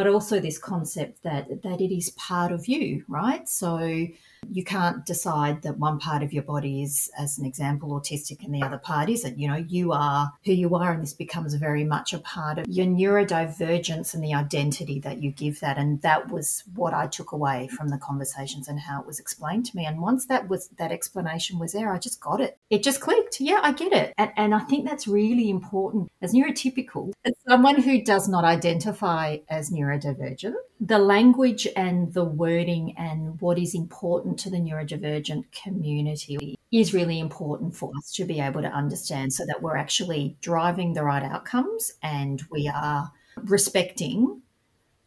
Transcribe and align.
but 0.00 0.06
also 0.06 0.40
this 0.40 0.56
concept 0.56 1.22
that 1.24 1.62
that 1.62 1.78
it 1.78 1.94
is 1.94 2.08
part 2.12 2.52
of 2.52 2.66
you, 2.66 3.04
right? 3.06 3.46
So 3.46 4.06
you 4.48 4.64
can't 4.64 5.04
decide 5.04 5.60
that 5.60 5.76
one 5.76 5.98
part 5.98 6.22
of 6.22 6.32
your 6.32 6.42
body 6.42 6.82
is, 6.82 7.10
as 7.18 7.38
an 7.38 7.44
example, 7.44 7.90
autistic 7.90 8.42
and 8.42 8.54
the 8.54 8.62
other 8.62 8.78
part 8.78 9.10
isn't. 9.10 9.38
You 9.38 9.48
know, 9.48 9.56
you 9.68 9.92
are 9.92 10.32
who 10.46 10.52
you 10.52 10.74
are, 10.74 10.92
and 10.92 11.02
this 11.02 11.12
becomes 11.12 11.52
very 11.54 11.84
much 11.84 12.14
a 12.14 12.18
part 12.18 12.58
of 12.58 12.66
your 12.66 12.86
neurodivergence 12.86 14.14
and 14.14 14.24
the 14.24 14.32
identity 14.32 14.98
that 15.00 15.22
you 15.22 15.30
give 15.32 15.60
that. 15.60 15.76
And 15.76 16.00
that 16.00 16.30
was 16.30 16.64
what 16.74 16.94
I 16.94 17.06
took 17.06 17.32
away 17.32 17.68
from 17.68 17.88
the 17.88 17.98
conversations 17.98 18.68
and 18.68 18.80
how 18.80 19.02
it 19.02 19.06
was 19.06 19.20
explained 19.20 19.66
to 19.66 19.76
me. 19.76 19.84
And 19.84 20.00
once 20.00 20.24
that 20.26 20.48
was 20.48 20.68
that 20.78 20.90
explanation 20.90 21.58
was 21.58 21.72
there, 21.72 21.92
I 21.92 21.98
just 21.98 22.20
got 22.22 22.40
it. 22.40 22.58
It 22.70 22.82
just 22.82 23.02
clicked. 23.02 23.38
Yeah, 23.38 23.60
I 23.62 23.72
get 23.72 23.92
it. 23.92 24.14
And, 24.16 24.32
and 24.36 24.54
I 24.54 24.60
think 24.60 24.88
that's 24.88 25.06
really 25.06 25.50
important 25.50 26.10
as 26.22 26.32
neurotypical, 26.32 27.12
as 27.26 27.34
someone 27.46 27.82
who 27.82 28.02
does 28.02 28.28
not 28.28 28.44
identify 28.44 29.36
as 29.50 29.70
neurodivergent 29.98 30.54
the 30.80 30.98
language 30.98 31.68
and 31.76 32.14
the 32.14 32.24
wording 32.24 32.94
and 32.96 33.40
what 33.40 33.58
is 33.58 33.74
important 33.74 34.38
to 34.38 34.48
the 34.48 34.56
neurodivergent 34.56 35.44
community 35.52 36.58
is 36.72 36.94
really 36.94 37.18
important 37.18 37.76
for 37.76 37.90
us 37.98 38.12
to 38.12 38.24
be 38.24 38.40
able 38.40 38.62
to 38.62 38.68
understand 38.68 39.32
so 39.32 39.44
that 39.44 39.60
we're 39.60 39.76
actually 39.76 40.36
driving 40.40 40.94
the 40.94 41.04
right 41.04 41.22
outcomes 41.22 41.92
and 42.02 42.42
we 42.50 42.70
are 42.74 43.12
respecting 43.36 44.40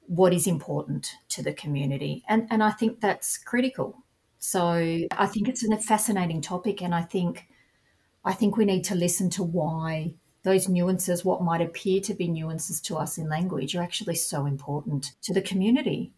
what 0.08 0.34
is 0.34 0.46
important 0.46 1.16
to 1.30 1.42
the 1.42 1.54
community. 1.54 2.24
And, 2.28 2.48
and 2.52 2.62
I 2.62 2.72
think 2.72 3.00
that's 3.00 3.38
critical. 3.38 4.04
So 4.38 4.62
I 5.12 5.26
think 5.26 5.48
it's 5.48 5.64
a 5.64 5.78
fascinating 5.78 6.42
topic 6.42 6.84
and 6.84 6.94
I 6.94 7.02
think 7.02 7.48
I 8.26 8.34
think 8.34 8.56
we 8.56 8.64
need 8.64 8.86
to 8.86 8.96
listen 8.96 9.30
to 9.32 9.44
why 9.44 10.14
those 10.44 10.68
nuances, 10.68 11.24
what 11.24 11.42
might 11.42 11.62
appear 11.62 12.02
to 12.02 12.14
be 12.14 12.28
nuances 12.28 12.82
to 12.82 12.98
us 12.98 13.18
in 13.18 13.30
language, 13.30 13.76
are 13.76 13.82
actually 13.82 14.16
so 14.16 14.46
important 14.46 15.14
to 15.22 15.34
the 15.34 15.42
community. 15.42 16.12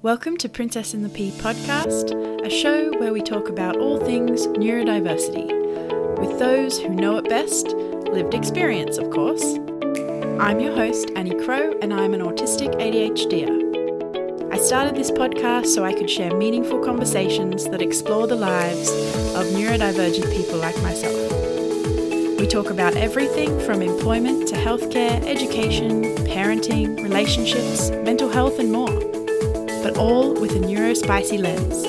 Welcome 0.00 0.38
to 0.38 0.48
Princess 0.48 0.94
and 0.94 1.04
the 1.04 1.10
Pea 1.10 1.32
podcast, 1.32 2.14
a 2.46 2.48
show 2.48 2.90
where 2.98 3.12
we 3.12 3.20
talk 3.20 3.50
about 3.50 3.76
all 3.76 3.98
things 4.00 4.46
neurodiversity, 4.46 6.18
with 6.18 6.38
those 6.38 6.80
who 6.80 6.88
know 6.88 7.18
it 7.18 7.28
best, 7.28 7.66
lived 7.66 8.32
experience, 8.32 8.96
of 8.96 9.10
course. 9.10 9.56
I'm 10.40 10.60
your 10.60 10.74
host, 10.74 11.10
Annie 11.14 11.38
Crow, 11.44 11.78
and 11.82 11.92
I'm 11.92 12.14
an 12.14 12.22
autistic 12.22 12.74
ADHDer. 12.76 14.50
I 14.50 14.56
started 14.58 14.96
this 14.96 15.10
podcast 15.10 15.66
so 15.66 15.84
I 15.84 15.92
could 15.92 16.08
share 16.08 16.34
meaningful 16.34 16.82
conversations 16.82 17.68
that 17.68 17.82
explore 17.82 18.26
the 18.26 18.34
lives 18.34 18.88
of 19.34 19.44
neurodivergent 19.48 20.34
people 20.34 20.56
like 20.56 20.80
myself. 20.80 21.39
We 22.40 22.46
talk 22.46 22.70
about 22.70 22.96
everything 22.96 23.60
from 23.66 23.82
employment 23.82 24.48
to 24.48 24.54
healthcare, 24.54 25.22
education, 25.26 26.02
parenting, 26.24 26.96
relationships, 27.02 27.90
mental 27.90 28.30
health, 28.30 28.58
and 28.58 28.72
more, 28.72 28.88
but 29.82 29.98
all 29.98 30.32
with 30.32 30.52
a 30.52 30.58
neurospicy 30.58 31.38
lens. 31.38 31.84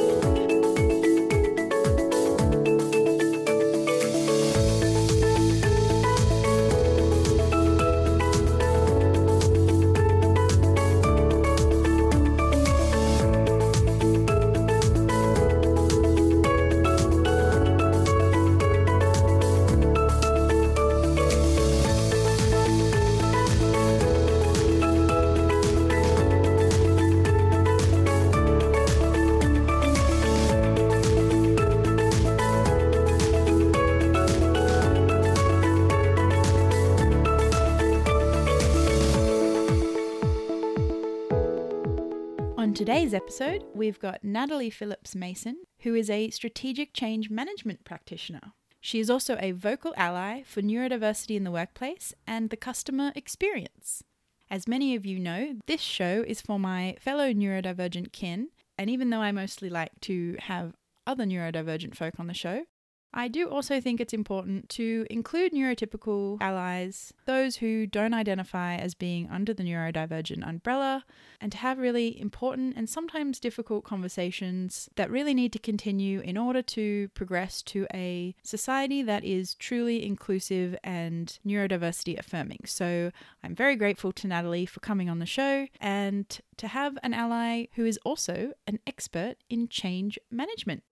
Today's 42.82 43.14
episode, 43.14 43.64
we've 43.76 44.00
got 44.00 44.24
Natalie 44.24 44.72
Phillips 44.72 45.14
Mason, 45.14 45.56
who 45.82 45.94
is 45.94 46.10
a 46.10 46.32
strategic 46.32 46.96
change 46.96 47.30
management 47.30 47.86
practitioner. 47.86 48.54
She 48.80 49.00
is 49.00 49.08
also 49.08 49.38
a 49.40 49.52
vocal 49.52 49.94
ally 49.96 50.42
for 50.42 50.64
neurodiversity 50.64 51.36
in 51.36 51.44
the 51.44 51.52
workplace 51.52 52.16
and 52.26 52.50
the 52.50 52.58
customer 52.58 53.12
experience. 53.16 54.04
As 54.50 54.68
many 54.68 54.96
of 54.96 55.06
you 55.06 55.20
know, 55.20 55.58
this 55.68 55.80
show 55.80 56.24
is 56.26 56.42
for 56.42 56.58
my 56.58 56.96
fellow 57.00 57.32
neurodivergent 57.32 58.14
kin, 58.14 58.48
and 58.80 58.90
even 58.90 59.12
though 59.12 59.22
I 59.22 59.32
mostly 59.32 59.70
like 59.70 59.92
to 60.02 60.38
have 60.40 60.74
other 61.06 61.26
neurodivergent 61.26 61.96
folk 61.96 62.20
on 62.20 62.26
the 62.26 62.34
show, 62.34 62.66
I 63.14 63.28
do 63.28 63.50
also 63.50 63.82
think 63.82 64.00
it's 64.00 64.14
important 64.14 64.70
to 64.70 65.06
include 65.10 65.52
neurotypical 65.52 66.38
allies, 66.42 67.14
those 67.26 67.58
who 67.58 67.86
don't 67.86 68.14
identify 68.14 68.76
as 68.76 68.94
being 68.94 69.30
under 69.30 69.54
the 69.54 69.64
neurodivergent 69.64 70.48
umbrella, 70.48 71.04
and 71.42 71.52
to 71.52 71.58
have 71.58 71.78
really 71.78 72.20
important 72.20 72.76
and 72.78 72.90
sometimes 72.90 73.40
difficult 73.40 73.84
conversations 73.84 74.90
that 74.96 75.12
really 75.12 75.34
need 75.34 75.52
to 75.54 75.60
continue 75.60 76.22
in 76.22 76.38
order 76.38 76.62
to 76.62 77.10
progress 77.10 77.62
to 77.64 77.86
a 77.94 78.34
society 78.44 79.02
that 79.02 79.26
is 79.26 79.56
truly 79.56 80.06
inclusive 80.06 80.78
and 80.84 81.40
neurodiversity 81.46 82.18
affirming. 82.18 82.62
So 82.66 83.12
I'm 83.44 83.56
very 83.56 83.76
grateful 83.76 84.14
to 84.14 84.28
Natalie 84.28 84.66
for 84.66 84.80
coming 84.80 85.10
on 85.10 85.20
the 85.20 85.26
show 85.26 85.68
and 85.82 86.40
to 86.58 86.68
have 86.68 86.98
an 87.04 87.14
ally 87.14 87.66
who 87.74 87.86
is 87.86 88.00
also 88.06 88.54
an 88.68 88.80
expert 88.88 89.36
in 89.50 89.68
change 89.68 90.18
management. 90.30 90.84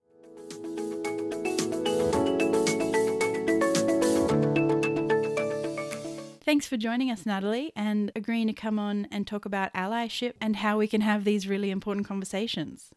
Thanks 6.50 6.66
for 6.66 6.76
joining 6.76 7.12
us, 7.12 7.26
Natalie, 7.26 7.70
and 7.76 8.10
agreeing 8.16 8.48
to 8.48 8.52
come 8.52 8.76
on 8.76 9.06
and 9.12 9.24
talk 9.24 9.44
about 9.44 9.72
allyship 9.72 10.32
and 10.40 10.56
how 10.56 10.78
we 10.78 10.88
can 10.88 11.00
have 11.00 11.22
these 11.22 11.46
really 11.46 11.70
important 11.70 12.08
conversations. 12.08 12.90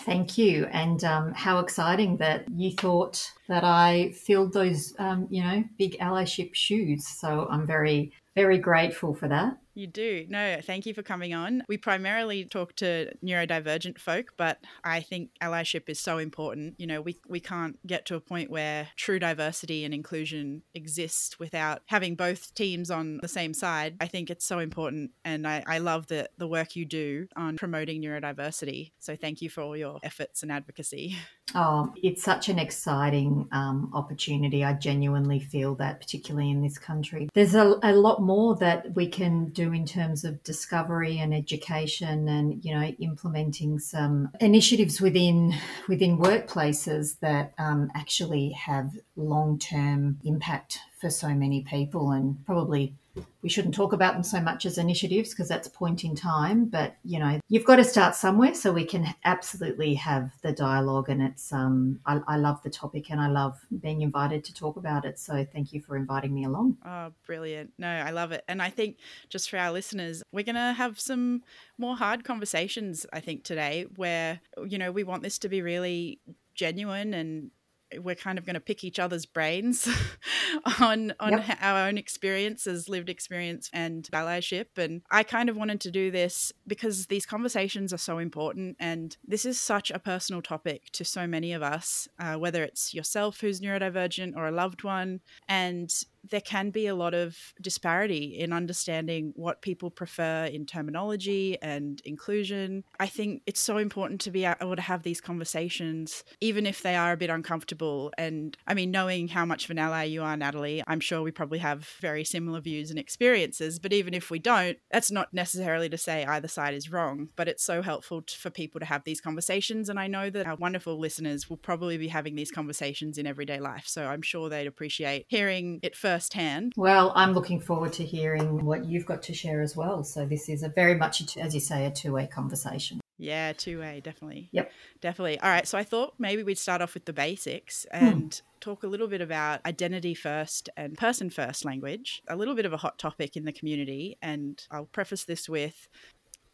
Thank 0.00 0.36
you. 0.36 0.66
And 0.72 1.04
um, 1.04 1.32
how 1.34 1.60
exciting 1.60 2.16
that 2.16 2.46
you 2.52 2.72
thought 2.72 3.30
that 3.48 3.62
I 3.62 4.10
filled 4.10 4.54
those, 4.54 4.92
um, 4.98 5.28
you 5.30 5.40
know, 5.40 5.62
big 5.78 5.96
allyship 6.00 6.52
shoes. 6.52 7.06
So 7.06 7.46
I'm 7.48 7.64
very, 7.64 8.12
very 8.34 8.58
grateful 8.58 9.14
for 9.14 9.28
that. 9.28 9.56
You 9.78 9.86
do. 9.86 10.26
No, 10.28 10.58
thank 10.60 10.86
you 10.86 10.92
for 10.92 11.04
coming 11.04 11.34
on. 11.34 11.62
We 11.68 11.76
primarily 11.76 12.44
talk 12.44 12.74
to 12.76 13.12
neurodivergent 13.24 14.00
folk, 14.00 14.32
but 14.36 14.58
I 14.82 14.98
think 15.02 15.30
allyship 15.40 15.88
is 15.88 16.00
so 16.00 16.18
important. 16.18 16.74
You 16.78 16.88
know, 16.88 17.00
we, 17.00 17.20
we 17.28 17.38
can't 17.38 17.78
get 17.86 18.04
to 18.06 18.16
a 18.16 18.20
point 18.20 18.50
where 18.50 18.88
true 18.96 19.20
diversity 19.20 19.84
and 19.84 19.94
inclusion 19.94 20.62
exist 20.74 21.38
without 21.38 21.82
having 21.86 22.16
both 22.16 22.52
teams 22.56 22.90
on 22.90 23.20
the 23.22 23.28
same 23.28 23.54
side. 23.54 23.94
I 24.00 24.08
think 24.08 24.30
it's 24.30 24.44
so 24.44 24.58
important. 24.58 25.12
And 25.24 25.46
I, 25.46 25.62
I 25.64 25.78
love 25.78 26.08
the, 26.08 26.28
the 26.38 26.48
work 26.48 26.74
you 26.74 26.84
do 26.84 27.28
on 27.36 27.56
promoting 27.56 28.02
neurodiversity. 28.02 28.90
So 28.98 29.14
thank 29.14 29.40
you 29.40 29.48
for 29.48 29.60
all 29.60 29.76
your 29.76 30.00
efforts 30.02 30.42
and 30.42 30.50
advocacy. 30.50 31.16
Oh, 31.54 31.94
it's 31.96 32.22
such 32.22 32.50
an 32.50 32.58
exciting 32.58 33.48
um, 33.52 33.90
opportunity. 33.94 34.64
I 34.64 34.74
genuinely 34.74 35.40
feel 35.40 35.74
that, 35.76 35.98
particularly 35.98 36.50
in 36.50 36.60
this 36.60 36.76
country. 36.76 37.30
There's 37.32 37.54
a, 37.54 37.78
a 37.82 37.94
lot 37.94 38.20
more 38.20 38.54
that 38.56 38.94
we 38.94 39.06
can 39.06 39.46
do 39.46 39.67
in 39.74 39.86
terms 39.86 40.24
of 40.24 40.42
discovery 40.42 41.18
and 41.18 41.34
education 41.34 42.28
and 42.28 42.64
you 42.64 42.74
know 42.74 42.86
implementing 42.98 43.78
some 43.78 44.30
initiatives 44.40 45.00
within 45.00 45.54
within 45.88 46.18
workplaces 46.18 47.18
that 47.20 47.54
um, 47.58 47.90
actually 47.94 48.50
have 48.50 48.92
long-term 49.16 50.18
impact 50.24 50.80
for 51.00 51.10
so 51.10 51.28
many 51.28 51.62
people 51.62 52.10
and 52.10 52.44
probably 52.44 52.94
we 53.42 53.48
shouldn't 53.48 53.74
talk 53.74 53.92
about 53.92 54.14
them 54.14 54.22
so 54.22 54.40
much 54.40 54.66
as 54.66 54.78
initiatives 54.78 55.30
because 55.30 55.48
that's 55.48 55.68
point 55.68 56.04
in 56.04 56.14
time 56.14 56.64
but 56.64 56.96
you 57.04 57.18
know 57.18 57.40
you've 57.48 57.64
got 57.64 57.76
to 57.76 57.84
start 57.84 58.14
somewhere 58.14 58.54
so 58.54 58.72
we 58.72 58.84
can 58.84 59.06
absolutely 59.24 59.94
have 59.94 60.30
the 60.42 60.52
dialogue 60.52 61.08
and 61.08 61.22
it's 61.22 61.52
um 61.52 62.00
I, 62.04 62.20
I, 62.26 62.36
love 62.36 62.62
the 62.62 62.70
topic 62.70 63.10
and 63.10 63.20
i 63.20 63.28
love 63.28 63.58
being 63.80 64.02
invited 64.02 64.44
to 64.44 64.54
talk 64.54 64.76
about 64.76 65.04
it 65.04 65.18
so 65.18 65.46
thank 65.52 65.72
you 65.72 65.80
for 65.80 65.96
inviting 65.96 66.34
me 66.34 66.44
along. 66.44 66.78
Oh 66.84 67.12
brilliant. 67.26 67.72
No 67.78 67.88
i 67.88 68.10
love 68.10 68.32
it. 68.32 68.44
And 68.48 68.60
i 68.60 68.70
think 68.70 68.96
just 69.28 69.50
for 69.50 69.56
our 69.56 69.72
listeners 69.72 70.22
we're 70.32 70.44
to 70.44 70.72
have 70.72 70.98
some 70.98 71.42
more 71.76 71.96
hard 71.96 72.24
conversations 72.24 73.06
i 73.12 73.20
think 73.20 73.44
today 73.44 73.86
where 73.96 74.40
you 74.66 74.78
know 74.78 74.90
we 74.90 75.04
want 75.04 75.22
this 75.22 75.38
to 75.38 75.48
be 75.48 75.62
really 75.62 76.20
genuine 76.54 77.14
and 77.14 77.50
we're 77.98 78.14
kind 78.14 78.38
of 78.38 78.44
going 78.44 78.54
to 78.54 78.60
pick 78.60 78.84
each 78.84 78.98
other's 78.98 79.26
brains 79.26 79.88
on 80.80 81.12
on 81.20 81.32
yep. 81.32 81.58
our 81.60 81.88
own 81.88 81.98
experiences, 81.98 82.88
lived 82.88 83.08
experience 83.08 83.70
and 83.72 84.08
allyship 84.12 84.66
and 84.76 85.02
I 85.10 85.22
kind 85.22 85.48
of 85.48 85.56
wanted 85.56 85.80
to 85.82 85.90
do 85.90 86.10
this 86.10 86.52
because 86.66 87.06
these 87.06 87.26
conversations 87.26 87.92
are 87.92 87.98
so 87.98 88.18
important 88.18 88.76
and 88.78 89.16
this 89.26 89.44
is 89.44 89.58
such 89.58 89.90
a 89.90 89.98
personal 89.98 90.42
topic 90.42 90.90
to 90.92 91.04
so 91.04 91.26
many 91.26 91.52
of 91.52 91.62
us 91.62 92.08
uh, 92.18 92.34
whether 92.34 92.62
it's 92.62 92.94
yourself 92.94 93.40
who's 93.40 93.60
neurodivergent 93.60 94.36
or 94.36 94.46
a 94.46 94.52
loved 94.52 94.84
one 94.84 95.20
and 95.48 95.90
there 96.30 96.40
can 96.40 96.70
be 96.70 96.86
a 96.86 96.94
lot 96.94 97.14
of 97.14 97.54
disparity 97.60 98.38
in 98.38 98.52
understanding 98.52 99.32
what 99.36 99.62
people 99.62 99.90
prefer 99.90 100.44
in 100.44 100.66
terminology 100.66 101.60
and 101.62 102.00
inclusion. 102.04 102.84
I 102.98 103.06
think 103.06 103.42
it's 103.46 103.60
so 103.60 103.78
important 103.78 104.20
to 104.22 104.30
be 104.30 104.44
able 104.44 104.76
to 104.76 104.82
have 104.82 105.02
these 105.02 105.20
conversations, 105.20 106.24
even 106.40 106.66
if 106.66 106.82
they 106.82 106.96
are 106.96 107.12
a 107.12 107.16
bit 107.16 107.30
uncomfortable. 107.30 108.12
And 108.18 108.56
I 108.66 108.74
mean, 108.74 108.90
knowing 108.90 109.28
how 109.28 109.44
much 109.44 109.64
of 109.64 109.70
an 109.70 109.78
ally 109.78 110.04
you 110.04 110.22
are, 110.22 110.36
Natalie, 110.36 110.82
I'm 110.86 111.00
sure 111.00 111.22
we 111.22 111.30
probably 111.30 111.58
have 111.58 111.88
very 112.00 112.24
similar 112.24 112.60
views 112.60 112.90
and 112.90 112.98
experiences. 112.98 113.78
But 113.78 113.92
even 113.92 114.14
if 114.14 114.30
we 114.30 114.38
don't, 114.38 114.78
that's 114.90 115.10
not 115.10 115.32
necessarily 115.32 115.88
to 115.88 115.98
say 115.98 116.24
either 116.24 116.48
side 116.48 116.74
is 116.74 116.90
wrong, 116.90 117.28
but 117.36 117.48
it's 117.48 117.64
so 117.64 117.82
helpful 117.82 118.24
for 118.28 118.50
people 118.50 118.80
to 118.80 118.86
have 118.86 119.04
these 119.04 119.20
conversations. 119.20 119.88
And 119.88 119.98
I 119.98 120.06
know 120.06 120.30
that 120.30 120.46
our 120.46 120.56
wonderful 120.56 120.98
listeners 120.98 121.48
will 121.48 121.56
probably 121.56 121.98
be 121.98 122.08
having 122.08 122.34
these 122.34 122.50
conversations 122.50 123.18
in 123.18 123.26
everyday 123.26 123.60
life. 123.60 123.84
So 123.86 124.06
I'm 124.06 124.22
sure 124.22 124.48
they'd 124.48 124.66
appreciate 124.66 125.26
hearing 125.28 125.80
it 125.82 125.96
firsthand. 126.18 126.72
Well, 126.76 127.12
I'm 127.14 127.32
looking 127.32 127.60
forward 127.60 127.92
to 127.94 128.04
hearing 128.04 128.64
what 128.64 128.84
you've 128.84 129.06
got 129.06 129.22
to 129.24 129.34
share 129.34 129.62
as 129.62 129.76
well. 129.76 130.02
So 130.02 130.26
this 130.26 130.48
is 130.48 130.64
a 130.64 130.68
very 130.68 130.96
much, 130.96 131.36
as 131.36 131.54
you 131.54 131.60
say, 131.60 131.86
a 131.86 131.90
two 131.92 132.12
way 132.12 132.26
conversation. 132.26 133.00
Yeah, 133.18 133.52
two 133.52 133.80
way, 133.80 134.00
definitely. 134.02 134.48
Yep. 134.52 134.72
Definitely. 135.00 135.40
All 135.40 135.50
right. 135.50 135.66
So 135.66 135.78
I 135.78 135.84
thought 135.84 136.14
maybe 136.18 136.42
we'd 136.42 136.58
start 136.58 136.82
off 136.82 136.94
with 136.94 137.04
the 137.04 137.12
basics 137.12 137.86
hmm. 137.92 138.04
and 138.04 138.34
hmm. 138.34 138.58
talk 138.60 138.82
a 138.82 138.88
little 138.88 139.06
bit 139.06 139.20
about 139.20 139.64
identity 139.64 140.14
first 140.14 140.68
and 140.76 140.98
person 140.98 141.30
first 141.30 141.64
language, 141.64 142.22
a 142.28 142.36
little 142.36 142.54
bit 142.56 142.66
of 142.66 142.72
a 142.72 142.78
hot 142.78 142.98
topic 142.98 143.36
in 143.36 143.44
the 143.44 143.52
community. 143.52 144.18
And 144.20 144.64
I'll 144.72 144.86
preface 144.86 145.24
this 145.24 145.48
with 145.48 145.88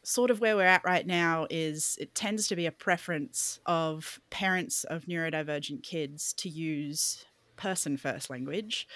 sort 0.02 0.30
of 0.30 0.38
where 0.40 0.54
we're 0.54 0.66
at 0.66 0.84
right 0.84 1.06
now 1.06 1.46
is 1.48 1.96
it 1.98 2.14
tends 2.14 2.46
to 2.48 2.54
be 2.54 2.66
a 2.66 2.72
preference 2.72 3.58
of 3.64 4.20
parents 4.28 4.84
of 4.84 5.06
neurodivergent 5.06 5.82
kids 5.82 6.34
to 6.34 6.50
use 6.50 7.24
person 7.56 7.96
first 7.96 8.28
language. 8.28 8.86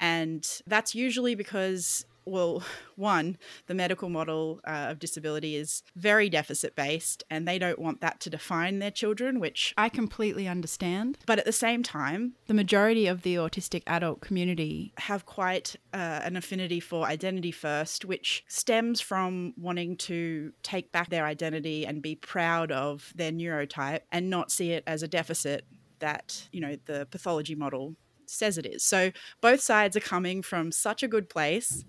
And 0.00 0.46
that's 0.66 0.94
usually 0.94 1.34
because 1.34 2.06
well, 2.24 2.62
one, 2.96 3.36
the 3.66 3.74
medical 3.74 4.08
model 4.08 4.60
uh, 4.66 4.86
of 4.90 4.98
disability 4.98 5.56
is 5.56 5.82
very 5.96 6.28
deficit 6.28 6.76
based, 6.76 7.24
and 7.30 7.46
they 7.46 7.58
don't 7.58 7.78
want 7.78 8.00
that 8.00 8.20
to 8.20 8.30
define 8.30 8.78
their 8.78 8.90
children, 8.90 9.40
which 9.40 9.74
I 9.76 9.88
completely 9.88 10.46
understand. 10.46 11.18
But 11.26 11.38
at 11.38 11.44
the 11.44 11.52
same 11.52 11.82
time, 11.82 12.34
the 12.46 12.54
majority 12.54 13.06
of 13.06 13.22
the 13.22 13.36
autistic 13.36 13.82
adult 13.86 14.20
community 14.20 14.92
have 14.98 15.26
quite 15.26 15.76
uh, 15.92 16.20
an 16.22 16.36
affinity 16.36 16.80
for 16.80 17.06
identity 17.06 17.52
first, 17.52 18.04
which 18.04 18.44
stems 18.48 19.00
from 19.00 19.54
wanting 19.56 19.96
to 19.96 20.52
take 20.62 20.92
back 20.92 21.10
their 21.10 21.24
identity 21.24 21.86
and 21.86 22.02
be 22.02 22.14
proud 22.14 22.70
of 22.70 23.12
their 23.16 23.32
neurotype 23.32 24.00
and 24.12 24.30
not 24.30 24.50
see 24.50 24.72
it 24.72 24.84
as 24.86 25.02
a 25.02 25.08
deficit 25.08 25.64
that, 26.00 26.48
you 26.52 26.60
know, 26.60 26.76
the 26.86 27.06
pathology 27.10 27.54
model 27.54 27.94
says 28.30 28.58
it 28.58 28.66
is. 28.66 28.84
So 28.84 29.12
both 29.40 29.60
sides 29.60 29.96
are 29.96 30.00
coming 30.00 30.42
from 30.42 30.72
such 30.72 31.02
a 31.02 31.08
good 31.08 31.28
place. 31.28 31.84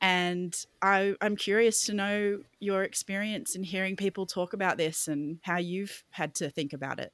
And 0.00 0.54
I, 0.82 1.14
I'm 1.20 1.36
curious 1.36 1.86
to 1.86 1.94
know 1.94 2.40
your 2.60 2.82
experience 2.82 3.54
in 3.54 3.62
hearing 3.62 3.96
people 3.96 4.26
talk 4.26 4.52
about 4.52 4.76
this 4.76 5.08
and 5.08 5.38
how 5.42 5.58
you've 5.58 6.04
had 6.10 6.34
to 6.36 6.50
think 6.50 6.72
about 6.72 7.00
it. 7.00 7.12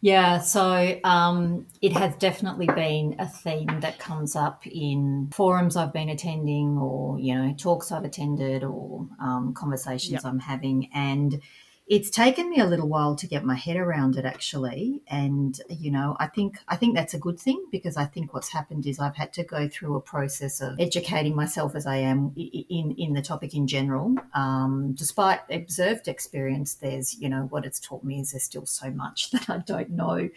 Yeah, 0.00 0.38
so 0.38 1.00
um, 1.02 1.66
it 1.82 1.92
has 1.92 2.14
definitely 2.16 2.66
been 2.66 3.16
a 3.18 3.26
theme 3.26 3.80
that 3.80 3.98
comes 3.98 4.36
up 4.36 4.64
in 4.64 5.28
forums 5.32 5.74
I've 5.74 5.92
been 5.92 6.08
attending, 6.08 6.78
or 6.78 7.18
you 7.18 7.34
know, 7.34 7.52
talks 7.58 7.90
I've 7.90 8.04
attended, 8.04 8.62
or 8.62 9.08
um, 9.20 9.54
conversations 9.54 10.12
yep. 10.12 10.24
I'm 10.24 10.38
having, 10.38 10.88
and 10.94 11.40
it's 11.88 12.10
taken 12.10 12.50
me 12.50 12.60
a 12.60 12.66
little 12.66 12.86
while 12.86 13.16
to 13.16 13.26
get 13.26 13.44
my 13.44 13.54
head 13.54 13.76
around 13.76 14.16
it 14.16 14.24
actually 14.24 15.00
and 15.08 15.60
you 15.68 15.90
know 15.90 16.16
i 16.20 16.26
think 16.26 16.58
i 16.68 16.76
think 16.76 16.94
that's 16.94 17.14
a 17.14 17.18
good 17.18 17.40
thing 17.40 17.64
because 17.72 17.96
i 17.96 18.04
think 18.04 18.34
what's 18.34 18.50
happened 18.50 18.86
is 18.86 18.98
i've 18.98 19.16
had 19.16 19.32
to 19.32 19.42
go 19.42 19.66
through 19.68 19.96
a 19.96 20.00
process 20.00 20.60
of 20.60 20.78
educating 20.78 21.34
myself 21.34 21.74
as 21.74 21.86
i 21.86 21.96
am 21.96 22.32
in 22.36 22.94
in 22.98 23.14
the 23.14 23.22
topic 23.22 23.54
in 23.54 23.66
general. 23.66 24.14
Um, 24.34 24.92
despite 24.94 25.40
observed 25.50 26.08
experience 26.08 26.74
there's 26.74 27.18
you 27.18 27.28
know 27.28 27.46
what 27.50 27.64
it's 27.64 27.80
taught 27.80 28.04
me 28.04 28.20
is 28.20 28.32
there's 28.32 28.44
still 28.44 28.66
so 28.66 28.90
much 28.90 29.30
that 29.32 29.48
i 29.48 29.58
don't 29.58 29.90
know. 29.90 30.28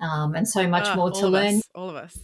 Um, 0.00 0.36
and 0.36 0.48
so 0.48 0.68
much 0.68 0.86
uh, 0.86 0.94
more 0.94 1.10
to 1.10 1.26
learn 1.26 1.56
us, 1.56 1.68
all 1.74 1.90
of 1.90 1.96
us 1.96 2.16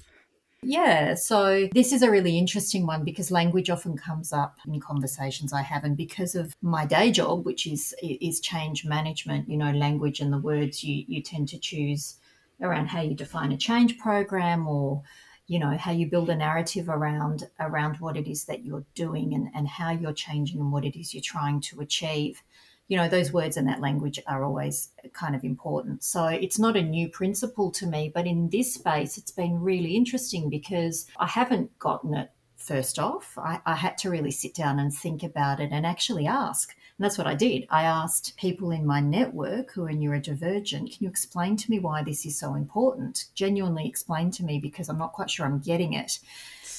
yeah, 0.65 1.15
so 1.15 1.69
this 1.73 1.93
is 1.93 2.03
a 2.03 2.11
really 2.11 2.39
interesting 2.39 2.87
one 2.87 3.05
because 3.05 3.31
language 3.31 3.71
often 3.71 3.97
comes 3.97 4.33
up 4.33 4.59
in 4.67 4.81
conversations 4.81 5.53
I 5.53 5.63
have, 5.63 5.85
and 5.85 5.97
because 5.97 6.35
of 6.35 6.57
my 6.63 6.87
day 6.87 7.11
job, 7.11 7.45
which 7.45 7.67
is 7.67 7.95
is 8.03 8.41
change 8.41 8.85
management, 8.85 9.49
you 9.49 9.57
know, 9.57 9.71
language 9.73 10.21
and 10.21 10.33
the 10.33 10.39
words 10.39 10.83
you 10.83 11.05
you 11.07 11.23
tend 11.23 11.49
to 11.49 11.59
choose 11.59 12.17
around 12.61 12.87
how 12.87 13.01
you 13.01 13.15
define 13.15 13.53
a 13.53 13.57
change 13.57 13.99
program 13.99 14.67
or 14.67 15.03
you 15.47 15.59
know 15.59 15.77
how 15.77 15.93
you 15.93 16.07
build 16.07 16.31
a 16.31 16.37
narrative 16.37 16.89
around 16.89 17.49
around 17.61 17.97
what 18.01 18.17
it 18.17 18.27
is 18.27 18.45
that 18.47 18.65
you're 18.65 18.85
doing 18.95 19.35
and, 19.35 19.49
and 19.55 19.69
how 19.69 19.91
you're 19.91 20.13
changing 20.13 20.59
and 20.59 20.73
what 20.73 20.85
it 20.85 20.99
is 20.99 21.13
you're 21.13 21.23
trying 21.23 21.61
to 21.61 21.81
achieve 21.81 22.43
you 22.89 22.97
know, 22.97 23.09
those 23.09 23.33
words 23.33 23.57
and 23.57 23.69
that 23.69 23.81
language 23.81 24.21
are 24.27 24.45
always 24.45 24.91
kind 25.13 25.35
of 25.35 25.45
important. 25.45 26.05
So 26.05 26.27
it's 26.27 26.59
not 26.59 26.77
a 26.77 26.83
new 26.83 27.09
principle 27.09 27.71
to 27.73 27.87
me, 27.87 28.11
but 28.15 28.27
in 28.27 28.51
this 28.51 28.75
space, 28.75 29.17
it's 29.17 29.31
been 29.31 29.61
really 29.61 29.97
interesting 29.97 30.51
because 30.51 31.07
I 31.19 31.27
haven't 31.27 31.79
gotten 31.79 32.15
it 32.15 32.31
first 32.57 32.99
off. 32.99 33.37
I, 33.39 33.61
I 33.67 33.75
had 33.75 33.99
to 33.99 34.11
really 34.11 34.31
sit 34.31 34.55
down 34.55 34.79
and 34.79 34.93
think 34.93 35.23
about 35.23 35.61
it 35.61 35.71
and 35.71 35.87
actually 35.87 36.27
ask. 36.27 36.75
And 36.99 37.05
that's 37.05 37.19
what 37.19 37.27
I 37.27 37.35
did. 37.35 37.67
I 37.71 37.85
asked 37.85 38.37
people 38.37 38.71
in 38.71 38.87
my 38.87 39.01
network 39.01 39.73
who 39.73 39.85
are 39.85 39.91
neurodivergent, 39.91 40.97
can 40.97 40.99
you 41.01 41.09
explain 41.09 41.57
to 41.57 41.71
me 41.71 41.79
why 41.79 42.03
this 42.03 42.25
is 42.25 42.39
so 42.39 42.55
important? 42.55 43.27
Genuinely 43.35 43.87
explain 43.87 44.31
to 44.33 44.45
me 44.45 44.59
because 44.59 44.89
I'm 44.89 44.99
not 44.99 45.13
quite 45.13 45.31
sure 45.31 45.45
I'm 45.45 45.59
getting 45.59 45.95
it 45.95 46.21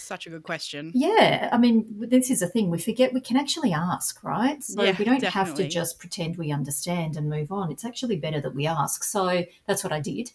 such 0.06 0.28
a 0.28 0.30
good 0.30 0.44
question. 0.44 0.92
Yeah. 0.94 1.50
I 1.52 1.58
mean, 1.58 1.86
this 1.98 2.30
is 2.30 2.42
a 2.42 2.48
thing. 2.48 2.70
We 2.70 2.80
forget 2.80 3.14
we 3.14 3.22
can 3.22 3.38
actually 3.38 3.74
ask, 3.74 4.24
right? 4.24 4.64
So 4.64 4.84
yeah, 4.84 4.96
we 4.98 5.06
don't 5.06 5.20
definitely. 5.20 5.30
have 5.32 5.56
to 5.56 5.68
just 5.68 6.00
pretend 6.00 6.38
we 6.38 6.52
understand 6.52 7.18
and 7.18 7.30
move 7.30 7.52
on. 7.52 7.72
It's 7.72 7.86
actually 7.86 8.18
better 8.18 8.42
that 8.42 8.56
we 8.56 8.68
ask. 8.68 9.04
So 9.04 9.46
that's 9.68 9.84
what 9.84 9.94
I 9.94 10.00
did. 10.00 10.32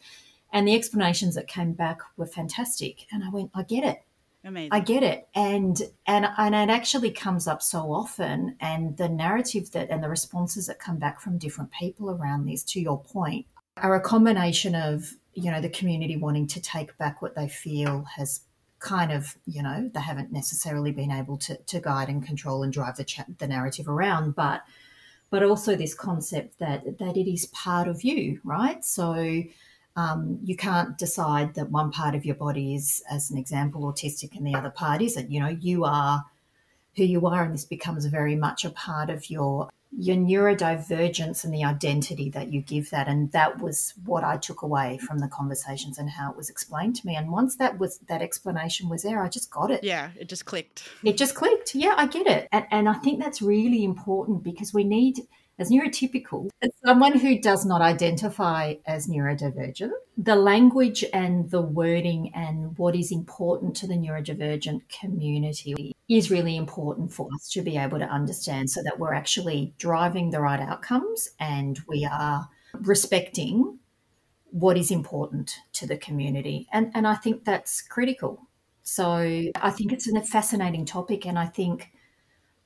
And 0.53 0.67
the 0.67 0.75
explanations 0.75 1.35
that 1.37 1.47
came 1.47 1.73
back 1.73 1.99
were 2.17 2.27
fantastic. 2.27 3.07
And 3.13 3.23
I 3.25 3.31
went, 3.31 3.51
I 3.55 3.63
get 3.63 3.85
it. 3.85 4.03
Amazing. 4.43 4.73
I 4.73 4.81
get 4.81 5.03
it. 5.03 5.29
And 5.35 5.81
and 6.07 6.27
and 6.39 6.55
it 6.55 6.73
actually 6.73 7.11
comes 7.11 7.47
up 7.47 7.61
so 7.61 7.93
often 7.93 8.57
and 8.61 8.97
the 8.97 9.09
narrative 9.09 9.71
that 9.73 9.91
and 9.91 10.03
the 10.03 10.09
responses 10.09 10.67
that 10.67 10.79
come 10.79 10.97
back 10.99 11.21
from 11.21 11.37
different 11.37 11.71
people 11.73 12.11
around 12.11 12.47
this, 12.47 12.63
to 12.65 12.81
your 12.81 13.03
point, 13.03 13.47
are 13.77 13.95
a 13.95 14.01
combination 14.01 14.75
of, 14.75 15.13
you 15.35 15.51
know, 15.51 15.61
the 15.61 15.69
community 15.69 16.17
wanting 16.17 16.47
to 16.49 16.61
take 16.61 16.97
back 16.97 17.21
what 17.21 17.35
they 17.35 17.49
feel 17.49 18.05
has 18.17 18.41
kind 18.81 19.13
of, 19.13 19.37
you 19.47 19.63
know, 19.63 19.91
they 19.95 20.01
haven't 20.01 20.33
necessarily 20.33 20.91
been 20.91 21.11
able 21.11 21.37
to, 21.39 21.57
to 21.57 21.81
guide 21.81 22.09
and 22.09 22.25
control 22.25 22.63
and 22.63 22.73
drive 22.73 22.97
the, 22.97 23.05
cha- 23.05 23.27
the 23.39 23.47
narrative 23.47 23.89
around, 23.89 24.35
but 24.35 24.63
but 25.31 25.45
also 25.45 25.77
this 25.77 25.95
concept 25.95 26.59
that 26.59 26.99
that 26.99 27.17
it 27.17 27.31
is 27.33 27.47
part 27.47 27.87
of 27.87 28.03
you, 28.03 28.41
right? 28.43 28.85
So 28.85 29.43
um, 29.97 30.41
you 30.43 30.57
can't 30.57 30.99
decide 30.99 31.55
that 31.55 31.71
one 31.71 31.93
part 31.93 32.15
of 32.15 32.25
your 32.25 32.35
body 32.35 32.75
is, 32.75 33.03
as 33.11 33.31
an 33.31 33.39
example, 33.39 33.83
autistic 33.83 34.37
and 34.37 34.47
the 34.47 34.55
other 34.55 34.71
part 34.71 35.03
isn't. 35.03 35.31
You 35.31 35.41
know, 35.41 35.49
you 35.49 35.85
are 35.85 36.25
who 36.97 37.05
you 37.05 37.27
are, 37.27 37.45
and 37.45 37.55
this 37.55 37.65
becomes 37.65 38.05
very 38.07 38.35
much 38.35 38.65
a 38.65 38.71
part 38.71 39.09
of 39.11 39.31
your 39.31 39.71
your 39.93 40.17
neurodivergence 40.17 41.45
and 41.45 41.53
the 41.53 41.65
identity 41.65 42.31
that 42.31 42.53
you 42.53 42.61
give 42.61 42.91
that. 42.91 43.09
And 43.09 43.33
that 43.33 43.61
was 43.61 43.93
what 44.05 44.25
i 44.25 44.37
took 44.37 44.63
away 44.63 44.99
from 44.99 45.19
the 45.19 45.29
conversations 45.29 45.99
and 45.99 46.11
how 46.11 46.31
it 46.31 46.37
was 46.37 46.49
explained 46.49 46.97
to 46.97 47.07
me. 47.07 47.17
And 47.17 47.31
once 47.31 47.57
that 47.57 47.79
was 47.79 47.99
that 48.09 48.23
explanation 48.23 48.89
was 48.89 49.03
there 49.03 49.23
i 49.23 49.29
just 49.29 49.51
got 49.51 49.71
it. 49.71 49.83
Yeah 49.83 50.11
it 50.17 50.29
just 50.29 50.45
clicked. 50.45 50.89
It 51.03 51.17
just 51.17 51.35
clicked. 51.35 51.75
Yeah 51.75 51.95
i 51.97 52.07
get 52.07 52.27
it. 52.27 52.49
And, 52.53 52.67
and 52.71 52.89
i 52.89 52.95
think 52.95 53.21
that's 53.21 53.43
really 53.43 53.85
important 53.85 54.43
because 54.43 54.73
we 54.73 54.85
need 54.85 55.21
as 55.61 55.71
neurotypical, 55.71 56.49
as 56.63 56.71
someone 56.85 57.19
who 57.19 57.39
does 57.39 57.67
not 57.67 57.83
identify 57.83 58.75
as 58.87 59.07
neurodivergent, 59.07 59.93
the 60.17 60.35
language 60.35 61.05
and 61.13 61.51
the 61.51 61.61
wording 61.61 62.33
and 62.35 62.77
what 62.79 62.97
is 62.97 63.13
important 63.13 63.77
to 63.77 63.87
the 63.87 63.95
neurodivergent 63.95 64.81
community 64.89 65.95
is 66.09 66.31
really 66.31 66.57
important 66.57 67.13
for 67.13 67.29
us 67.35 67.51
to 67.51 67.61
be 67.61 67.77
able 67.77 67.99
to 67.99 68.07
understand 68.07 68.71
so 68.71 68.83
that 68.83 68.99
we're 68.99 69.13
actually 69.13 69.75
driving 69.77 70.31
the 70.31 70.41
right 70.41 70.61
outcomes 70.61 71.29
and 71.39 71.79
we 71.87 72.09
are 72.11 72.49
respecting 72.81 73.79
what 74.53 74.79
is 74.79 74.91
important 74.91 75.57
to 75.75 75.87
the 75.87 75.99
community. 75.99 76.67
And, 76.73 76.91
and 76.95 77.07
I 77.07 77.17
think 77.17 77.45
that's 77.45 77.83
critical. 77.83 78.49
So 78.83 79.51
I 79.55 79.71
think 79.71 79.93
it's 79.93 80.09
a 80.09 80.23
fascinating 80.23 80.87
topic 80.87 81.27
and 81.27 81.39
I 81.39 81.47
think 81.47 81.91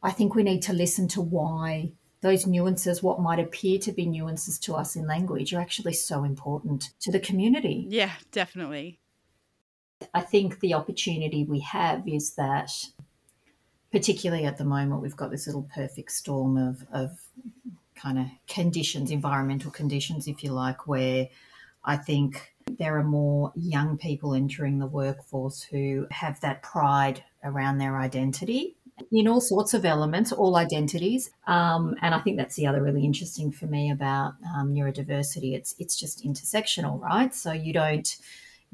I 0.00 0.10
think 0.10 0.34
we 0.34 0.42
need 0.42 0.60
to 0.64 0.74
listen 0.74 1.08
to 1.08 1.22
why 1.22 1.92
those 2.24 2.46
nuances, 2.46 3.02
what 3.02 3.20
might 3.20 3.38
appear 3.38 3.78
to 3.78 3.92
be 3.92 4.06
nuances 4.06 4.58
to 4.58 4.74
us 4.74 4.96
in 4.96 5.06
language, 5.06 5.52
are 5.52 5.60
actually 5.60 5.92
so 5.92 6.24
important 6.24 6.88
to 6.98 7.12
the 7.12 7.20
community. 7.20 7.86
Yeah, 7.90 8.12
definitely. 8.32 8.98
I 10.14 10.22
think 10.22 10.60
the 10.60 10.72
opportunity 10.72 11.44
we 11.44 11.60
have 11.60 12.08
is 12.08 12.34
that, 12.36 12.70
particularly 13.92 14.46
at 14.46 14.56
the 14.56 14.64
moment, 14.64 15.02
we've 15.02 15.14
got 15.14 15.30
this 15.30 15.46
little 15.46 15.68
perfect 15.74 16.12
storm 16.12 16.56
of, 16.56 16.86
of 16.90 17.20
kind 17.94 18.18
of 18.18 18.26
conditions, 18.48 19.10
environmental 19.10 19.70
conditions, 19.70 20.26
if 20.26 20.42
you 20.42 20.50
like, 20.50 20.88
where 20.88 21.28
I 21.84 21.98
think 21.98 22.54
there 22.78 22.96
are 22.96 23.04
more 23.04 23.52
young 23.54 23.98
people 23.98 24.32
entering 24.32 24.78
the 24.78 24.86
workforce 24.86 25.60
who 25.60 26.06
have 26.10 26.40
that 26.40 26.62
pride 26.62 27.22
around 27.44 27.76
their 27.76 27.98
identity 27.98 28.76
in 29.10 29.28
all 29.28 29.40
sorts 29.40 29.74
of 29.74 29.84
elements, 29.84 30.32
all 30.32 30.56
identities. 30.56 31.30
Um, 31.46 31.96
and 32.00 32.14
I 32.14 32.20
think 32.20 32.36
that's 32.36 32.56
the 32.56 32.66
other 32.66 32.82
really 32.82 33.04
interesting 33.04 33.50
for 33.50 33.66
me 33.66 33.90
about 33.90 34.34
um, 34.56 34.72
neurodiversity. 34.72 35.54
It's 35.54 35.74
it's 35.78 35.96
just 35.96 36.24
intersectional, 36.24 37.00
right? 37.00 37.34
So 37.34 37.52
you 37.52 37.72
don't. 37.72 38.16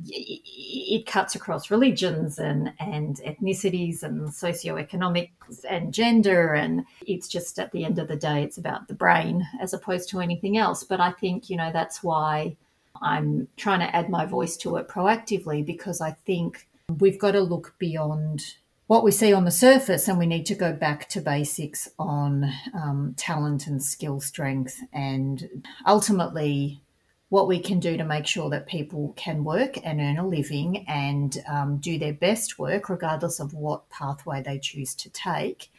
It 0.02 1.04
cuts 1.04 1.34
across 1.34 1.70
religions 1.70 2.38
and, 2.38 2.72
and 2.80 3.16
ethnicities 3.16 4.02
and 4.02 4.28
socioeconomics 4.28 5.62
and 5.68 5.92
gender. 5.92 6.54
And 6.54 6.86
it's 7.06 7.28
just 7.28 7.58
at 7.58 7.70
the 7.72 7.84
end 7.84 7.98
of 7.98 8.08
the 8.08 8.16
day, 8.16 8.42
it's 8.42 8.56
about 8.56 8.88
the 8.88 8.94
brain 8.94 9.46
as 9.60 9.74
opposed 9.74 10.08
to 10.10 10.20
anything 10.20 10.56
else. 10.56 10.84
But 10.84 11.00
I 11.00 11.10
think, 11.10 11.50
you 11.50 11.58
know, 11.58 11.70
that's 11.70 12.02
why 12.02 12.56
I'm 13.02 13.48
trying 13.58 13.80
to 13.80 13.94
add 13.94 14.08
my 14.08 14.24
voice 14.24 14.56
to 14.58 14.76
it 14.76 14.88
proactively 14.88 15.66
because 15.66 16.00
I 16.00 16.12
think 16.12 16.66
we've 16.98 17.18
got 17.18 17.32
to 17.32 17.40
look 17.42 17.74
beyond 17.78 18.54
what 18.90 19.04
we 19.04 19.12
see 19.12 19.32
on 19.32 19.44
the 19.44 19.52
surface, 19.52 20.08
and 20.08 20.18
we 20.18 20.26
need 20.26 20.44
to 20.44 20.54
go 20.56 20.72
back 20.72 21.08
to 21.08 21.20
basics 21.20 21.88
on 21.96 22.52
um, 22.74 23.14
talent 23.16 23.68
and 23.68 23.80
skill 23.80 24.20
strength, 24.20 24.80
and 24.92 25.62
ultimately 25.86 26.82
what 27.28 27.46
we 27.46 27.60
can 27.60 27.78
do 27.78 27.96
to 27.96 28.04
make 28.04 28.26
sure 28.26 28.50
that 28.50 28.66
people 28.66 29.14
can 29.16 29.44
work 29.44 29.76
and 29.84 30.00
earn 30.00 30.18
a 30.18 30.26
living 30.26 30.84
and 30.88 31.38
um, 31.48 31.76
do 31.76 32.00
their 32.00 32.12
best 32.12 32.58
work, 32.58 32.88
regardless 32.88 33.38
of 33.38 33.54
what 33.54 33.88
pathway 33.90 34.42
they 34.42 34.58
choose 34.58 34.92
to 34.96 35.08
take, 35.10 35.70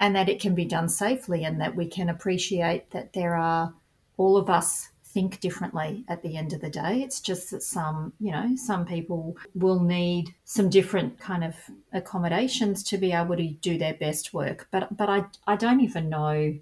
and 0.00 0.16
that 0.16 0.28
it 0.28 0.40
can 0.40 0.56
be 0.56 0.64
done 0.64 0.88
safely, 0.88 1.44
and 1.44 1.60
that 1.60 1.76
we 1.76 1.86
can 1.86 2.08
appreciate 2.08 2.90
that 2.90 3.12
there 3.12 3.36
are 3.36 3.72
all 4.16 4.36
of 4.36 4.50
us 4.50 4.88
think 5.18 5.40
differently 5.40 6.04
at 6.06 6.22
the 6.22 6.36
end 6.36 6.52
of 6.52 6.60
the 6.60 6.70
day. 6.70 7.02
It's 7.02 7.20
just 7.20 7.50
that 7.50 7.64
some, 7.64 8.12
you 8.20 8.30
know, 8.30 8.54
some 8.54 8.86
people 8.86 9.36
will 9.52 9.80
need 9.80 10.32
some 10.44 10.70
different 10.70 11.18
kind 11.18 11.42
of 11.42 11.56
accommodations 11.92 12.84
to 12.84 12.98
be 12.98 13.10
able 13.10 13.36
to 13.36 13.48
do 13.48 13.78
their 13.78 13.94
best 13.94 14.32
work. 14.32 14.68
But 14.70 14.96
but 14.96 15.08
I 15.08 15.24
I 15.52 15.56
don't 15.56 15.80
even 15.80 16.08
know 16.08 16.54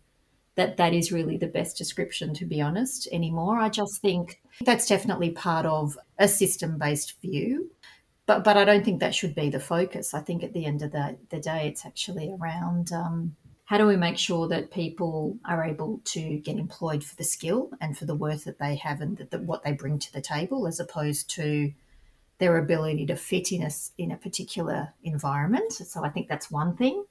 that 0.54 0.78
that 0.78 0.94
is 0.94 1.12
really 1.12 1.36
the 1.36 1.54
best 1.58 1.76
description 1.76 2.32
to 2.32 2.46
be 2.46 2.62
honest 2.62 3.08
anymore. 3.12 3.58
I 3.58 3.68
just 3.68 4.00
think 4.00 4.40
that's 4.64 4.88
definitely 4.88 5.32
part 5.32 5.66
of 5.66 5.98
a 6.18 6.26
system-based 6.26 7.20
view. 7.20 7.70
But, 8.24 8.42
but 8.42 8.56
I 8.56 8.64
don't 8.64 8.84
think 8.84 9.00
that 9.00 9.14
should 9.14 9.34
be 9.34 9.50
the 9.50 9.60
focus. 9.60 10.14
I 10.14 10.20
think 10.20 10.42
at 10.42 10.54
the 10.54 10.64
end 10.64 10.80
of 10.82 10.92
the, 10.92 11.16
the 11.28 11.38
day, 11.38 11.68
it's 11.68 11.84
actually 11.86 12.32
around 12.32 12.90
um, 12.90 13.36
how 13.66 13.78
do 13.78 13.86
we 13.86 13.96
make 13.96 14.16
sure 14.16 14.46
that 14.48 14.70
people 14.70 15.36
are 15.44 15.64
able 15.64 16.00
to 16.04 16.38
get 16.38 16.56
employed 16.56 17.02
for 17.02 17.16
the 17.16 17.24
skill 17.24 17.70
and 17.80 17.98
for 17.98 18.04
the 18.04 18.14
worth 18.14 18.44
that 18.44 18.60
they 18.60 18.76
have 18.76 19.00
and 19.00 19.16
that, 19.18 19.32
that 19.32 19.42
what 19.42 19.64
they 19.64 19.72
bring 19.72 19.98
to 19.98 20.12
the 20.12 20.20
table 20.20 20.68
as 20.68 20.78
opposed 20.78 21.28
to 21.28 21.72
their 22.38 22.58
ability 22.58 23.04
to 23.06 23.16
fit 23.16 23.50
in 23.50 23.62
a, 23.62 23.70
in 23.98 24.12
a 24.12 24.16
particular 24.16 24.94
environment? 25.02 25.72
So 25.72 26.04
i 26.04 26.08
think 26.08 26.28
that's 26.28 26.50
one 26.50 26.76
thing. 26.76 27.04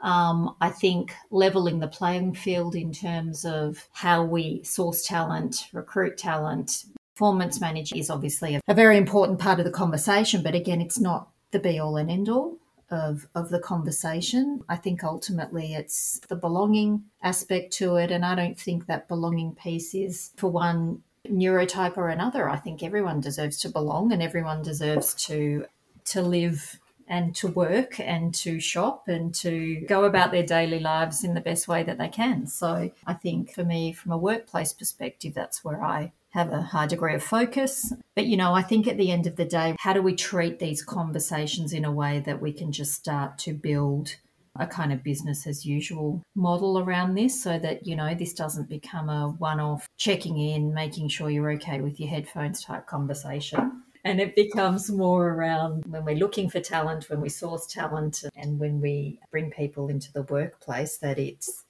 Um, 0.00 0.54
i 0.60 0.70
think 0.70 1.12
leveling 1.30 1.80
the 1.80 1.88
playing 1.88 2.34
field 2.34 2.74
in 2.76 2.92
terms 2.92 3.44
of 3.44 3.88
how 3.92 4.22
we 4.22 4.62
source 4.62 5.04
talent 5.04 5.66
recruit 5.72 6.16
talent 6.16 6.84
performance 7.14 7.60
manage 7.60 7.92
is 7.92 8.08
obviously 8.08 8.54
a, 8.54 8.60
a 8.68 8.74
very 8.74 8.96
important 8.96 9.40
part 9.40 9.58
of 9.58 9.66
the 9.66 9.70
conversation 9.70 10.42
but 10.42 10.54
again 10.54 10.80
it's 10.80 10.98
not 10.98 11.28
the 11.50 11.58
be 11.58 11.78
all 11.78 11.96
and 11.96 12.10
end 12.10 12.28
all 12.28 12.59
of, 12.90 13.26
of 13.34 13.50
the 13.50 13.58
conversation. 13.58 14.62
I 14.68 14.76
think 14.76 15.04
ultimately 15.04 15.74
it's 15.74 16.20
the 16.28 16.36
belonging 16.36 17.04
aspect 17.22 17.72
to 17.74 17.96
it. 17.96 18.10
And 18.10 18.24
I 18.24 18.34
don't 18.34 18.58
think 18.58 18.86
that 18.86 19.08
belonging 19.08 19.54
piece 19.54 19.94
is 19.94 20.30
for 20.36 20.48
one 20.50 21.02
neurotype 21.28 21.96
or 21.96 22.08
another. 22.08 22.48
I 22.48 22.56
think 22.56 22.82
everyone 22.82 23.20
deserves 23.20 23.58
to 23.60 23.68
belong 23.68 24.12
and 24.12 24.22
everyone 24.22 24.62
deserves 24.62 25.14
to 25.26 25.66
to 26.06 26.22
live 26.22 26.80
and 27.06 27.34
to 27.34 27.48
work 27.48 27.98
and 28.00 28.32
to 28.32 28.60
shop 28.60 29.08
and 29.08 29.34
to 29.34 29.84
go 29.88 30.04
about 30.04 30.30
their 30.30 30.46
daily 30.46 30.78
lives 30.78 31.24
in 31.24 31.34
the 31.34 31.40
best 31.40 31.66
way 31.66 31.82
that 31.82 31.98
they 31.98 32.08
can. 32.08 32.46
So 32.46 32.90
I 33.06 33.14
think 33.14 33.52
for 33.52 33.64
me, 33.64 33.92
from 33.92 34.12
a 34.12 34.18
workplace 34.18 34.72
perspective, 34.72 35.34
that's 35.34 35.64
where 35.64 35.82
I 35.82 36.12
have 36.30 36.52
a 36.52 36.62
high 36.62 36.86
degree 36.86 37.14
of 37.14 37.22
focus. 37.22 37.92
But, 38.14 38.26
you 38.26 38.36
know, 38.36 38.54
I 38.54 38.62
think 38.62 38.86
at 38.86 38.96
the 38.96 39.10
end 39.10 39.26
of 39.26 39.36
the 39.36 39.44
day, 39.44 39.76
how 39.78 39.92
do 39.92 40.02
we 40.02 40.14
treat 40.14 40.58
these 40.58 40.82
conversations 40.82 41.72
in 41.72 41.84
a 41.84 41.92
way 41.92 42.20
that 42.20 42.40
we 42.40 42.52
can 42.52 42.72
just 42.72 42.94
start 42.94 43.38
to 43.38 43.52
build 43.52 44.16
a 44.56 44.66
kind 44.66 44.92
of 44.92 45.02
business 45.02 45.46
as 45.46 45.64
usual 45.64 46.22
model 46.34 46.78
around 46.78 47.14
this 47.14 47.40
so 47.40 47.58
that, 47.58 47.86
you 47.86 47.94
know, 47.94 48.14
this 48.14 48.34
doesn't 48.34 48.68
become 48.68 49.08
a 49.08 49.28
one 49.38 49.60
off 49.60 49.88
checking 49.96 50.38
in, 50.38 50.74
making 50.74 51.08
sure 51.08 51.30
you're 51.30 51.52
okay 51.52 51.80
with 51.80 52.00
your 52.00 52.08
headphones 52.08 52.62
type 52.62 52.86
conversation. 52.86 53.82
And 54.04 54.20
it 54.20 54.34
becomes 54.34 54.90
more 54.90 55.28
around 55.28 55.84
when 55.86 56.04
we're 56.04 56.16
looking 56.16 56.48
for 56.48 56.58
talent, 56.58 57.10
when 57.10 57.20
we 57.20 57.28
source 57.28 57.66
talent, 57.66 58.24
and 58.34 58.58
when 58.58 58.80
we 58.80 59.20
bring 59.30 59.50
people 59.50 59.88
into 59.88 60.12
the 60.12 60.22
workplace, 60.22 60.96
that 60.98 61.18
it's 61.18 61.64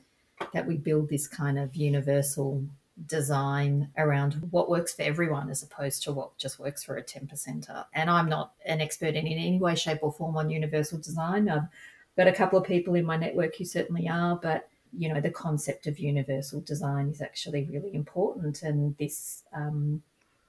that 0.52 0.67
we 0.67 0.76
build 0.76 1.09
this 1.09 1.26
kind 1.26 1.59
of 1.59 1.76
universal 1.76 2.64
design 3.07 3.88
around 3.97 4.35
what 4.50 4.69
works 4.69 4.95
for 4.95 5.02
everyone 5.02 5.50
as 5.50 5.62
opposed 5.62 6.02
to 6.02 6.12
what 6.12 6.37
just 6.38 6.59
works 6.59 6.85
for 6.85 6.97
a 6.97 7.02
10 7.02 7.26
percenter. 7.26 7.85
And 7.95 8.11
I'm 8.11 8.28
not 8.28 8.52
an 8.64 8.80
expert 8.80 9.14
in, 9.14 9.26
in 9.26 9.38
any 9.38 9.59
way, 9.59 9.75
shape, 9.75 10.00
or 10.02 10.12
form 10.12 10.37
on 10.37 10.50
universal 10.50 10.99
design. 10.99 11.49
I've 11.49 11.69
got 12.16 12.28
a 12.28 12.33
couple 12.33 12.59
of 12.59 12.66
people 12.66 12.95
in 12.95 13.04
my 13.04 13.16
network 13.16 13.57
who 13.57 13.64
certainly 13.64 14.09
are, 14.09 14.37
but 14.37 14.69
you 14.97 15.12
know, 15.12 15.21
the 15.21 15.30
concept 15.30 15.87
of 15.87 15.99
universal 15.99 16.61
design 16.61 17.09
is 17.09 17.23
actually 17.23 17.64
really 17.71 17.95
important. 17.95 18.62
And 18.62 18.97
this, 18.99 19.45
um, 19.52 20.02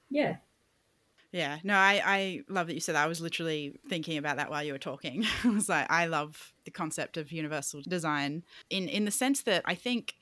yeah. 0.09 0.37
Yeah, 1.31 1.59
no, 1.63 1.75
I, 1.75 2.01
I 2.05 2.41
love 2.49 2.67
that 2.67 2.73
you 2.73 2.81
said 2.81 2.95
that. 2.95 3.05
I 3.05 3.07
was 3.07 3.21
literally 3.21 3.79
thinking 3.87 4.17
about 4.17 4.35
that 4.37 4.49
while 4.49 4.63
you 4.63 4.73
were 4.73 4.79
talking. 4.79 5.25
I 5.43 5.49
was 5.49 5.69
like, 5.69 5.89
I 5.89 6.07
love 6.07 6.53
the 6.65 6.71
concept 6.71 7.17
of 7.17 7.31
universal 7.31 7.81
design 7.87 8.43
in, 8.69 8.89
in 8.89 9.05
the 9.05 9.11
sense 9.11 9.43
that 9.43 9.61
I 9.65 9.75
think 9.75 10.15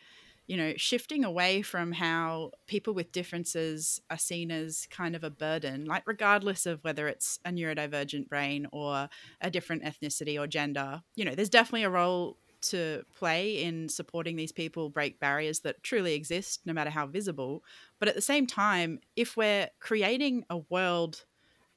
you 0.49 0.57
know, 0.57 0.73
shifting 0.77 1.23
away 1.23 1.61
from 1.61 1.91
how 1.91 2.49
people 2.65 2.91
with 2.95 3.11
differences 3.11 4.01
are 4.09 4.17
seen 4.17 4.49
as 4.49 4.87
kind 4.89 5.15
of 5.15 5.23
a 5.23 5.29
burden, 5.29 5.85
like 5.85 6.01
regardless 6.07 6.65
of 6.65 6.83
whether 6.83 7.07
it's 7.07 7.39
a 7.45 7.51
neurodivergent 7.51 8.27
brain 8.27 8.65
or 8.71 9.07
a 9.41 9.51
different 9.51 9.83
ethnicity 9.83 10.39
or 10.39 10.47
gender, 10.47 11.03
you 11.15 11.23
know, 11.23 11.35
there's 11.35 11.51
definitely 11.51 11.83
a 11.83 11.89
role 11.91 12.35
to 12.61 13.03
play 13.15 13.61
in 13.61 13.87
supporting 13.89 14.37
these 14.37 14.51
people 14.51 14.89
break 14.89 15.19
barriers 15.19 15.59
that 15.59 15.83
truly 15.83 16.15
exist, 16.15 16.61
no 16.65 16.73
matter 16.73 16.89
how 16.89 17.05
visible. 17.05 17.63
But 17.99 18.09
at 18.09 18.15
the 18.15 18.21
same 18.21 18.47
time, 18.47 19.01
if 19.15 19.37
we're 19.37 19.69
creating 19.79 20.45
a 20.49 20.57
world 20.57 21.25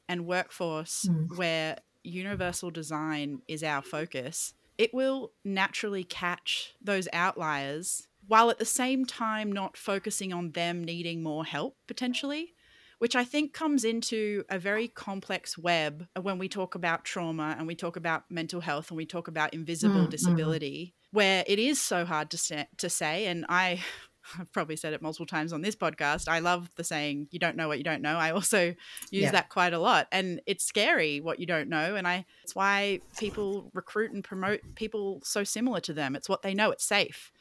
and 0.09 0.25
workforce 0.25 1.05
mm. 1.11 1.37
where 1.37 1.77
universal 2.03 2.71
design 2.71 3.43
is 3.47 3.63
our 3.63 3.83
focus, 3.83 4.55
it 4.79 4.95
will 4.95 5.33
naturally 5.45 6.05
catch 6.05 6.73
those 6.81 7.07
outliers 7.13 8.09
while 8.27 8.51
at 8.51 8.59
the 8.59 8.65
same 8.65 9.05
time 9.05 9.51
not 9.51 9.77
focusing 9.77 10.33
on 10.33 10.53
them 10.53 10.85
needing 10.85 11.23
more 11.23 11.45
help 11.45 11.77
potentially, 11.87 12.55
which 12.99 13.17
I 13.17 13.25
think 13.25 13.53
comes 13.53 13.85
into 13.85 14.45
a 14.49 14.59
very 14.59 14.87
complex 14.87 15.59
web 15.59 16.07
when 16.21 16.39
we 16.39 16.49
talk 16.49 16.75
about 16.75 17.05
trauma 17.05 17.57
and 17.59 17.67
we 17.67 17.75
talk 17.75 17.97
about 17.97 18.31
mental 18.31 18.61
health 18.61 18.91
and 18.91 18.97
we 18.97 19.07
talk 19.07 19.27
about 19.27 19.55
invisible 19.55 20.07
mm, 20.07 20.11
disability, 20.11 20.95
mm. 20.95 21.17
where 21.17 21.45
it 21.47 21.59
is 21.59 21.81
so 21.83 22.05
hard 22.05 22.31
to 22.31 22.39
say, 22.39 22.67
to 22.79 22.89
say. 22.89 23.27
And 23.27 23.45
I 23.49 23.81
I've 24.39 24.53
probably 24.53 24.77
said 24.77 24.93
it 24.93 25.03
multiple 25.03 25.27
times 25.27 25.53
on 25.53 25.63
this 25.63 25.77
podcast. 25.77 26.29
I 26.29 26.39
love 26.39 26.71
the 26.77 26.85
saying, 26.85 27.29
you 27.31 27.39
don't 27.39 27.57
know 27.57 27.69
what 27.69 27.79
you 27.79 27.85
don't 27.85 28.03
know. 28.03 28.17
I 28.17 28.31
also 28.31 28.67
use 28.67 28.77
yeah. 29.11 29.31
that 29.33 29.49
quite 29.49 29.73
a 29.73 29.79
lot. 29.79 30.07
And 30.13 30.41
it's 30.47 30.65
scary 30.65 31.21
what 31.21 31.41
you 31.41 31.47
don't 31.47 31.69
know. 31.69 31.97
And 31.97 32.07
I 32.07 32.25
it's 32.45 32.55
why 32.55 33.01
people 33.19 33.71
recruit 33.75 34.13
and 34.13 34.23
promote 34.23 34.61
people 34.75 35.21
so 35.25 35.45
similar 35.45 35.81
to 35.81 35.93
them. 35.93 36.15
It's 36.15 36.29
what 36.29 36.43
they 36.43 36.55
know, 36.55 36.71
it's 36.71 36.85
safe. 36.85 37.33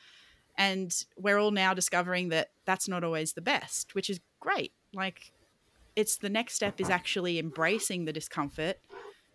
And 0.58 0.94
we're 1.18 1.38
all 1.38 1.52
now 1.52 1.74
discovering 1.74 2.30
that 2.30 2.52
that's 2.66 2.88
not 2.88 3.04
always 3.04 3.34
the 3.34 3.42
best, 3.42 3.96
which 3.96 4.10
is 4.10 4.20
great. 4.40 4.74
Like, 4.94 5.32
it's 5.96 6.18
the 6.18 6.30
next 6.30 6.54
step 6.54 6.80
is 6.80 6.90
actually 6.90 7.40
embracing 7.40 8.06
the 8.06 8.14
discomfort 8.14 8.78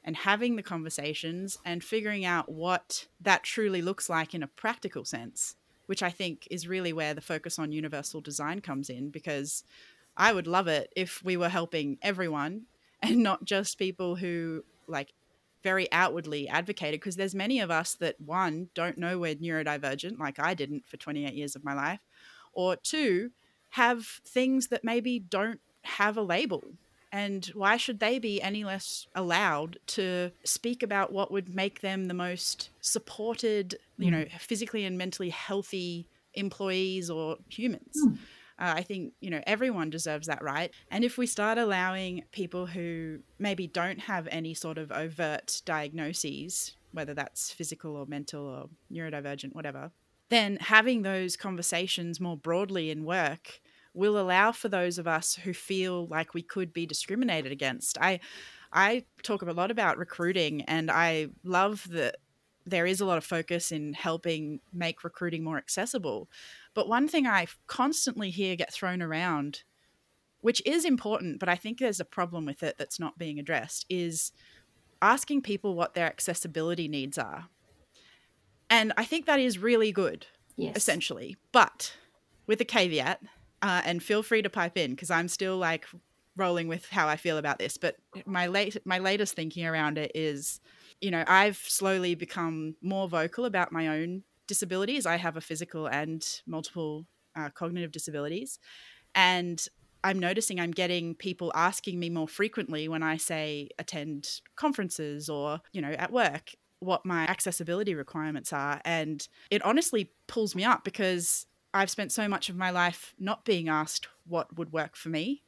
and 0.05 0.17
having 0.17 0.57
the 0.57 0.63
conversations 0.63 1.59
and 1.65 1.83
figuring 1.83 2.25
out 2.25 2.49
what 2.49 3.07
that 3.21 3.43
truly 3.43 3.83
looks 3.83 4.09
like 4.09 4.35
in 4.35 4.43
a 4.43 4.47
practical 4.49 5.05
sense, 5.05 5.57
which 5.87 6.03
I 6.03 6.11
think 6.11 6.47
is 6.51 6.69
really 6.69 6.93
where 6.93 7.13
the 7.13 7.21
focus 7.21 7.59
on 7.59 7.73
universal 7.73 8.21
design 8.21 8.61
comes 8.61 8.89
in 8.89 9.11
because 9.11 9.65
I 10.17 10.33
would 10.33 10.47
love 10.47 10.69
it 10.69 10.93
if 10.97 11.23
we 11.25 11.37
were 11.37 11.49
helping 11.49 11.99
everyone 12.03 12.63
and 13.03 13.23
not 13.23 13.45
just 13.45 13.79
people 13.79 14.17
who 14.17 14.65
like 14.87 15.13
very 15.67 15.91
outwardly 15.91 16.49
advocated 16.49 17.01
because 17.01 17.17
there's 17.17 17.35
many 17.35 17.59
of 17.59 17.73
us 17.73 17.95
that 17.95 18.15
one 18.21 18.69
don't 18.73 18.97
know 18.97 19.19
we're 19.19 19.35
neurodivergent 19.35 20.17
like 20.17 20.39
I 20.39 20.55
didn't 20.55 20.87
for 20.87 20.97
28 20.97 21.35
years 21.35 21.57
of 21.57 21.65
my 21.65 21.75
life 21.75 21.99
or 22.53 22.77
two 22.77 23.33
have 23.71 24.07
things 24.25 24.69
that 24.69 24.85
maybe 24.85 25.19
don't 25.19 25.59
have 25.83 26.17
a 26.17 26.23
label 26.23 26.63
and 27.11 27.47
why 27.47 27.77
should 27.79 27.99
they 27.99 28.21
be 28.21 28.41
any 28.41 28.63
less 28.63 29.09
allowed 29.17 29.81
to 29.89 30.31
speak 30.45 30.85
about 30.85 31.13
what 31.13 31.33
would 31.33 31.53
make 31.53 31.81
them 31.81 32.05
the 32.05 32.15
most 32.15 32.71
supported 32.81 33.77
you 33.99 34.13
know 34.13 34.25
mm. 34.25 34.39
physically 34.39 34.85
and 34.85 34.97
mentally 34.97 35.31
healthy 35.31 36.07
employees 36.35 37.11
or 37.11 37.39
humans 37.49 37.97
mm. 38.07 38.17
Uh, 38.59 38.75
I 38.77 38.83
think, 38.83 39.13
you 39.21 39.31
know, 39.31 39.43
everyone 39.47 39.91
deserves 39.91 40.27
that 40.29 40.43
right. 40.43 40.73
And 40.91 41.05
if 41.05 41.19
we 41.19 41.27
start 41.27 41.59
allowing 41.59 42.25
people 42.33 42.67
who 42.67 43.19
maybe 43.39 43.67
don't 43.67 44.01
have 44.01 44.27
any 44.31 44.55
sort 44.55 44.79
of 44.79 44.91
overt 44.91 45.61
diagnoses, 45.65 46.75
whether 46.93 47.15
that's 47.15 47.53
physical 47.53 47.97
or 47.97 48.07
mental 48.07 48.47
or 48.47 48.69
neurodivergent, 48.91 49.55
whatever, 49.55 49.91
then 50.31 50.57
having 50.57 51.03
those 51.03 51.37
conversations 51.37 52.21
more 52.21 52.37
broadly 52.37 52.91
in 52.91 53.05
work 53.05 53.61
will 53.95 54.19
allow 54.19 54.53
for 54.53 54.69
those 54.69 54.99
of 54.99 55.07
us 55.07 55.35
who 55.35 55.53
feel 55.53 56.07
like 56.07 56.35
we 56.35 56.43
could 56.43 56.73
be 56.73 56.87
discriminated 56.87 57.53
against. 57.53 57.99
I 57.99 58.21
I 58.73 59.05
talk 59.23 59.43
a 59.43 59.53
lot 59.53 59.71
about 59.71 59.97
recruiting 59.97 60.63
and 60.63 60.91
I 60.91 61.29
love 61.45 61.87
that 61.91 62.17
there 62.67 62.87
is 62.87 63.01
a 63.01 63.07
lot 63.07 63.17
of 63.17 63.25
focus 63.25 63.71
in 63.71 63.93
helping 63.93 64.61
make 64.73 65.05
recruiting 65.05 65.45
more 65.45 65.57
accessible. 65.57 66.29
But 66.75 66.89
one 66.89 67.09
thing 67.09 67.27
I 67.27 67.47
constantly 67.69 68.31
hear 68.31 68.57
get 68.57 68.73
thrown 68.73 69.01
around, 69.01 69.63
which 70.41 70.61
is 70.67 70.85
important, 70.85 71.39
but 71.39 71.49
I 71.49 71.55
think 71.55 71.79
there's 71.79 72.01
a 72.01 72.05
problem 72.05 72.45
with 72.45 72.63
it 72.63 72.77
that's 72.77 72.99
not 72.99 73.19
being 73.19 73.39
addressed, 73.39 73.87
is 73.89 74.33
asking 75.01 75.43
people 75.43 75.75
what 75.75 75.95
their 75.95 76.07
accessibility 76.07 76.89
needs 76.89 77.17
are. 77.17 77.47
And 78.69 78.93
I 78.97 79.05
think 79.05 79.27
that 79.27 79.39
is 79.39 79.59
really 79.59 79.93
good, 79.93 80.27
yes. 80.57 80.77
essentially. 80.77 81.37
But 81.53 81.95
with 82.49 82.61
a 82.61 82.65
caveat, 82.65 83.21
uh, 83.63 83.83
and 83.85 84.03
feel 84.03 84.23
free 84.23 84.43
to 84.43 84.51
pipe 84.51 84.77
in 84.77 84.91
because 84.91 85.11
I'm 85.11 85.29
still 85.29 85.57
like 85.57 85.87
rolling 86.37 86.69
with 86.69 86.89
how 86.89 87.09
I 87.09 87.17
feel 87.17 87.39
about 87.39 87.59
this. 87.59 87.77
But 87.79 87.97
my 88.27 88.47
late 88.47 88.77
my 88.85 88.99
latest 88.99 89.35
thinking 89.35 89.67
around 89.67 89.99
it 89.99 90.13
is, 90.15 90.61
you 91.01 91.11
know, 91.11 91.25
I've 91.27 91.57
slowly 91.57 92.15
become 92.15 92.77
more 92.83 93.09
vocal 93.09 93.45
about 93.45 93.73
my 93.73 93.89
own 93.89 94.23
disabilities. 94.47 95.07
I 95.07 95.17
have 95.17 95.37
a 95.37 95.41
physical 95.41 95.87
and 95.87 96.25
multiple 96.47 97.07
uh, 97.37 97.51
cognitive 97.51 97.93
disabilities, 97.93 98.59
and 99.15 99.65
I'm 100.05 100.19
noticing 100.19 100.61
I'm 100.61 100.71
getting 100.71 101.15
people 101.15 101.53
asking 101.55 101.99
me 101.99 102.11
more 102.11 102.29
frequently 102.29 102.89
when 102.89 103.03
I 103.03 103.17
say 103.17 103.69
attend 103.79 104.41
conferences 104.55 105.29
or 105.29 105.61
you 105.73 105.81
know 105.81 105.91
at 105.93 106.13
work 106.13 106.53
what 106.81 107.07
my 107.07 107.25
accessibility 107.25 107.95
requirements 107.95 108.53
are. 108.53 108.81
And 108.85 109.27
it 109.51 109.65
honestly 109.65 110.13
pulls 110.27 110.55
me 110.55 110.65
up 110.65 110.85
because 110.85 111.47
I've 111.73 111.91
spent 111.91 112.13
so 112.13 112.29
much 112.29 112.49
of 112.49 112.57
my 112.57 112.71
life 112.71 113.15
not 113.19 113.45
being 113.45 113.69
asked 113.69 114.09
what 114.27 114.57
would 114.57 114.73
work 114.73 114.97
for 114.97 115.09
me 115.09 115.43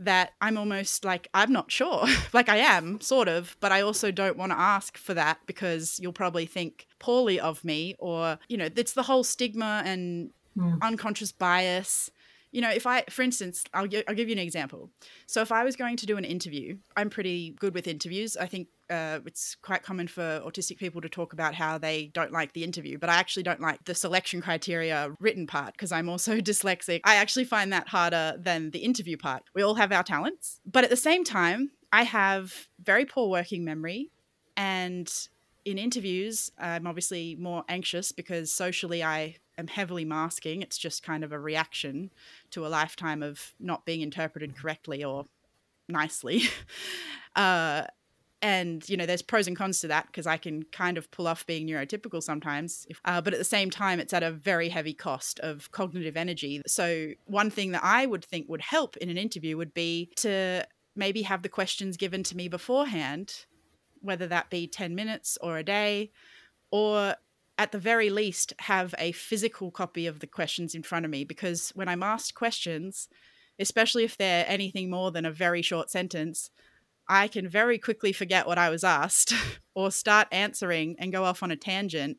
that 0.00 0.32
I'm 0.40 0.58
almost 0.58 1.04
like, 1.04 1.28
I'm 1.34 1.52
not 1.52 1.70
sure. 1.70 2.06
like 2.32 2.48
I 2.48 2.56
am, 2.56 3.00
sort 3.00 3.28
of, 3.28 3.56
but 3.60 3.70
I 3.70 3.82
also 3.82 4.10
don't 4.10 4.36
want 4.36 4.50
to 4.50 4.58
ask 4.58 4.96
for 4.98 5.14
that 5.14 5.38
because 5.46 6.00
you'll 6.00 6.12
probably 6.12 6.46
think 6.46 6.86
poorly 6.98 7.38
of 7.38 7.62
me 7.64 7.94
or, 7.98 8.38
you 8.48 8.56
know, 8.56 8.68
it's 8.74 8.94
the 8.94 9.04
whole 9.04 9.22
stigma 9.22 9.82
and 9.84 10.30
mm. 10.58 10.80
unconscious 10.82 11.32
bias 11.32 12.10
you 12.52 12.60
know, 12.60 12.70
if 12.70 12.86
I, 12.86 13.04
for 13.08 13.22
instance, 13.22 13.64
I'll, 13.72 13.86
I'll 14.08 14.14
give 14.14 14.28
you 14.28 14.32
an 14.32 14.40
example. 14.40 14.90
So 15.26 15.40
if 15.40 15.52
I 15.52 15.62
was 15.64 15.76
going 15.76 15.96
to 15.98 16.06
do 16.06 16.16
an 16.16 16.24
interview, 16.24 16.78
I'm 16.96 17.08
pretty 17.08 17.50
good 17.50 17.74
with 17.74 17.86
interviews. 17.86 18.36
I 18.36 18.46
think 18.46 18.68
uh, 18.90 19.20
it's 19.24 19.56
quite 19.62 19.82
common 19.82 20.08
for 20.08 20.42
autistic 20.44 20.78
people 20.78 21.00
to 21.00 21.08
talk 21.08 21.32
about 21.32 21.54
how 21.54 21.78
they 21.78 22.10
don't 22.12 22.32
like 22.32 22.52
the 22.52 22.64
interview, 22.64 22.98
but 22.98 23.08
I 23.08 23.14
actually 23.14 23.44
don't 23.44 23.60
like 23.60 23.84
the 23.84 23.94
selection 23.94 24.40
criteria 24.40 25.14
written 25.20 25.46
part 25.46 25.74
because 25.74 25.92
I'm 25.92 26.08
also 26.08 26.36
dyslexic. 26.40 27.00
I 27.04 27.16
actually 27.16 27.44
find 27.44 27.72
that 27.72 27.88
harder 27.88 28.34
than 28.38 28.70
the 28.70 28.80
interview 28.80 29.16
part. 29.16 29.44
We 29.54 29.62
all 29.62 29.74
have 29.74 29.92
our 29.92 30.02
talents, 30.02 30.60
but 30.66 30.84
at 30.84 30.90
the 30.90 30.96
same 30.96 31.24
time, 31.24 31.70
I 31.92 32.04
have 32.04 32.68
very 32.82 33.04
poor 33.04 33.28
working 33.28 33.64
memory 33.64 34.10
and 34.56 35.10
in 35.64 35.78
interviews, 35.78 36.50
I'm 36.58 36.86
obviously 36.86 37.36
more 37.36 37.64
anxious 37.68 38.12
because 38.12 38.50
socially 38.52 39.02
I 39.02 39.36
am 39.58 39.66
heavily 39.66 40.04
masking. 40.04 40.62
It's 40.62 40.78
just 40.78 41.02
kind 41.02 41.22
of 41.22 41.32
a 41.32 41.38
reaction 41.38 42.10
to 42.50 42.66
a 42.66 42.68
lifetime 42.68 43.22
of 43.22 43.54
not 43.60 43.84
being 43.84 44.00
interpreted 44.00 44.56
correctly 44.56 45.04
or 45.04 45.26
nicely. 45.88 46.42
uh, 47.36 47.84
and 48.42 48.88
you 48.88 48.96
know 48.96 49.06
there's 49.06 49.22
pros 49.22 49.46
and 49.46 49.56
cons 49.56 49.80
to 49.80 49.88
that 49.88 50.06
because 50.06 50.26
i 50.26 50.36
can 50.36 50.62
kind 50.72 50.96
of 50.96 51.10
pull 51.10 51.26
off 51.26 51.46
being 51.46 51.66
neurotypical 51.66 52.22
sometimes. 52.22 52.86
Uh, 53.04 53.20
but 53.20 53.32
at 53.32 53.38
the 53.38 53.44
same 53.44 53.70
time 53.70 54.00
it's 54.00 54.12
at 54.12 54.22
a 54.22 54.30
very 54.30 54.68
heavy 54.68 54.94
cost 54.94 55.38
of 55.40 55.70
cognitive 55.72 56.16
energy. 56.16 56.62
So 56.66 57.12
one 57.26 57.50
thing 57.50 57.72
that 57.72 57.84
i 57.84 58.06
would 58.06 58.24
think 58.24 58.48
would 58.48 58.62
help 58.62 58.96
in 58.98 59.10
an 59.10 59.18
interview 59.18 59.56
would 59.56 59.74
be 59.74 60.10
to 60.16 60.66
maybe 60.96 61.22
have 61.22 61.42
the 61.42 61.48
questions 61.48 61.96
given 61.96 62.22
to 62.24 62.36
me 62.36 62.48
beforehand 62.48 63.46
whether 64.00 64.26
that 64.26 64.50
be 64.50 64.66
10 64.66 64.94
minutes 64.94 65.38
or 65.42 65.58
a 65.58 65.62
day 65.62 66.10
or 66.70 67.14
at 67.58 67.72
the 67.72 67.78
very 67.78 68.08
least 68.08 68.54
have 68.60 68.94
a 68.98 69.12
physical 69.12 69.70
copy 69.70 70.06
of 70.06 70.20
the 70.20 70.26
questions 70.26 70.74
in 70.74 70.82
front 70.82 71.04
of 71.04 71.10
me. 71.10 71.24
Because 71.24 71.70
when 71.74 71.88
I'm 71.88 72.02
asked 72.02 72.34
questions, 72.34 73.06
especially 73.58 74.02
if 74.02 74.16
they're 74.16 74.46
anything 74.48 74.88
more 74.88 75.10
than 75.10 75.26
a 75.26 75.30
very 75.30 75.60
short 75.60 75.90
sentence, 75.90 76.50
I 77.10 77.26
can 77.26 77.48
very 77.48 77.76
quickly 77.76 78.12
forget 78.12 78.46
what 78.46 78.56
I 78.56 78.70
was 78.70 78.84
asked 78.84 79.34
or 79.74 79.90
start 79.90 80.28
answering 80.30 80.94
and 81.00 81.12
go 81.12 81.24
off 81.24 81.42
on 81.42 81.50
a 81.50 81.56
tangent 81.56 82.18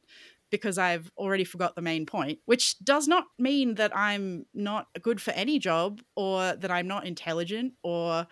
because 0.52 0.78
I've 0.78 1.10
already 1.18 1.46
forgot 1.46 1.76
the 1.76 1.82
main 1.82 2.06
point, 2.06 2.40
which 2.46 2.78
does 2.80 3.08
not 3.08 3.24
mean 3.40 3.76
that 3.76 3.96
I'm 3.96 4.46
not 4.54 4.88
good 5.02 5.22
for 5.22 5.32
any 5.32 5.60
job 5.60 6.02
or 6.18 6.56
that 6.58 6.70
I'm 6.70 6.90
not 6.90 7.08
intelligent 7.08 7.74
or 7.84 8.28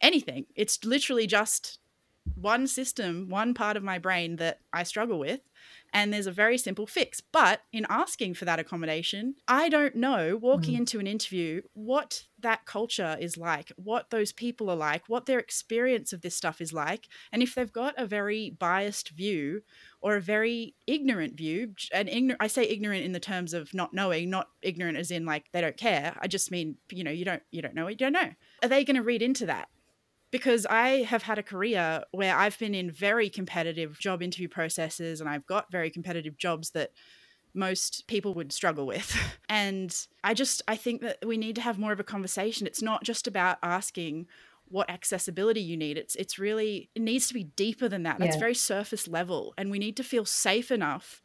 anything. 0.00 0.46
It's 0.56 0.84
literally 0.84 1.28
just 1.28 1.78
one 2.34 2.66
system, 2.66 3.28
one 3.28 3.54
part 3.54 3.76
of 3.76 3.84
my 3.84 3.98
brain 3.98 4.36
that 4.36 4.58
I 4.72 4.82
struggle 4.82 5.20
with 5.20 5.40
and 5.92 6.12
there's 6.12 6.26
a 6.26 6.32
very 6.32 6.58
simple 6.58 6.86
fix. 6.86 7.20
But 7.20 7.60
in 7.72 7.86
asking 7.88 8.34
for 8.34 8.44
that 8.44 8.58
accommodation, 8.58 9.36
I 9.46 9.68
don't 9.68 9.94
know 9.94 10.36
walking 10.36 10.74
mm. 10.74 10.78
into 10.78 10.98
an 10.98 11.06
interview 11.06 11.62
what 11.74 12.24
that 12.42 12.66
culture 12.66 13.16
is 13.20 13.36
like, 13.36 13.72
what 13.76 14.10
those 14.10 14.32
people 14.32 14.70
are 14.70 14.76
like, 14.76 15.08
what 15.08 15.26
their 15.26 15.38
experience 15.38 16.12
of 16.12 16.20
this 16.20 16.36
stuff 16.36 16.60
is 16.60 16.72
like. 16.72 17.08
And 17.32 17.42
if 17.42 17.54
they've 17.54 17.72
got 17.72 17.94
a 17.96 18.06
very 18.06 18.50
biased 18.58 19.10
view 19.10 19.62
or 20.00 20.16
a 20.16 20.20
very 20.20 20.74
ignorant 20.86 21.36
view, 21.36 21.74
and 21.92 22.08
ignorant, 22.08 22.42
I 22.42 22.46
say 22.46 22.64
ignorant 22.64 23.04
in 23.04 23.12
the 23.12 23.20
terms 23.20 23.54
of 23.54 23.72
not 23.72 23.94
knowing, 23.94 24.30
not 24.30 24.48
ignorant 24.62 24.98
as 24.98 25.10
in 25.10 25.24
like 25.24 25.50
they 25.52 25.60
don't 25.60 25.76
care. 25.76 26.16
I 26.20 26.28
just 26.28 26.50
mean, 26.50 26.76
you 26.90 27.04
know, 27.04 27.10
you 27.10 27.24
don't 27.24 27.42
you 27.50 27.62
don't 27.62 27.74
know 27.74 27.84
what 27.84 27.92
you 27.92 27.96
don't 27.96 28.12
know. 28.12 28.30
Are 28.62 28.68
they 28.68 28.84
going 28.84 28.96
to 28.96 29.02
read 29.02 29.22
into 29.22 29.46
that? 29.46 29.68
because 30.32 30.64
I 30.64 31.02
have 31.02 31.22
had 31.22 31.38
a 31.38 31.42
career 31.42 32.02
where 32.10 32.34
I've 32.34 32.58
been 32.58 32.74
in 32.74 32.90
very 32.90 33.28
competitive 33.28 33.98
job 34.00 34.22
interview 34.22 34.48
processes 34.48 35.20
and 35.20 35.28
I've 35.28 35.46
got 35.46 35.70
very 35.70 35.90
competitive 35.90 36.38
jobs 36.38 36.70
that 36.70 36.90
most 37.54 38.06
people 38.06 38.34
would 38.34 38.52
struggle 38.52 38.86
with. 38.86 39.16
And 39.48 39.94
I 40.24 40.32
just 40.32 40.62
I 40.66 40.76
think 40.76 41.02
that 41.02 41.18
we 41.26 41.36
need 41.36 41.56
to 41.56 41.60
have 41.60 41.78
more 41.78 41.92
of 41.92 42.00
a 42.00 42.04
conversation. 42.04 42.66
It's 42.66 42.80
not 42.80 43.04
just 43.04 43.26
about 43.26 43.58
asking 43.62 44.26
what 44.68 44.88
accessibility 44.88 45.60
you 45.60 45.76
need. 45.76 45.98
It's 45.98 46.14
it's 46.14 46.38
really 46.38 46.88
it 46.94 47.02
needs 47.02 47.28
to 47.28 47.34
be 47.34 47.44
deeper 47.44 47.86
than 47.86 48.02
that. 48.04 48.18
That's 48.18 48.36
yeah. 48.36 48.40
very 48.40 48.54
surface 48.54 49.06
level 49.06 49.52
and 49.58 49.70
we 49.70 49.78
need 49.78 49.94
to 49.98 50.02
feel 50.02 50.24
safe 50.24 50.70
enough 50.70 51.20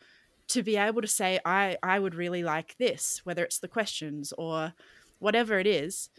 to 0.49 0.61
be 0.61 0.75
able 0.75 1.01
to 1.01 1.07
say 1.07 1.39
I 1.45 1.77
I 1.81 1.99
would 1.99 2.15
really 2.15 2.43
like 2.43 2.75
this, 2.77 3.21
whether 3.23 3.45
it's 3.45 3.59
the 3.59 3.69
questions 3.69 4.33
or 4.37 4.73
whatever 5.19 5.57
it 5.57 5.67
is 5.67 6.09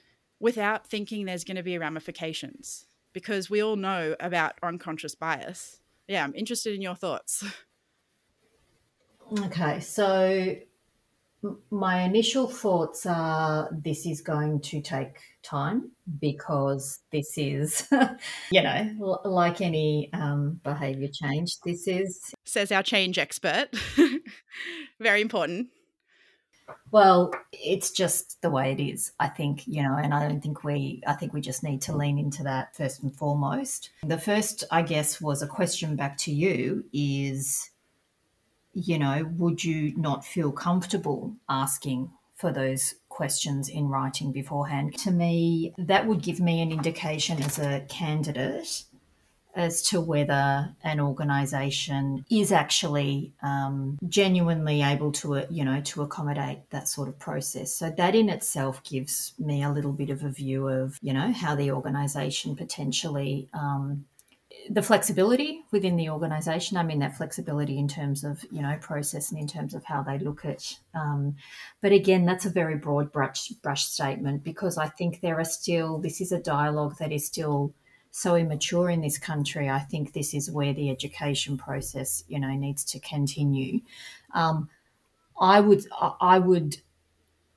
without 0.41 0.87
thinking 0.87 1.27
there's 1.27 1.45
going 1.45 1.57
to 1.57 1.63
be 1.63 1.77
ramifications 1.77 2.87
because 3.13 3.51
we 3.51 3.63
all 3.63 3.77
know 3.77 4.17
about 4.19 4.55
unconscious 4.63 5.15
bias. 5.15 5.81
Yeah, 6.07 6.25
I'm 6.25 6.35
interested 6.35 6.75
in 6.75 6.81
your 6.81 6.95
thoughts. 6.95 7.45
Okay, 9.33 9.81
so 9.81 10.57
my 11.71 12.03
initial 12.03 12.49
thoughts 12.49 13.07
are 13.07 13.69
this 13.73 14.07
is 14.07 14.21
going 14.21 14.61
to 14.61 14.81
take 14.81 15.19
time 15.43 15.91
because 16.21 17.01
this 17.13 17.37
is, 17.37 17.89
you 18.51 18.63
know, 18.63 19.21
like 19.25 19.61
any 19.61 20.11
um, 20.13 20.61
behavior 20.65 21.09
change, 21.09 21.59
this 21.65 21.87
is. 21.87 22.35
Says 22.45 22.73
our 22.73 22.83
change 22.83 23.19
expert. 23.19 23.69
Very 25.01 25.21
important. 25.21 25.69
Well, 26.91 27.33
it's 27.53 27.91
just 27.91 28.41
the 28.43 28.51
way 28.51 28.73
it 28.73 28.81
is, 28.81 29.13
I 29.21 29.29
think, 29.29 29.67
you 29.67 29.83
know, 29.83 29.97
and 29.97 30.13
I 30.13 30.27
don't 30.27 30.43
think 30.43 30.65
we, 30.65 31.03
I 31.07 31.15
think 31.15 31.33
we 31.33 31.41
just 31.41 31.63
need 31.63 31.81
to 31.83 31.97
lean 31.97 32.19
into 32.19 32.43
that 32.43 32.75
first 32.77 33.03
and 33.03 33.15
foremost. 33.15 33.91
The 34.03 34.19
first, 34.19 34.65
I 34.71 34.83
guess, 34.83 35.21
was 35.21 35.43
a 35.43 35.47
question 35.47 35.97
back 35.97 36.17
to 36.19 36.33
you 36.33 36.85
is, 36.93 37.71
you 38.73 38.99
know, 38.99 39.31
would 39.37 39.65
you 39.65 39.97
not 39.97 40.25
feel 40.25 40.53
comfortable 40.53 41.35
asking 41.49 42.11
for 42.37 42.53
those 42.53 42.95
questions 43.09 43.69
in 43.69 43.89
writing 43.89 44.33
beforehand? 44.33 44.97
To 44.99 45.11
me, 45.11 45.75
that 45.77 46.07
would 46.07 46.23
give 46.23 46.41
me 46.41 46.63
an 46.63 46.71
indication 46.71 47.43
as 47.43 47.59
a 47.59 47.85
candidate 47.89 48.85
as 49.55 49.83
to 49.83 50.01
whether 50.01 50.73
an 50.85 51.01
organisation 51.01 52.25
is 52.31 52.53
actually 52.53 53.33
um, 53.43 53.99
genuinely 54.09 54.83
able 54.83 55.11
to, 55.11 55.39
uh, 55.39 55.47
you 55.51 55.65
know, 55.65 55.81
to 55.81 56.03
accommodate 56.03 56.59
that 56.71 56.87
sort 56.87 57.09
of 57.09 57.19
process. 57.19 57.75
So 57.75 57.91
that 57.91 58.15
in 58.15 58.29
itself 58.29 58.83
gives 58.85 59.35
me 59.39 59.65
a 59.65 59.71
little 59.71 59.93
bit 59.93 60.11
of 60.11 60.23
a 60.23 60.29
view 60.29 60.69
of, 60.69 60.97
you 61.03 61.13
know, 61.13 61.33
how 61.33 61.57
the 61.57 61.73
organisation 61.73 62.55
potentially 62.55 63.49
um, 63.53 64.05
the 64.71 64.83
flexibility 64.83 65.63
within 65.71 65.97
the 65.97 66.11
organization. 66.11 66.77
I 66.77 66.83
mean, 66.83 66.99
that 66.99 67.17
flexibility 67.17 67.79
in 67.79 67.89
terms 67.89 68.25
of, 68.25 68.45
you 68.51 68.63
know, 68.63 68.77
process 68.81 69.31
and 69.31 69.41
in 69.41 69.47
terms 69.47 69.75
of 69.75 69.85
how 69.85 70.03
they 70.03 70.19
look 70.19 70.45
at. 70.45 70.79
Um, 70.95 71.37
but 71.81 71.93
again, 71.93 72.25
that's 72.25 72.47
a 72.47 72.51
very 72.51 72.77
broad 72.77 73.13
brush, 73.13 73.49
brush 73.49 73.85
statement 73.87 74.45
because 74.45 74.79
I 74.79 74.89
think 74.89 75.21
there 75.21 75.39
are 75.39 75.45
still, 75.45 75.99
this 75.99 76.21
is 76.21 76.33
a 76.33 76.41
dialogue 76.41 76.97
that 76.99 77.13
is 77.13 77.27
still 77.27 77.73
so 78.11 78.37
immature 78.37 78.91
in 78.91 79.01
this 79.01 79.19
country. 79.19 79.69
I 79.71 79.81
think 79.81 80.13
this 80.13 80.35
is 80.35 80.51
where 80.51 80.75
the 80.75 80.91
education 80.91 81.57
process, 81.57 82.25
you 82.29 82.41
know, 82.41 82.51
needs 82.51 82.85
to 82.87 83.01
continue. 83.01 83.81
Um, 84.35 84.69
I 85.41 85.61
would, 85.61 85.85
I 86.21 86.39
would, 86.39 86.79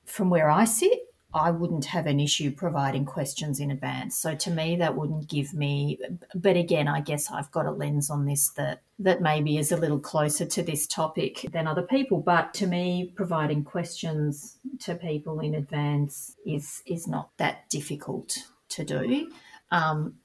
from 0.05 0.29
where 0.29 0.49
I 0.49 0.65
sit, 0.65 1.10
I 1.33 1.51
wouldn't 1.51 1.85
have 1.85 2.07
an 2.07 2.19
issue 2.19 2.51
providing 2.51 3.05
questions 3.05 3.59
in 3.59 3.71
advance. 3.71 4.17
So 4.17 4.35
to 4.35 4.51
me, 4.51 4.75
that 4.77 4.95
wouldn't 4.95 5.29
give 5.29 5.53
me. 5.53 5.97
But 6.35 6.57
again, 6.57 6.87
I 6.87 6.99
guess 7.01 7.31
I've 7.31 7.51
got 7.51 7.65
a 7.65 7.71
lens 7.71 8.09
on 8.09 8.25
this 8.25 8.49
that 8.49 8.81
that 8.99 9.21
maybe 9.21 9.57
is 9.57 9.71
a 9.71 9.77
little 9.77 9.99
closer 9.99 10.45
to 10.45 10.61
this 10.61 10.85
topic 10.85 11.45
than 11.51 11.67
other 11.67 11.83
people. 11.83 12.19
But 12.19 12.53
to 12.55 12.67
me, 12.67 13.13
providing 13.15 13.63
questions 13.63 14.57
to 14.79 14.95
people 14.95 15.39
in 15.39 15.55
advance 15.55 16.35
is 16.45 16.83
is 16.85 17.07
not 17.07 17.29
that 17.37 17.69
difficult 17.69 18.37
to 18.69 18.83
do. 18.83 19.31
Um, 19.71 20.15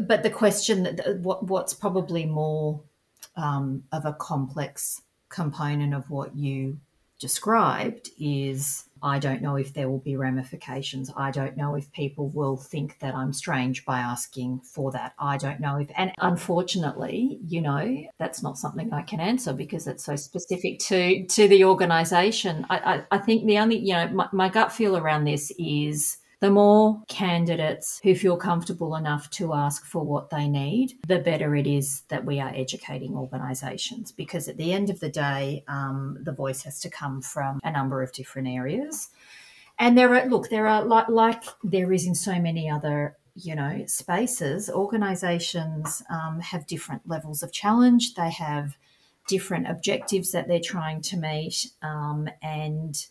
but 0.00 0.22
the 0.24 0.30
question 0.30 0.82
that 0.82 1.20
what 1.20 1.46
what's 1.46 1.74
probably 1.74 2.26
more 2.26 2.82
um, 3.36 3.84
of 3.92 4.04
a 4.04 4.12
complex 4.12 5.02
component 5.28 5.94
of 5.94 6.10
what 6.10 6.34
you 6.34 6.78
described 7.18 8.10
is 8.18 8.84
I 9.06 9.20
don't 9.20 9.40
know 9.40 9.54
if 9.54 9.72
there 9.72 9.88
will 9.88 10.00
be 10.00 10.16
ramifications. 10.16 11.12
I 11.16 11.30
don't 11.30 11.56
know 11.56 11.76
if 11.76 11.92
people 11.92 12.28
will 12.30 12.56
think 12.56 12.98
that 12.98 13.14
I'm 13.14 13.32
strange 13.32 13.84
by 13.84 14.00
asking 14.00 14.62
for 14.62 14.90
that. 14.90 15.14
I 15.16 15.36
don't 15.36 15.60
know 15.60 15.76
if, 15.76 15.88
and 15.96 16.10
unfortunately, 16.18 17.38
you 17.46 17.60
know, 17.60 18.04
that's 18.18 18.42
not 18.42 18.58
something 18.58 18.92
I 18.92 19.02
can 19.02 19.20
answer 19.20 19.52
because 19.52 19.86
it's 19.86 20.04
so 20.04 20.16
specific 20.16 20.80
to 20.88 21.24
to 21.24 21.46
the 21.46 21.64
organisation. 21.64 22.66
I, 22.68 22.78
I, 22.78 23.16
I 23.16 23.18
think 23.18 23.46
the 23.46 23.58
only, 23.58 23.78
you 23.78 23.92
know, 23.92 24.08
my, 24.08 24.28
my 24.32 24.48
gut 24.48 24.72
feel 24.72 24.96
around 24.96 25.22
this 25.22 25.52
is 25.56 26.18
the 26.40 26.50
more 26.50 27.02
candidates 27.08 27.98
who 28.02 28.14
feel 28.14 28.36
comfortable 28.36 28.94
enough 28.94 29.30
to 29.30 29.54
ask 29.54 29.86
for 29.86 30.04
what 30.04 30.28
they 30.30 30.48
need, 30.48 30.92
the 31.06 31.18
better 31.18 31.56
it 31.56 31.66
is 31.66 32.02
that 32.08 32.26
we 32.26 32.40
are 32.40 32.52
educating 32.54 33.14
organisations. 33.14 34.12
Because 34.12 34.46
at 34.48 34.58
the 34.58 34.72
end 34.72 34.90
of 34.90 35.00
the 35.00 35.08
day, 35.08 35.64
um, 35.66 36.18
the 36.22 36.32
voice 36.32 36.62
has 36.64 36.78
to 36.80 36.90
come 36.90 37.22
from 37.22 37.58
a 37.64 37.70
number 37.70 38.02
of 38.02 38.12
different 38.12 38.48
areas. 38.48 39.08
And 39.78 39.96
there 39.96 40.14
are, 40.14 40.26
look, 40.26 40.50
there 40.50 40.66
are 40.66 40.84
like, 40.84 41.08
like 41.08 41.42
there 41.64 41.92
is 41.92 42.06
in 42.06 42.14
so 42.14 42.38
many 42.40 42.70
other 42.70 43.16
you 43.38 43.54
know 43.54 43.84
spaces 43.86 44.70
organizations 44.70 46.02
um, 46.08 46.40
have 46.40 46.66
different 46.66 47.02
levels 47.06 47.42
of 47.42 47.52
challenge 47.52 48.14
they 48.14 48.30
have 48.30 48.78
different 49.28 49.68
objectives 49.68 50.32
that 50.32 50.48
they're 50.48 50.58
trying 50.58 51.02
to 51.02 51.16
meet 51.16 51.66
um, 51.82 52.28
and 52.42 53.06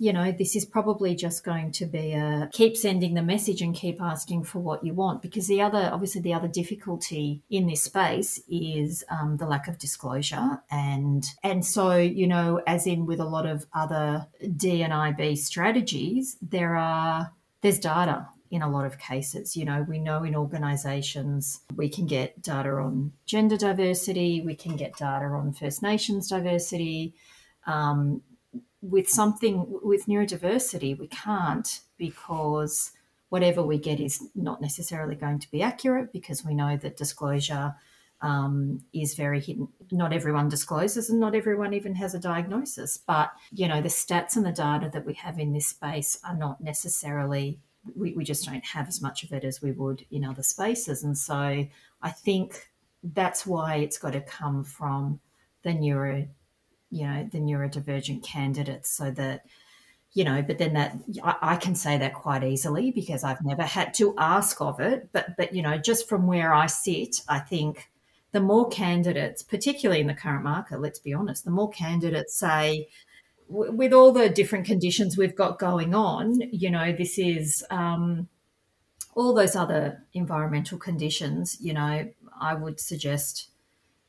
you 0.00 0.14
know, 0.14 0.32
this 0.32 0.56
is 0.56 0.64
probably 0.64 1.14
just 1.14 1.44
going 1.44 1.70
to 1.72 1.84
be 1.84 2.12
a 2.12 2.48
keep 2.54 2.74
sending 2.74 3.12
the 3.12 3.22
message 3.22 3.60
and 3.60 3.74
keep 3.74 4.00
asking 4.00 4.44
for 4.44 4.58
what 4.58 4.82
you 4.82 4.94
want. 4.94 5.20
Because 5.20 5.46
the 5.46 5.60
other, 5.60 5.90
obviously, 5.92 6.22
the 6.22 6.32
other 6.32 6.48
difficulty 6.48 7.42
in 7.50 7.66
this 7.66 7.82
space 7.82 8.40
is 8.48 9.04
um, 9.10 9.36
the 9.36 9.44
lack 9.44 9.68
of 9.68 9.76
disclosure, 9.76 10.62
and 10.70 11.26
and 11.42 11.66
so 11.66 11.98
you 11.98 12.26
know, 12.26 12.62
as 12.66 12.86
in 12.86 13.04
with 13.04 13.20
a 13.20 13.26
lot 13.26 13.44
of 13.44 13.66
other 13.74 14.26
D 14.56 14.80
and 14.80 14.90
DNIB 14.90 15.36
strategies, 15.36 16.38
there 16.40 16.76
are 16.76 17.32
there's 17.60 17.78
data 17.78 18.26
in 18.50 18.62
a 18.62 18.70
lot 18.70 18.86
of 18.86 18.98
cases. 18.98 19.54
You 19.54 19.66
know, 19.66 19.84
we 19.86 19.98
know 19.98 20.24
in 20.24 20.34
organisations 20.34 21.60
we 21.76 21.90
can 21.90 22.06
get 22.06 22.40
data 22.40 22.70
on 22.70 23.12
gender 23.26 23.58
diversity, 23.58 24.40
we 24.40 24.54
can 24.54 24.76
get 24.76 24.96
data 24.96 25.26
on 25.26 25.52
First 25.52 25.82
Nations 25.82 26.30
diversity. 26.30 27.12
Um, 27.66 28.22
with 28.82 29.08
something 29.08 29.66
with 29.82 30.06
neurodiversity, 30.06 30.98
we 30.98 31.06
can't 31.08 31.80
because 31.98 32.92
whatever 33.28 33.62
we 33.62 33.78
get 33.78 34.00
is 34.00 34.22
not 34.34 34.60
necessarily 34.60 35.14
going 35.14 35.38
to 35.38 35.50
be 35.50 35.62
accurate 35.62 36.12
because 36.12 36.44
we 36.44 36.54
know 36.54 36.76
that 36.76 36.96
disclosure 36.96 37.74
um, 38.22 38.80
is 38.92 39.14
very 39.14 39.40
hidden. 39.40 39.68
Not 39.90 40.12
everyone 40.12 40.48
discloses, 40.48 41.08
and 41.08 41.20
not 41.20 41.34
everyone 41.34 41.72
even 41.72 41.94
has 41.94 42.14
a 42.14 42.18
diagnosis. 42.18 42.98
But 42.98 43.32
you 43.52 43.68
know, 43.68 43.80
the 43.80 43.88
stats 43.88 44.36
and 44.36 44.44
the 44.44 44.52
data 44.52 44.90
that 44.92 45.06
we 45.06 45.14
have 45.14 45.38
in 45.38 45.52
this 45.52 45.68
space 45.68 46.18
are 46.24 46.36
not 46.36 46.60
necessarily. 46.60 47.60
We, 47.96 48.12
we 48.12 48.24
just 48.24 48.44
don't 48.44 48.64
have 48.64 48.88
as 48.88 49.00
much 49.00 49.24
of 49.24 49.32
it 49.32 49.42
as 49.42 49.62
we 49.62 49.72
would 49.72 50.04
in 50.10 50.22
other 50.22 50.42
spaces, 50.42 51.02
and 51.02 51.16
so 51.16 51.66
I 52.02 52.10
think 52.10 52.68
that's 53.02 53.46
why 53.46 53.76
it's 53.76 53.96
got 53.96 54.12
to 54.12 54.20
come 54.20 54.64
from 54.64 55.20
the 55.62 55.72
neuro 55.72 56.28
you 56.90 57.06
know 57.06 57.28
the 57.30 57.38
neurodivergent 57.38 58.22
candidates 58.22 58.90
so 58.90 59.10
that 59.10 59.44
you 60.12 60.24
know 60.24 60.42
but 60.42 60.58
then 60.58 60.74
that 60.74 60.96
I, 61.22 61.36
I, 61.42 61.56
can 61.56 61.74
say 61.74 61.98
that 61.98 62.14
quite 62.14 62.42
easily 62.42 62.90
because 62.90 63.22
i've 63.24 63.44
never 63.44 63.62
had 63.62 63.94
to 63.94 64.14
ask 64.18 64.60
of 64.60 64.80
it. 64.80 65.08
But 65.12 65.36
but 65.36 65.54
you 65.54 65.62
know 65.62 65.78
just 65.78 66.08
from 66.08 66.26
where 66.26 66.52
i 66.52 66.66
sit 66.66 67.22
i 67.28 67.38
think 67.38 67.90
the 68.32 68.40
more 68.40 68.68
candidates 68.68 69.42
particularly 69.42 70.00
in 70.00 70.06
the 70.06 70.14
current 70.14 70.44
market 70.44 70.80
let's 70.80 70.98
be 70.98 71.14
honest 71.14 71.44
the 71.44 71.50
more 71.50 71.70
candidates 71.70 72.36
say 72.36 72.88
with 73.48 73.92
all 73.92 74.12
the 74.12 74.28
different 74.28 74.64
conditions 74.64 75.16
we've 75.16 75.34
got 75.34 75.58
going 75.58 75.94
on 75.94 76.40
you 76.52 76.70
know 76.70 76.92
this 76.92 77.18
is 77.18 77.64
um, 77.70 78.28
all 79.14 79.34
those 79.34 79.56
other 79.56 80.04
environmental 80.12 80.78
conditions 80.78 81.56
you 81.60 81.72
know 81.72 82.08
i 82.40 82.54
would 82.54 82.80
suggest 82.80 83.49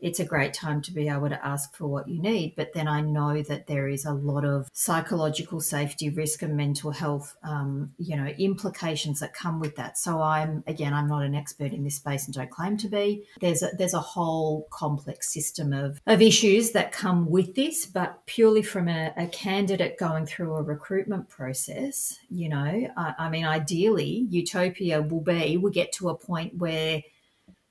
it's 0.02 0.20
a 0.20 0.26
great 0.26 0.54
time 0.54 0.82
to 0.82 0.92
be 0.92 1.08
able 1.08 1.30
to 1.30 1.46
ask 1.46 1.76
for 1.76 1.88
what 1.88 2.08
you 2.08 2.22
need. 2.22 2.56
But 2.58 2.74
then 2.74 2.88
I 2.88 3.02
know 3.02 3.42
that 3.44 3.68
there 3.68 3.88
is 3.88 4.06
a 4.06 4.14
lot 4.14 4.44
of 4.44 4.70
psychological 4.74 5.62
safety 5.62 6.10
risk 6.10 6.42
and 6.42 6.58
mental 6.58 6.92
health, 6.92 7.36
um, 7.44 7.92
you 7.98 8.18
know, 8.18 8.26
implications 8.26 9.20
that 9.20 9.34
come 9.34 9.60
with 9.60 9.76
that. 9.76 9.98
So 9.98 10.22
I'm 10.22 10.64
again, 10.68 10.94
I'm 10.94 11.08
not 11.08 11.24
an 11.24 11.36
expert 11.36 11.72
in 11.72 11.84
this 11.84 11.96
space 11.96 12.26
and 12.26 12.34
don't 12.34 12.50
claim 12.50 12.78
to 12.78 12.88
be. 12.88 13.26
There's 13.40 13.62
a, 13.62 13.70
there's 13.78 13.94
a 13.94 14.00
whole 14.00 14.68
complex 14.72 15.32
system 15.32 15.72
of 15.72 16.02
of 16.08 16.22
issues 16.22 16.72
that 16.72 16.92
come 16.92 17.30
with 17.30 17.56
this, 17.56 17.86
but 17.86 18.26
purely 18.26 18.64
from 18.64 18.88
a, 18.88 19.14
a 19.18 19.28
candidate 19.28 19.98
going 19.98 20.26
through 20.26 20.56
a 20.56 20.64
recruitment 20.64 21.30
process, 21.30 22.18
you 22.30 22.50
know, 22.50 22.90
I, 22.98 23.14
I 23.20 23.30
mean, 23.30 23.46
ideally, 23.46 24.26
utopia 24.30 25.02
will 25.02 25.22
be 25.22 25.58
we 25.58 25.72
get 25.72 25.92
to 25.94 26.10
a 26.10 26.16
point 26.16 26.58
where 26.58 27.04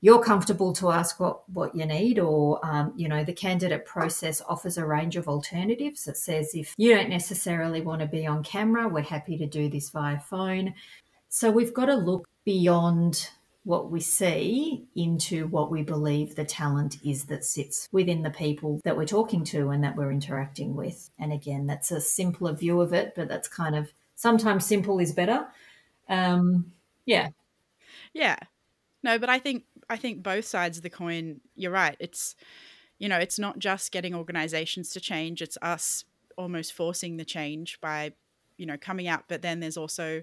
you're 0.00 0.22
comfortable 0.22 0.72
to 0.74 0.90
ask 0.90 1.20
what, 1.20 1.48
what 1.50 1.74
you 1.74 1.84
need, 1.84 2.18
or 2.18 2.64
um, 2.64 2.92
you 2.96 3.08
know, 3.08 3.22
the 3.22 3.32
candidate 3.32 3.84
process 3.84 4.40
offers 4.48 4.78
a 4.78 4.86
range 4.86 5.16
of 5.16 5.28
alternatives. 5.28 6.08
It 6.08 6.16
says 6.16 6.54
if 6.54 6.74
you 6.76 6.94
don't 6.94 7.10
necessarily 7.10 7.80
want 7.80 8.00
to 8.00 8.06
be 8.06 8.26
on 8.26 8.42
camera, 8.42 8.88
we're 8.88 9.02
happy 9.02 9.36
to 9.38 9.46
do 9.46 9.68
this 9.68 9.90
via 9.90 10.18
phone. 10.18 10.74
So 11.28 11.50
we've 11.50 11.74
got 11.74 11.86
to 11.86 11.94
look 11.94 12.26
beyond 12.44 13.28
what 13.64 13.90
we 13.90 14.00
see 14.00 14.86
into 14.96 15.46
what 15.48 15.70
we 15.70 15.82
believe 15.82 16.34
the 16.34 16.44
talent 16.44 16.96
is 17.04 17.26
that 17.26 17.44
sits 17.44 17.88
within 17.92 18.22
the 18.22 18.30
people 18.30 18.80
that 18.84 18.96
we're 18.96 19.04
talking 19.04 19.44
to 19.44 19.68
and 19.68 19.84
that 19.84 19.96
we're 19.96 20.10
interacting 20.10 20.74
with. 20.74 21.10
And 21.18 21.32
again, 21.32 21.66
that's 21.66 21.90
a 21.90 22.00
simpler 22.00 22.54
view 22.54 22.80
of 22.80 22.94
it, 22.94 23.12
but 23.14 23.28
that's 23.28 23.48
kind 23.48 23.76
of 23.76 23.92
sometimes 24.16 24.64
simple 24.64 24.98
is 24.98 25.12
better. 25.12 25.46
Um, 26.08 26.72
yeah. 27.04 27.28
Yeah. 28.14 28.36
No, 29.02 29.18
but 29.18 29.28
I 29.28 29.38
think 29.38 29.64
I 29.90 29.96
think 29.96 30.22
both 30.22 30.46
sides 30.46 30.76
of 30.76 30.82
the 30.82 30.90
coin, 30.90 31.40
you're 31.56 31.72
right. 31.72 31.96
It's, 31.98 32.36
you 32.98 33.08
know, 33.08 33.18
it's 33.18 33.38
not 33.38 33.58
just 33.58 33.92
getting 33.92 34.14
organizations 34.14 34.90
to 34.90 35.00
change, 35.00 35.42
it's 35.42 35.58
us 35.60 36.04
almost 36.36 36.72
forcing 36.72 37.16
the 37.16 37.24
change 37.24 37.80
by, 37.80 38.12
you 38.56 38.66
know, 38.66 38.78
coming 38.78 39.08
out. 39.08 39.24
But 39.28 39.42
then 39.42 39.60
there's 39.60 39.76
also 39.76 40.22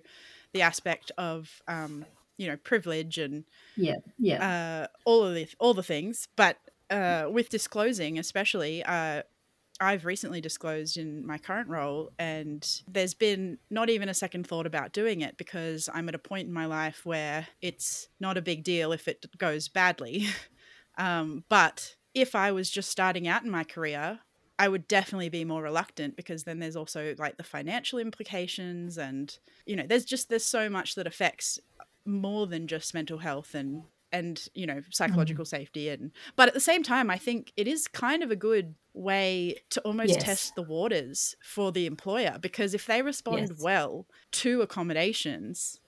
the 0.53 0.61
aspect 0.61 1.11
of, 1.17 1.61
um, 1.67 2.05
you 2.37 2.47
know, 2.47 2.57
privilege 2.57 3.17
and 3.17 3.43
yeah, 3.75 3.97
yeah, 4.17 4.83
uh, 4.83 4.87
all 5.05 5.23
of 5.23 5.35
the 5.35 5.47
all 5.59 5.73
the 5.73 5.83
things. 5.83 6.27
But 6.35 6.57
uh, 6.89 7.27
with 7.29 7.49
disclosing, 7.49 8.17
especially, 8.17 8.83
uh, 8.83 9.23
I've 9.79 10.05
recently 10.05 10.41
disclosed 10.41 10.97
in 10.97 11.25
my 11.25 11.37
current 11.37 11.69
role, 11.69 12.11
and 12.17 12.67
there's 12.87 13.13
been 13.13 13.57
not 13.69 13.89
even 13.89 14.09
a 14.09 14.13
second 14.13 14.47
thought 14.47 14.65
about 14.65 14.93
doing 14.93 15.21
it 15.21 15.37
because 15.37 15.89
I'm 15.93 16.09
at 16.09 16.15
a 16.15 16.19
point 16.19 16.47
in 16.47 16.53
my 16.53 16.65
life 16.65 17.05
where 17.05 17.47
it's 17.61 18.07
not 18.19 18.37
a 18.37 18.41
big 18.41 18.63
deal 18.63 18.91
if 18.91 19.07
it 19.07 19.25
goes 19.37 19.67
badly. 19.67 20.27
um, 20.97 21.43
but 21.49 21.95
if 22.13 22.35
I 22.35 22.51
was 22.51 22.69
just 22.69 22.89
starting 22.89 23.27
out 23.27 23.43
in 23.43 23.51
my 23.51 23.63
career, 23.63 24.19
I 24.59 24.67
would 24.67 24.87
definitely 24.87 25.29
be 25.29 25.45
more 25.45 25.61
reluctant 25.61 26.15
because 26.15 26.43
then 26.43 26.59
there's 26.59 26.75
also 26.75 27.13
like 27.17 27.37
the 27.37 27.43
financial 27.43 27.99
implications, 27.99 28.97
and 28.97 29.37
you 29.65 29.75
know, 29.75 29.85
there's 29.87 30.05
just 30.05 30.29
there's 30.29 30.45
so 30.45 30.69
much 30.69 30.95
that 30.95 31.07
affects 31.07 31.59
more 32.05 32.47
than 32.47 32.67
just 32.67 32.93
mental 32.93 33.19
health 33.19 33.53
and 33.53 33.83
and 34.11 34.47
you 34.53 34.65
know 34.65 34.81
psychological 34.89 35.43
mm. 35.43 35.47
safety 35.47 35.89
and 35.89 36.11
but 36.35 36.47
at 36.47 36.53
the 36.53 36.59
same 36.59 36.83
time 36.83 37.09
i 37.09 37.17
think 37.17 37.51
it 37.57 37.67
is 37.67 37.87
kind 37.87 38.23
of 38.23 38.31
a 38.31 38.35
good 38.35 38.75
way 38.93 39.55
to 39.69 39.81
almost 39.81 40.13
yes. 40.13 40.23
test 40.23 40.55
the 40.55 40.61
waters 40.61 41.35
for 41.41 41.71
the 41.71 41.85
employer 41.85 42.37
because 42.41 42.73
if 42.73 42.85
they 42.85 43.01
respond 43.01 43.49
yes. 43.49 43.61
well 43.61 44.05
to 44.31 44.61
accommodations 44.61 45.79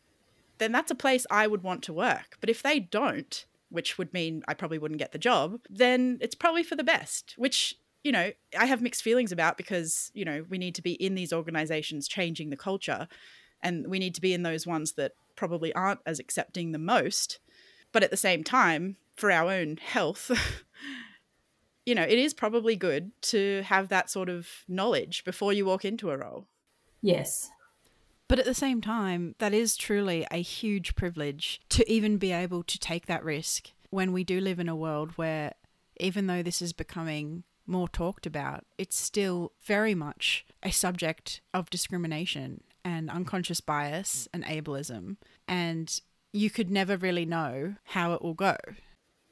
then 0.58 0.72
that's 0.72 0.92
a 0.92 0.96
place 0.96 1.26
i 1.32 1.48
would 1.48 1.64
want 1.64 1.82
to 1.82 1.94
work 1.94 2.38
but 2.40 2.50
if 2.50 2.62
they 2.62 2.80
don't 2.80 3.46
which 3.72 3.98
would 3.98 4.12
mean 4.14 4.44
I 4.48 4.56
probably 4.56 4.80
wouldn't 4.80 5.00
get 5.00 5.12
the 5.12 5.20
job, 5.20 5.60
then 5.70 6.18
it's 6.22 6.34
probably 6.34 6.64
for 6.64 6.76
the 6.76 6.84
best, 6.84 7.36
which 7.38 7.76
you 8.04 8.12
know, 8.14 8.32
I 8.58 8.66
have 8.66 8.82
mixed 8.82 9.04
feelings 9.04 9.32
about 9.32 9.58
because, 9.58 10.10
you 10.14 10.24
know, 10.24 10.46
we 10.50 10.58
need 10.58 10.76
to 10.76 10.82
be 10.82 10.94
in 10.94 11.16
these 11.16 11.34
organizations 11.34 12.08
changing 12.08 12.50
the 12.50 12.56
culture 12.56 13.08
and 13.62 13.88
we 13.88 14.00
need 14.00 14.16
to 14.16 14.22
be 14.22 14.34
in 14.34 14.44
those 14.44 14.66
ones 14.66 14.94
that 14.94 15.14
probably 15.36 15.74
aren't 15.74 16.00
as 16.06 16.20
accepting 16.20 16.72
the 16.72 16.80
most. 16.80 17.40
But 17.92 18.04
at 18.04 18.12
the 18.12 18.18
same 18.18 18.44
time, 18.44 18.98
for 19.16 19.32
our 19.32 19.52
own 19.52 19.78
health, 19.78 20.32
you 21.86 21.96
know, 21.96 22.04
it 22.04 22.20
is 22.20 22.34
probably 22.34 22.76
good 22.76 23.12
to 23.24 23.64
have 23.64 23.90
that 23.90 24.10
sort 24.10 24.30
of 24.30 24.48
knowledge 24.68 25.24
before 25.24 25.54
you 25.54 25.66
walk 25.66 25.86
into 25.86 26.12
a 26.12 26.18
role. 26.18 26.48
Yes. 27.02 27.50
But 28.28 28.40
at 28.40 28.46
the 28.46 28.54
same 28.54 28.80
time, 28.80 29.36
that 29.40 29.54
is 29.54 29.76
truly 29.76 30.26
a 30.30 30.42
huge 30.42 30.96
privilege 30.96 31.60
to 31.70 31.92
even 31.92 32.18
be 32.18 32.32
able 32.32 32.64
to 32.64 32.78
take 32.78 33.08
that 33.08 33.24
risk 33.24 33.72
when 33.90 34.14
we 34.14 34.24
do 34.24 34.40
live 34.40 34.60
in 34.60 34.70
a 34.70 34.76
world 34.76 35.12
where, 35.16 35.54
even 36.00 36.28
though 36.28 36.44
this 36.44 36.62
is 36.62 36.74
becoming 36.74 37.44
more 37.66 37.88
talked 37.88 38.26
about, 38.26 38.66
it's 38.78 38.96
still 38.96 39.52
very 39.64 39.96
much 39.96 40.46
a 40.62 40.72
subject 40.72 41.42
of 41.54 41.70
discrimination 41.70 42.62
and 42.86 43.10
unconscious 43.10 43.62
bias 43.62 44.28
and 44.34 44.44
ableism. 44.46 45.18
And 45.48 46.00
you 46.34 46.50
could 46.50 46.70
never 46.70 46.98
really 46.98 47.26
know 47.26 47.76
how 47.84 48.14
it 48.14 48.22
will 48.22 48.34
go. 48.34 48.56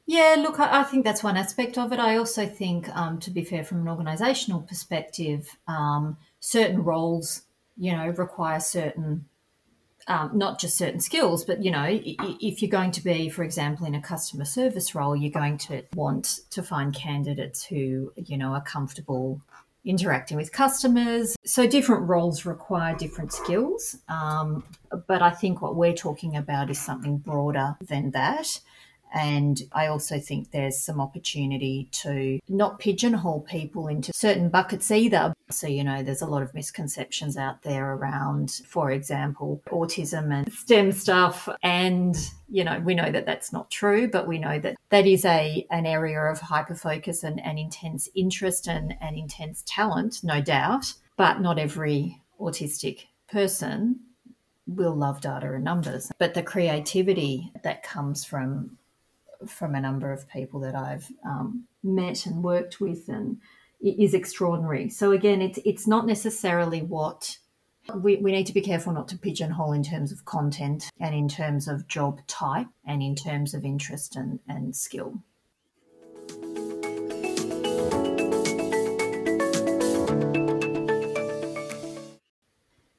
Yeah, 0.05 0.35
look, 0.39 0.57
I, 0.59 0.83
think 0.83 1.03
that's 1.03 1.21
one 1.21 1.35
aspect 1.35 1.77
of 1.77 1.91
it. 1.91 1.99
I 1.99 2.15
also 2.15 2.47
think, 2.47 2.87
um, 2.95 3.19
to 3.19 3.29
be 3.29 3.43
fair, 3.43 3.65
from 3.65 3.85
an 3.85 3.93
organisational 3.93 4.65
perspective, 4.65 5.57
um, 5.67 6.17
certain 6.39 6.81
roles, 6.83 7.41
you 7.75 7.91
know, 7.91 8.07
require 8.07 8.61
certain 8.61 9.25
um, 10.07 10.31
not 10.33 10.59
just 10.59 10.77
certain 10.77 11.01
skills, 11.01 11.43
but 11.43 11.63
you 11.63 11.69
know, 11.69 11.85
if 11.89 12.61
you're 12.61 12.71
going 12.71 12.91
to 12.91 13.03
be, 13.03 13.29
for 13.29 13.43
example, 13.43 13.85
in 13.85 13.93
a 13.93 14.01
customer 14.01 14.45
service 14.45 14.95
role, 14.95 15.15
you're 15.15 15.31
going 15.31 15.57
to 15.57 15.83
want 15.95 16.39
to 16.51 16.63
find 16.63 16.95
candidates 16.95 17.65
who, 17.65 18.13
you 18.15 18.37
know, 18.37 18.53
are 18.53 18.61
comfortable 18.61 19.41
interacting 19.87 20.37
with 20.37 20.51
customers. 20.51 21.35
So 21.45 21.65
different 21.65 22.07
roles 22.07 22.45
require 22.45 22.95
different 22.95 23.33
skills. 23.33 23.97
Um, 24.09 24.63
but 25.07 25.21
I 25.21 25.31
think 25.31 25.61
what 25.61 25.75
we're 25.75 25.93
talking 25.93 26.35
about 26.35 26.69
is 26.69 26.79
something 26.79 27.17
broader 27.17 27.77
than 27.81 28.11
that. 28.11 28.59
And 29.13 29.61
I 29.71 29.87
also 29.87 30.19
think 30.19 30.51
there's 30.51 30.79
some 30.79 30.99
opportunity 30.99 31.89
to 32.03 32.39
not 32.49 32.79
pigeonhole 32.79 33.41
people 33.41 33.87
into 33.87 34.11
certain 34.13 34.49
buckets 34.49 34.91
either. 34.91 35.33
So, 35.49 35.67
you 35.67 35.83
know, 35.83 36.03
there's 36.03 36.21
a 36.21 36.27
lot 36.27 36.41
of 36.41 36.53
misconceptions 36.53 37.37
out 37.37 37.63
there 37.63 37.93
around, 37.93 38.61
for 38.67 38.91
example, 38.91 39.61
autism 39.69 40.33
and 40.33 40.51
STEM 40.51 40.91
stuff. 40.91 41.47
And, 41.63 42.15
you 42.49 42.63
know, 42.63 42.79
we 42.79 42.95
know 42.95 43.11
that 43.11 43.25
that's 43.25 43.53
not 43.53 43.71
true, 43.71 44.09
but 44.09 44.27
we 44.27 44.37
know 44.39 44.59
that 44.59 44.75
that 44.89 45.05
is 45.05 45.25
a 45.25 45.65
an 45.71 45.85
area 45.85 46.21
of 46.21 46.39
hyper 46.39 46.75
focus 46.75 47.23
and, 47.23 47.43
and 47.43 47.57
intense 47.57 48.09
interest 48.15 48.67
and, 48.67 48.95
and 49.01 49.17
intense 49.17 49.63
talent, 49.65 50.19
no 50.23 50.41
doubt. 50.41 50.93
But 51.15 51.41
not 51.41 51.57
every 51.57 52.21
autistic 52.39 53.05
person 53.31 53.99
will 54.67 54.95
love 54.95 55.21
data 55.21 55.53
and 55.53 55.63
numbers. 55.63 56.11
But 56.19 56.33
the 56.33 56.43
creativity 56.43 57.51
that 57.63 57.83
comes 57.83 58.23
from 58.23 58.77
from 59.45 59.75
a 59.75 59.81
number 59.81 60.11
of 60.11 60.29
people 60.29 60.59
that 60.61 60.75
I've 60.75 61.11
um, 61.25 61.65
met 61.83 62.25
and 62.25 62.43
worked 62.43 62.79
with, 62.79 63.07
and 63.09 63.37
it 63.81 64.01
is 64.01 64.13
extraordinary. 64.13 64.89
So 64.89 65.11
again, 65.11 65.41
it's 65.41 65.59
it's 65.65 65.87
not 65.87 66.05
necessarily 66.05 66.81
what 66.81 67.37
we, 67.95 68.17
we 68.17 68.31
need 68.31 68.47
to 68.47 68.53
be 68.53 68.61
careful 68.61 68.93
not 68.93 69.07
to 69.09 69.17
pigeonhole 69.17 69.73
in 69.73 69.83
terms 69.83 70.11
of 70.11 70.25
content 70.25 70.89
and 70.99 71.15
in 71.15 71.27
terms 71.27 71.67
of 71.67 71.87
job 71.87 72.19
type 72.27 72.67
and 72.85 73.01
in 73.01 73.15
terms 73.15 73.53
of 73.53 73.63
interest 73.63 74.15
and, 74.15 74.39
and 74.47 74.75
skill. 74.75 75.21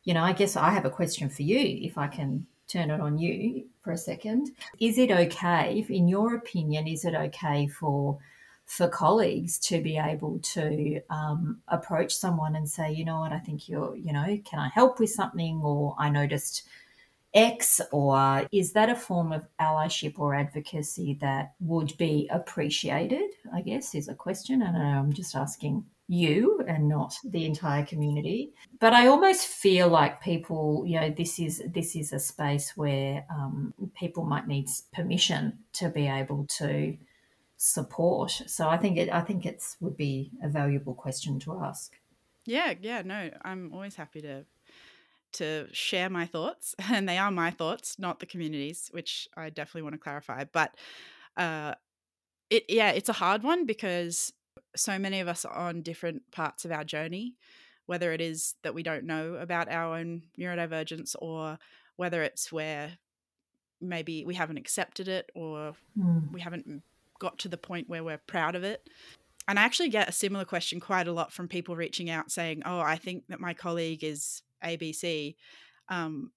You 0.04 0.14
know, 0.14 0.22
I 0.22 0.32
guess 0.32 0.56
I 0.56 0.70
have 0.70 0.86
a 0.86 0.90
question 0.90 1.28
for 1.28 1.42
you 1.42 1.58
if 1.58 1.98
I 1.98 2.06
can 2.06 2.46
turn 2.68 2.90
it 2.90 3.00
on 3.00 3.18
you 3.18 3.64
for 3.82 3.92
a 3.92 3.98
second. 3.98 4.50
Is 4.78 4.98
it 4.98 5.10
okay, 5.10 5.84
in 5.88 6.08
your 6.08 6.34
opinion, 6.34 6.86
is 6.86 7.04
it 7.04 7.14
okay 7.14 7.66
for 7.66 8.18
for 8.66 8.86
colleagues 8.86 9.58
to 9.58 9.80
be 9.82 9.96
able 9.96 10.38
to 10.40 11.00
um, 11.08 11.58
approach 11.68 12.14
someone 12.14 12.54
and 12.54 12.68
say, 12.68 12.92
you 12.92 13.02
know 13.02 13.20
what, 13.20 13.32
I 13.32 13.38
think 13.38 13.66
you're, 13.66 13.96
you 13.96 14.12
know, 14.12 14.38
can 14.44 14.58
I 14.58 14.68
help 14.68 15.00
with 15.00 15.08
something? 15.08 15.62
Or 15.64 15.96
I 15.98 16.10
noticed 16.10 16.68
X, 17.32 17.80
or 17.92 18.46
is 18.52 18.72
that 18.72 18.90
a 18.90 18.94
form 18.94 19.32
of 19.32 19.46
allyship 19.58 20.18
or 20.18 20.34
advocacy 20.34 21.16
that 21.22 21.54
would 21.60 21.96
be 21.96 22.28
appreciated? 22.30 23.30
I 23.54 23.62
guess 23.62 23.94
is 23.94 24.08
a 24.08 24.14
question. 24.14 24.60
And 24.60 24.76
I'm 24.76 25.14
just 25.14 25.34
asking 25.34 25.86
you 26.08 26.64
and 26.66 26.88
not 26.88 27.14
the 27.22 27.44
entire 27.44 27.84
community. 27.84 28.54
But 28.80 28.94
I 28.94 29.06
almost 29.06 29.46
feel 29.46 29.88
like 29.88 30.22
people, 30.22 30.82
you 30.86 30.98
know, 30.98 31.10
this 31.10 31.38
is 31.38 31.62
this 31.72 31.94
is 31.94 32.12
a 32.12 32.18
space 32.18 32.76
where 32.76 33.26
um, 33.30 33.74
people 33.94 34.24
might 34.24 34.48
need 34.48 34.68
permission 34.92 35.58
to 35.74 35.90
be 35.90 36.08
able 36.08 36.46
to 36.58 36.96
support. 37.58 38.30
So 38.46 38.68
I 38.68 38.78
think 38.78 38.96
it 38.96 39.12
I 39.12 39.20
think 39.20 39.44
it's 39.44 39.76
would 39.80 39.96
be 39.96 40.32
a 40.42 40.48
valuable 40.48 40.94
question 40.94 41.38
to 41.40 41.60
ask. 41.62 41.92
Yeah, 42.46 42.72
yeah, 42.80 43.02
no, 43.02 43.30
I'm 43.44 43.72
always 43.74 43.94
happy 43.94 44.22
to 44.22 44.46
to 45.34 45.66
share 45.72 46.08
my 46.08 46.24
thoughts, 46.24 46.74
and 46.90 47.06
they 47.06 47.18
are 47.18 47.30
my 47.30 47.50
thoughts, 47.50 47.98
not 47.98 48.18
the 48.18 48.26
community's, 48.26 48.88
which 48.92 49.28
I 49.36 49.50
definitely 49.50 49.82
want 49.82 49.94
to 49.94 49.98
clarify. 49.98 50.44
But 50.50 50.74
uh, 51.36 51.74
it 52.48 52.64
yeah, 52.70 52.92
it's 52.92 53.10
a 53.10 53.14
hard 53.14 53.42
one 53.42 53.66
because 53.66 54.32
so 54.78 54.98
many 54.98 55.20
of 55.20 55.28
us 55.28 55.44
are 55.44 55.68
on 55.68 55.82
different 55.82 56.22
parts 56.30 56.64
of 56.64 56.72
our 56.72 56.84
journey, 56.84 57.34
whether 57.86 58.12
it 58.12 58.20
is 58.20 58.54
that 58.62 58.74
we 58.74 58.82
don't 58.82 59.04
know 59.04 59.34
about 59.34 59.70
our 59.70 59.96
own 59.96 60.22
neurodivergence 60.38 61.14
or 61.20 61.58
whether 61.96 62.22
it's 62.22 62.52
where 62.52 62.98
maybe 63.80 64.24
we 64.24 64.34
haven't 64.34 64.56
accepted 64.56 65.08
it 65.08 65.30
or 65.34 65.74
mm. 65.98 66.32
we 66.32 66.40
haven't 66.40 66.82
got 67.18 67.38
to 67.38 67.48
the 67.48 67.56
point 67.56 67.88
where 67.88 68.04
we're 68.04 68.20
proud 68.26 68.54
of 68.54 68.64
it. 68.64 68.88
And 69.46 69.58
I 69.58 69.62
actually 69.62 69.88
get 69.88 70.08
a 70.08 70.12
similar 70.12 70.44
question 70.44 70.78
quite 70.78 71.08
a 71.08 71.12
lot 71.12 71.32
from 71.32 71.48
people 71.48 71.74
reaching 71.74 72.10
out 72.10 72.30
saying, 72.30 72.62
Oh, 72.66 72.80
I 72.80 72.96
think 72.96 73.24
that 73.28 73.40
my 73.40 73.54
colleague 73.54 74.04
is 74.04 74.42
ABC. 74.62 75.36
Um, 75.88 76.32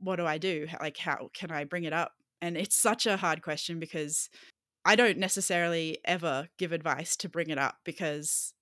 what 0.00 0.16
do 0.16 0.26
I 0.26 0.38
do? 0.38 0.66
Like, 0.80 0.96
how 0.96 1.30
can 1.34 1.50
I 1.50 1.64
bring 1.64 1.84
it 1.84 1.92
up? 1.92 2.12
And 2.40 2.56
it's 2.56 2.76
such 2.76 3.06
a 3.06 3.16
hard 3.16 3.42
question 3.42 3.78
because 3.78 4.30
I 4.86 4.94
don't 4.94 5.18
necessarily 5.18 5.98
ever 6.04 6.48
give 6.58 6.70
advice 6.70 7.16
to 7.16 7.28
bring 7.28 7.50
it 7.50 7.58
up 7.58 7.78
because 7.84 8.54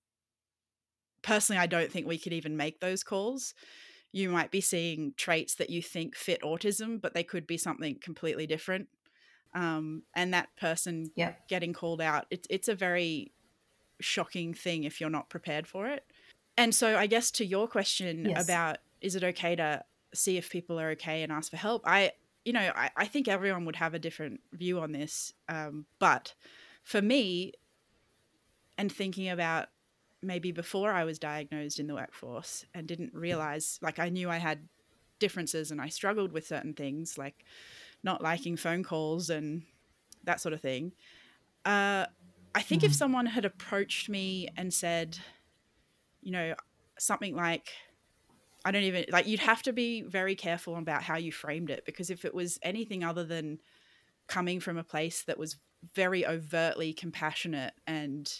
personally, 1.22 1.60
I 1.60 1.66
don't 1.66 1.92
think 1.92 2.06
we 2.06 2.18
could 2.18 2.32
even 2.32 2.56
make 2.56 2.80
those 2.80 3.04
calls. 3.04 3.52
You 4.10 4.30
might 4.30 4.50
be 4.50 4.62
seeing 4.62 5.12
traits 5.18 5.54
that 5.56 5.68
you 5.68 5.82
think 5.82 6.16
fit 6.16 6.40
autism, 6.42 7.00
but 7.00 7.12
they 7.12 7.24
could 7.24 7.46
be 7.46 7.58
something 7.58 7.98
completely 8.00 8.46
different. 8.46 8.88
Um, 9.54 10.02
and 10.14 10.32
that 10.32 10.48
person 10.56 11.10
yep. 11.14 11.46
getting 11.46 11.74
called 11.74 12.00
out, 12.00 12.26
it, 12.30 12.46
it's 12.48 12.68
a 12.68 12.74
very 12.74 13.32
shocking 14.00 14.54
thing 14.54 14.84
if 14.84 15.00
you're 15.00 15.10
not 15.10 15.28
prepared 15.28 15.66
for 15.66 15.86
it. 15.86 16.04
And 16.56 16.74
so, 16.74 16.96
I 16.96 17.06
guess 17.06 17.30
to 17.32 17.44
your 17.44 17.68
question 17.68 18.26
yes. 18.30 18.44
about 18.44 18.78
is 19.00 19.14
it 19.14 19.24
okay 19.24 19.56
to 19.56 19.84
see 20.14 20.38
if 20.38 20.48
people 20.48 20.80
are 20.80 20.90
okay 20.92 21.22
and 21.22 21.30
ask 21.30 21.50
for 21.50 21.56
help, 21.56 21.82
I 21.84 22.12
you 22.44 22.52
know, 22.52 22.72
I, 22.74 22.90
I 22.96 23.06
think 23.06 23.28
everyone 23.28 23.64
would 23.64 23.76
have 23.76 23.94
a 23.94 23.98
different 23.98 24.40
view 24.52 24.80
on 24.80 24.92
this. 24.92 25.32
Um, 25.48 25.86
but 25.98 26.34
for 26.82 27.00
me, 27.00 27.52
and 28.76 28.90
thinking 28.90 29.28
about 29.28 29.68
maybe 30.22 30.52
before 30.52 30.90
I 30.90 31.04
was 31.04 31.18
diagnosed 31.18 31.78
in 31.78 31.86
the 31.86 31.94
workforce 31.94 32.64
and 32.74 32.86
didn't 32.86 33.14
realize, 33.14 33.78
like, 33.82 33.98
I 33.98 34.08
knew 34.08 34.28
I 34.28 34.38
had 34.38 34.68
differences 35.18 35.70
and 35.70 35.80
I 35.80 35.88
struggled 35.88 36.32
with 36.32 36.46
certain 36.46 36.74
things, 36.74 37.16
like 37.16 37.44
not 38.02 38.22
liking 38.22 38.56
phone 38.56 38.82
calls 38.82 39.30
and 39.30 39.62
that 40.24 40.40
sort 40.40 40.52
of 40.52 40.60
thing. 40.60 40.92
Uh, 41.64 42.06
I 42.54 42.62
think 42.62 42.82
mm. 42.82 42.86
if 42.86 42.94
someone 42.94 43.26
had 43.26 43.44
approached 43.44 44.08
me 44.08 44.48
and 44.56 44.72
said, 44.72 45.18
you 46.20 46.32
know, 46.32 46.54
something 46.98 47.34
like, 47.34 47.70
I 48.64 48.70
don't 48.70 48.82
even 48.84 49.04
like 49.10 49.26
you'd 49.26 49.40
have 49.40 49.62
to 49.62 49.72
be 49.72 50.02
very 50.02 50.34
careful 50.34 50.76
about 50.76 51.02
how 51.02 51.16
you 51.16 51.32
framed 51.32 51.70
it 51.70 51.84
because 51.84 52.10
if 52.10 52.24
it 52.24 52.34
was 52.34 52.58
anything 52.62 53.04
other 53.04 53.24
than 53.24 53.58
coming 54.26 54.60
from 54.60 54.78
a 54.78 54.84
place 54.84 55.22
that 55.24 55.38
was 55.38 55.56
very 55.94 56.26
overtly 56.26 56.94
compassionate 56.94 57.74
and 57.86 58.32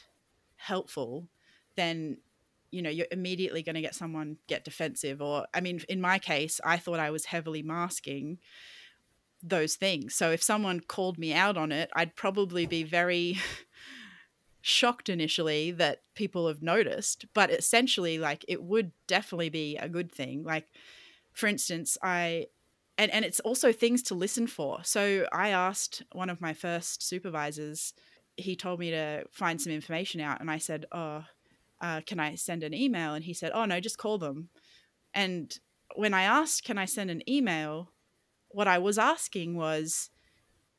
helpful, 0.57 1.29
then 1.77 2.19
you 2.71 2.81
know 2.81 2.91
you're 2.91 3.07
immediately 3.11 3.63
going 3.63 3.75
to 3.75 3.83
get 3.83 3.95
someone 3.95 4.39
get 4.49 4.65
defensive 4.65 5.21
or 5.21 5.47
I 5.53 5.61
mean 5.61 5.81
in 5.89 6.01
my 6.01 6.19
case 6.19 6.61
I 6.65 6.79
thought 6.79 6.99
I 6.99 7.11
was 7.11 7.27
heavily 7.27 7.63
masking 7.63 8.39
those 9.43 9.77
things. 9.77 10.15
So 10.15 10.31
if 10.31 10.43
someone 10.43 10.81
called 10.81 11.19
me 11.19 11.35
out 11.35 11.57
on 11.59 11.71
it, 11.71 11.91
I'd 11.95 12.17
probably 12.17 12.67
be 12.67 12.83
very 12.83 13.39
shocked 14.65 15.11
initially 15.11 15.71
that 15.73 16.03
people 16.15 16.49
have 16.49 16.63
noticed, 16.63 17.27
but 17.35 17.51
essentially, 17.51 18.19
like, 18.19 18.45
it 18.49 18.63
would 18.63 18.93
definitely 19.07 19.51
be 19.51 19.77
a 19.77 19.89
good 19.91 20.11
thing. 20.11 20.43
Like, 20.43 20.69
for 21.33 21.47
instance, 21.47 21.99
I 22.03 22.49
and 22.99 23.11
and 23.13 23.25
it's 23.25 23.41
also 23.41 23.73
things 23.73 24.03
to 24.05 24.15
listen 24.15 24.47
for. 24.47 24.83
So 24.85 25.27
I 25.33 25.51
asked 25.51 26.03
one 26.13 26.31
of 26.31 26.41
my 26.41 26.55
first 26.55 27.03
supervisors. 27.03 27.95
He 28.37 28.57
told 28.57 28.81
me 28.81 28.91
to 28.91 29.25
find 29.31 29.61
some 29.61 29.73
information 29.73 30.21
out, 30.21 30.41
and 30.41 30.51
I 30.51 30.59
said, 30.59 30.87
"Oh, 30.93 31.25
uh, 31.81 32.01
can 32.07 32.21
I 32.21 32.37
send 32.37 32.63
an 32.63 32.75
email?" 32.75 33.15
And 33.15 33.25
he 33.25 33.35
said, 33.35 33.53
"Oh 33.55 33.65
no, 33.67 33.81
just 33.81 33.99
call 33.99 34.19
them." 34.19 34.51
And 35.15 35.59
when 35.97 36.15
I 36.15 36.23
asked, 36.25 36.65
"Can 36.65 36.79
I 36.79 36.87
send 36.87 37.11
an 37.11 37.29
email?" 37.31 37.91
what 38.51 38.69
I 38.69 38.79
was 38.79 38.99
asking 38.99 39.57
was, 39.57 40.11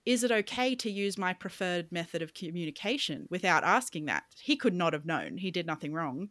"Is 0.06 0.24
it 0.24 0.32
okay 0.32 0.76
to 0.76 0.90
use 0.90 1.18
my 1.18 1.34
preferred 1.34 1.92
method 1.92 2.22
of 2.22 2.34
communication?" 2.34 3.28
Without 3.30 3.64
asking 3.64 4.06
that, 4.06 4.24
he 4.40 4.56
could 4.56 4.74
not 4.74 4.94
have 4.94 5.06
known. 5.06 5.38
He 5.38 5.52
did 5.52 5.66
nothing 5.66 5.94
wrong. 5.94 6.30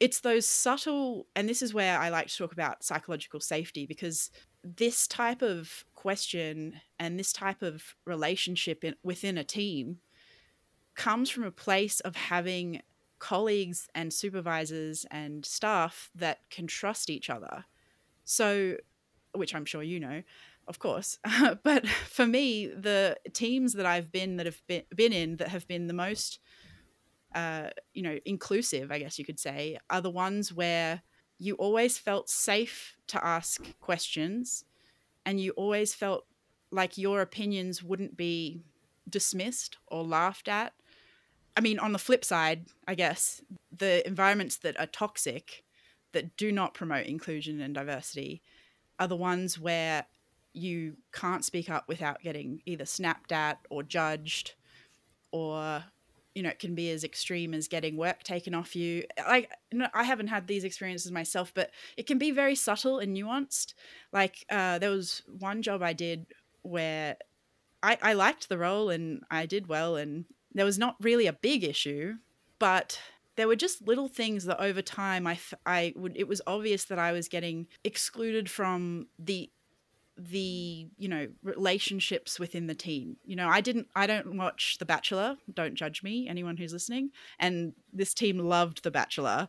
It's 0.00 0.20
those 0.20 0.46
subtle, 0.46 1.26
and 1.36 1.48
this 1.48 1.62
is 1.62 1.72
where 1.72 1.98
I 1.98 2.08
like 2.08 2.26
to 2.26 2.36
talk 2.36 2.52
about 2.52 2.84
psychological 2.84 3.40
safety 3.40 3.86
because 3.86 4.30
this 4.62 5.06
type 5.06 5.40
of 5.40 5.84
question 5.94 6.80
and 6.98 7.18
this 7.18 7.32
type 7.32 7.62
of 7.62 7.94
relationship 8.04 8.84
in, 8.84 8.96
within 9.02 9.38
a 9.38 9.44
team 9.44 10.00
comes 10.94 11.30
from 11.30 11.44
a 11.44 11.50
place 11.50 12.00
of 12.00 12.16
having 12.16 12.82
colleagues 13.18 13.88
and 13.94 14.12
supervisors 14.12 15.06
and 15.10 15.46
staff 15.46 16.10
that 16.14 16.40
can 16.50 16.66
trust 16.66 17.08
each 17.08 17.30
other. 17.30 17.64
So, 18.24 18.76
which 19.34 19.54
I'm 19.54 19.64
sure 19.64 19.82
you 19.82 20.00
know, 20.00 20.22
of 20.66 20.78
course. 20.78 21.18
but 21.62 21.86
for 21.88 22.26
me, 22.26 22.66
the 22.66 23.16
teams 23.32 23.74
that 23.74 23.86
I've 23.86 24.10
been 24.10 24.36
that 24.36 24.46
have 24.46 24.62
been, 24.66 24.82
been 24.94 25.12
in 25.12 25.36
that 25.36 25.48
have 25.48 25.66
been 25.68 25.86
the 25.86 25.94
most, 25.94 26.38
uh, 27.34 27.68
you 27.92 28.02
know, 28.02 28.18
inclusive, 28.24 28.90
I 28.90 28.98
guess 28.98 29.18
you 29.18 29.24
could 29.24 29.40
say, 29.40 29.78
are 29.90 30.00
the 30.00 30.10
ones 30.10 30.52
where 30.52 31.02
you 31.38 31.54
always 31.56 31.98
felt 31.98 32.28
safe 32.28 32.96
to 33.08 33.24
ask 33.24 33.78
questions 33.80 34.64
and 35.26 35.40
you 35.40 35.50
always 35.52 35.94
felt 35.94 36.26
like 36.70 36.98
your 36.98 37.20
opinions 37.20 37.82
wouldn't 37.82 38.16
be 38.16 38.62
dismissed 39.08 39.78
or 39.86 40.04
laughed 40.04 40.48
at. 40.48 40.72
I 41.56 41.60
mean, 41.60 41.78
on 41.78 41.92
the 41.92 41.98
flip 41.98 42.24
side, 42.24 42.66
I 42.88 42.94
guess, 42.94 43.40
the 43.76 44.06
environments 44.06 44.56
that 44.58 44.78
are 44.78 44.86
toxic, 44.86 45.64
that 46.12 46.36
do 46.36 46.50
not 46.52 46.74
promote 46.74 47.06
inclusion 47.06 47.60
and 47.60 47.74
diversity, 47.74 48.42
are 48.98 49.08
the 49.08 49.16
ones 49.16 49.58
where 49.58 50.06
you 50.54 50.96
can't 51.12 51.44
speak 51.44 51.68
up 51.68 51.86
without 51.88 52.22
getting 52.22 52.62
either 52.64 52.86
snapped 52.86 53.32
at 53.32 53.58
or 53.70 53.82
judged 53.82 54.54
or 55.32 55.84
you 56.34 56.42
know, 56.42 56.48
it 56.48 56.58
can 56.58 56.74
be 56.74 56.90
as 56.90 57.04
extreme 57.04 57.54
as 57.54 57.68
getting 57.68 57.96
work 57.96 58.24
taken 58.24 58.54
off 58.54 58.74
you. 58.74 59.04
Like, 59.16 59.50
I 59.94 60.02
haven't 60.02 60.26
had 60.26 60.48
these 60.48 60.64
experiences 60.64 61.12
myself, 61.12 61.52
but 61.54 61.70
it 61.96 62.08
can 62.08 62.18
be 62.18 62.32
very 62.32 62.56
subtle 62.56 62.98
and 62.98 63.16
nuanced. 63.16 63.74
Like, 64.12 64.44
uh, 64.50 64.78
there 64.78 64.90
was 64.90 65.22
one 65.38 65.62
job 65.62 65.80
I 65.80 65.92
did 65.92 66.26
where 66.62 67.16
I, 67.84 67.98
I 68.02 68.12
liked 68.14 68.48
the 68.48 68.58
role 68.58 68.90
and 68.90 69.22
I 69.30 69.46
did 69.46 69.68
well, 69.68 69.94
and 69.94 70.24
there 70.52 70.64
was 70.64 70.78
not 70.78 70.96
really 71.00 71.28
a 71.28 71.32
big 71.32 71.62
issue, 71.62 72.14
but 72.58 72.98
there 73.36 73.46
were 73.46 73.56
just 73.56 73.86
little 73.86 74.08
things 74.08 74.44
that 74.46 74.60
over 74.60 74.82
time 74.82 75.28
I, 75.28 75.38
I 75.64 75.92
would, 75.96 76.16
it 76.16 76.26
was 76.26 76.42
obvious 76.48 76.84
that 76.86 76.98
I 76.98 77.12
was 77.12 77.28
getting 77.28 77.68
excluded 77.84 78.50
from 78.50 79.06
the 79.18 79.50
the 80.16 80.86
you 80.96 81.08
know 81.08 81.28
relationships 81.42 82.38
within 82.38 82.66
the 82.66 82.74
team. 82.74 83.16
You 83.24 83.36
know 83.36 83.48
i 83.48 83.60
didn't 83.60 83.88
i 83.94 84.06
don't 84.06 84.36
watch 84.36 84.78
the 84.78 84.84
bachelor 84.84 85.36
don't 85.52 85.74
judge 85.74 86.02
me 86.02 86.28
anyone 86.28 86.56
who's 86.56 86.72
listening. 86.72 87.10
And 87.38 87.72
this 87.92 88.14
team 88.14 88.38
loved 88.38 88.82
the 88.82 88.90
bachelor. 88.90 89.48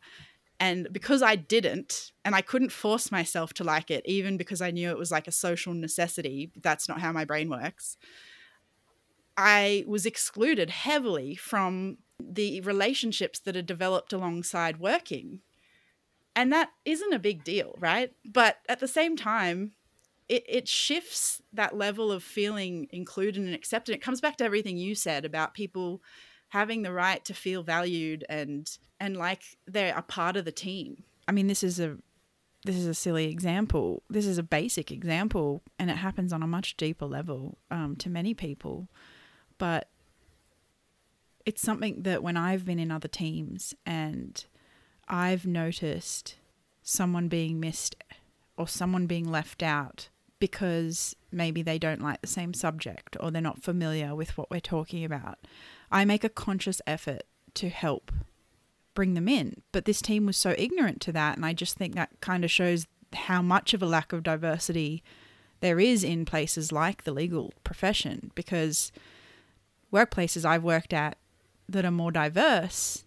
And 0.59 0.87
because 0.91 1.21
i 1.21 1.35
didn't 1.35 2.11
and 2.23 2.33
i 2.33 2.41
couldn't 2.41 2.71
force 2.71 3.11
myself 3.11 3.53
to 3.55 3.63
like 3.63 3.91
it 3.91 4.03
even 4.05 4.37
because 4.37 4.61
i 4.61 4.71
knew 4.71 4.89
it 4.89 4.97
was 4.97 5.11
like 5.11 5.27
a 5.27 5.31
social 5.31 5.73
necessity 5.73 6.51
that's 6.61 6.87
not 6.87 7.01
how 7.01 7.11
my 7.11 7.25
brain 7.25 7.49
works 7.49 7.97
i 9.35 9.83
was 9.85 10.05
excluded 10.05 10.69
heavily 10.69 11.35
from 11.35 11.97
the 12.19 12.61
relationships 12.61 13.39
that 13.39 13.57
are 13.57 13.61
developed 13.61 14.13
alongside 14.13 14.79
working. 14.79 15.41
And 16.35 16.51
that 16.51 16.71
isn't 16.83 17.13
a 17.13 17.19
big 17.19 17.43
deal 17.43 17.75
right? 17.79 18.11
But 18.25 18.57
at 18.67 18.79
the 18.79 18.87
same 18.87 19.15
time 19.15 19.71
it, 20.27 20.43
it 20.47 20.67
shifts 20.67 21.41
that 21.53 21.77
level 21.77 22.11
of 22.11 22.23
feeling 22.23 22.87
included 22.91 23.43
and 23.43 23.53
accepted. 23.53 23.93
It 23.93 24.01
comes 24.01 24.21
back 24.21 24.37
to 24.37 24.43
everything 24.43 24.77
you 24.77 24.95
said 24.95 25.25
about 25.25 25.53
people 25.53 26.01
having 26.49 26.81
the 26.81 26.91
right 26.91 27.23
to 27.25 27.33
feel 27.33 27.63
valued 27.63 28.23
and 28.29 28.77
and 28.99 29.17
like 29.17 29.43
they're 29.67 29.97
a 29.97 30.01
part 30.01 30.37
of 30.37 30.45
the 30.45 30.51
team. 30.51 31.03
I 31.27 31.31
mean, 31.31 31.47
this 31.47 31.63
is 31.63 31.79
a 31.79 31.97
this 32.63 32.75
is 32.75 32.87
a 32.87 32.93
silly 32.93 33.29
example. 33.29 34.01
This 34.09 34.25
is 34.25 34.37
a 34.37 34.43
basic 34.43 34.91
example, 34.91 35.61
and 35.77 35.91
it 35.91 35.97
happens 35.97 36.33
on 36.33 36.41
a 36.41 36.47
much 36.47 36.77
deeper 36.77 37.05
level 37.05 37.57
um, 37.69 37.95
to 37.97 38.09
many 38.09 38.33
people. 38.33 38.87
But 39.57 39.89
it's 41.45 41.61
something 41.61 42.01
that 42.01 42.23
when 42.23 42.37
I've 42.37 42.65
been 42.65 42.79
in 42.79 42.89
other 42.89 43.07
teams 43.07 43.75
and 43.85 44.43
I've 45.07 45.45
noticed 45.45 46.35
someone 46.81 47.27
being 47.27 47.59
missed 47.59 47.95
or 48.57 48.67
someone 48.67 49.05
being 49.05 49.29
left 49.29 49.61
out, 49.61 50.09
because 50.45 51.15
maybe 51.31 51.63
they 51.63 51.79
don't 51.79 52.03
like 52.03 52.21
the 52.21 52.27
same 52.27 52.53
subject 52.53 53.17
or 53.19 53.31
they're 53.31 53.41
not 53.41 53.63
familiar 53.63 54.13
with 54.13 54.37
what 54.37 54.51
we're 54.51 54.59
talking 54.59 55.03
about. 55.03 55.39
I 55.91 56.05
make 56.05 56.23
a 56.23 56.29
conscious 56.29 56.83
effort 56.85 57.23
to 57.55 57.69
help 57.69 58.11
bring 58.93 59.15
them 59.15 59.27
in. 59.27 59.63
But 59.71 59.85
this 59.85 60.03
team 60.03 60.27
was 60.27 60.37
so 60.37 60.53
ignorant 60.55 61.01
to 61.01 61.11
that. 61.13 61.35
And 61.35 61.43
I 61.43 61.53
just 61.53 61.77
think 61.77 61.95
that 61.95 62.11
kind 62.21 62.43
of 62.43 62.51
shows 62.51 62.85
how 63.11 63.41
much 63.41 63.73
of 63.73 63.81
a 63.81 63.87
lack 63.87 64.13
of 64.13 64.21
diversity 64.21 65.01
there 65.61 65.79
is 65.79 66.03
in 66.03 66.25
places 66.25 66.71
like 66.71 67.05
the 67.05 67.11
legal 67.11 67.51
profession 67.63 68.29
because 68.35 68.91
workplaces 69.91 70.45
I've 70.45 70.63
worked 70.63 70.93
at 70.93 71.17
that 71.67 71.85
are 71.85 71.91
more 71.91 72.11
diverse, 72.11 73.03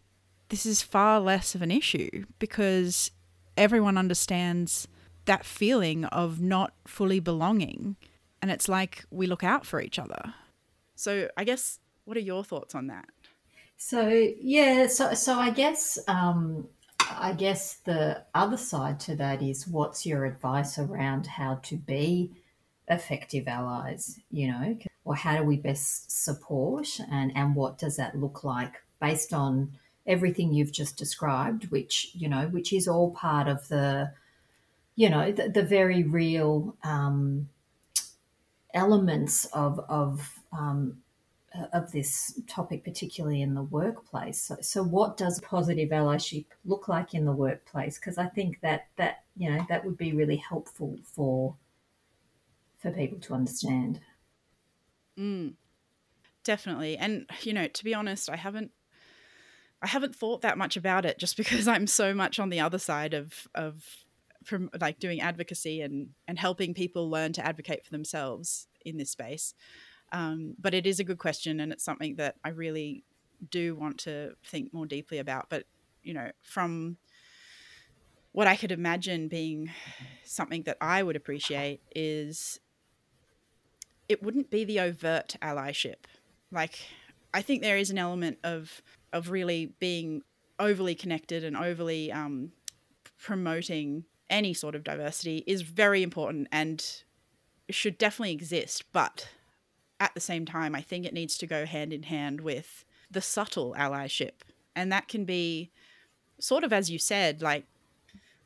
this 0.48 0.66
is 0.66 0.82
far 0.82 1.20
less 1.20 1.54
of 1.54 1.62
an 1.62 1.70
issue 1.70 2.24
because 2.40 3.12
everyone 3.56 3.96
understands 3.96 4.88
that 5.28 5.44
feeling 5.44 6.04
of 6.06 6.40
not 6.40 6.72
fully 6.86 7.20
belonging. 7.20 7.96
And 8.40 8.50
it's 8.50 8.68
like 8.68 9.04
we 9.10 9.26
look 9.26 9.44
out 9.44 9.64
for 9.66 9.80
each 9.80 9.98
other. 9.98 10.34
So, 10.96 11.28
I 11.36 11.44
guess, 11.44 11.78
what 12.04 12.16
are 12.16 12.20
your 12.20 12.42
thoughts 12.42 12.74
on 12.74 12.88
that? 12.88 13.06
So, 13.76 14.08
yeah, 14.40 14.88
so, 14.88 15.14
so 15.14 15.34
I 15.34 15.50
guess, 15.50 15.98
um, 16.08 16.66
I 17.00 17.32
guess 17.32 17.74
the 17.84 18.24
other 18.34 18.56
side 18.56 18.98
to 19.00 19.16
that 19.16 19.42
is 19.42 19.68
what's 19.68 20.04
your 20.04 20.24
advice 20.24 20.78
around 20.78 21.26
how 21.26 21.56
to 21.64 21.76
be 21.76 22.32
effective 22.88 23.46
allies, 23.46 24.18
you 24.30 24.48
know, 24.48 24.78
or 25.04 25.14
how 25.14 25.36
do 25.36 25.44
we 25.44 25.56
best 25.56 26.10
support 26.10 26.88
and, 27.10 27.36
and 27.36 27.54
what 27.54 27.78
does 27.78 27.96
that 27.96 28.18
look 28.18 28.44
like 28.44 28.74
based 29.00 29.32
on 29.32 29.72
everything 30.06 30.52
you've 30.52 30.72
just 30.72 30.96
described, 30.96 31.70
which, 31.70 32.10
you 32.14 32.28
know, 32.28 32.46
which 32.48 32.72
is 32.72 32.88
all 32.88 33.10
part 33.10 33.46
of 33.46 33.68
the 33.68 34.10
you 34.98 35.08
know 35.08 35.30
the, 35.30 35.48
the 35.48 35.62
very 35.62 36.02
real 36.02 36.76
um, 36.82 37.48
elements 38.74 39.44
of 39.46 39.78
of 39.88 40.40
um, 40.50 40.98
of 41.72 41.92
this 41.92 42.40
topic, 42.48 42.82
particularly 42.82 43.40
in 43.40 43.54
the 43.54 43.62
workplace. 43.62 44.42
So, 44.42 44.56
so, 44.60 44.82
what 44.82 45.16
does 45.16 45.40
positive 45.40 45.90
allyship 45.90 46.46
look 46.64 46.88
like 46.88 47.14
in 47.14 47.26
the 47.26 47.32
workplace? 47.32 47.96
Because 47.96 48.18
I 48.18 48.26
think 48.26 48.60
that 48.62 48.88
that 48.96 49.22
you 49.36 49.48
know 49.48 49.64
that 49.68 49.84
would 49.84 49.96
be 49.96 50.12
really 50.14 50.36
helpful 50.36 50.98
for 51.04 51.54
for 52.78 52.90
people 52.90 53.20
to 53.20 53.34
understand. 53.34 54.00
Mm, 55.16 55.54
definitely, 56.42 56.96
and 56.96 57.24
you 57.42 57.52
know, 57.52 57.68
to 57.68 57.84
be 57.84 57.94
honest, 57.94 58.28
I 58.28 58.36
haven't 58.36 58.72
I 59.80 59.86
haven't 59.86 60.16
thought 60.16 60.40
that 60.40 60.58
much 60.58 60.76
about 60.76 61.04
it 61.04 61.20
just 61.20 61.36
because 61.42 61.68
I'm 61.68 61.86
so 61.86 62.12
much 62.14 62.40
on 62.40 62.48
the 62.48 62.58
other 62.58 62.78
side 62.78 63.14
of 63.14 63.46
of 63.54 64.07
from 64.48 64.70
like 64.80 64.98
doing 64.98 65.20
advocacy 65.20 65.82
and 65.82 66.08
and 66.26 66.38
helping 66.38 66.74
people 66.74 67.10
learn 67.10 67.32
to 67.34 67.46
advocate 67.46 67.84
for 67.84 67.90
themselves 67.90 68.66
in 68.84 68.96
this 68.96 69.10
space. 69.10 69.54
Um, 70.10 70.54
but 70.58 70.72
it 70.72 70.86
is 70.86 70.98
a 70.98 71.04
good 71.04 71.18
question, 71.18 71.60
and 71.60 71.70
it's 71.72 71.84
something 71.84 72.16
that 72.16 72.36
I 72.42 72.48
really 72.48 73.04
do 73.50 73.76
want 73.76 73.98
to 73.98 74.32
think 74.44 74.72
more 74.72 74.86
deeply 74.86 75.18
about. 75.18 75.50
But 75.50 75.64
you 76.02 76.14
know, 76.14 76.30
from 76.42 76.96
what 78.32 78.46
I 78.46 78.56
could 78.56 78.72
imagine 78.72 79.28
being 79.28 79.70
something 80.24 80.62
that 80.62 80.78
I 80.80 81.02
would 81.02 81.16
appreciate 81.16 81.80
is 81.94 82.58
it 84.08 84.22
wouldn't 84.22 84.50
be 84.50 84.64
the 84.64 84.80
overt 84.80 85.36
allyship. 85.42 86.06
Like 86.50 86.78
I 87.34 87.42
think 87.42 87.62
there 87.62 87.76
is 87.76 87.90
an 87.90 87.98
element 87.98 88.38
of 88.42 88.82
of 89.12 89.30
really 89.30 89.74
being 89.78 90.22
overly 90.58 90.94
connected 90.94 91.44
and 91.44 91.56
overly 91.56 92.10
um, 92.10 92.52
promoting 93.18 94.04
any 94.30 94.54
sort 94.54 94.74
of 94.74 94.84
diversity 94.84 95.44
is 95.46 95.62
very 95.62 96.02
important 96.02 96.48
and 96.52 97.02
should 97.70 97.98
definitely 97.98 98.32
exist. 98.32 98.84
But 98.92 99.28
at 100.00 100.14
the 100.14 100.20
same 100.20 100.46
time, 100.46 100.74
I 100.74 100.80
think 100.80 101.04
it 101.04 101.14
needs 101.14 101.36
to 101.38 101.46
go 101.46 101.66
hand 101.66 101.92
in 101.92 102.04
hand 102.04 102.40
with 102.40 102.84
the 103.10 103.20
subtle 103.20 103.74
allyship. 103.76 104.42
And 104.76 104.92
that 104.92 105.08
can 105.08 105.24
be 105.24 105.70
sort 106.38 106.64
of 106.64 106.72
as 106.72 106.90
you 106.90 106.98
said, 106.98 107.42
like, 107.42 107.64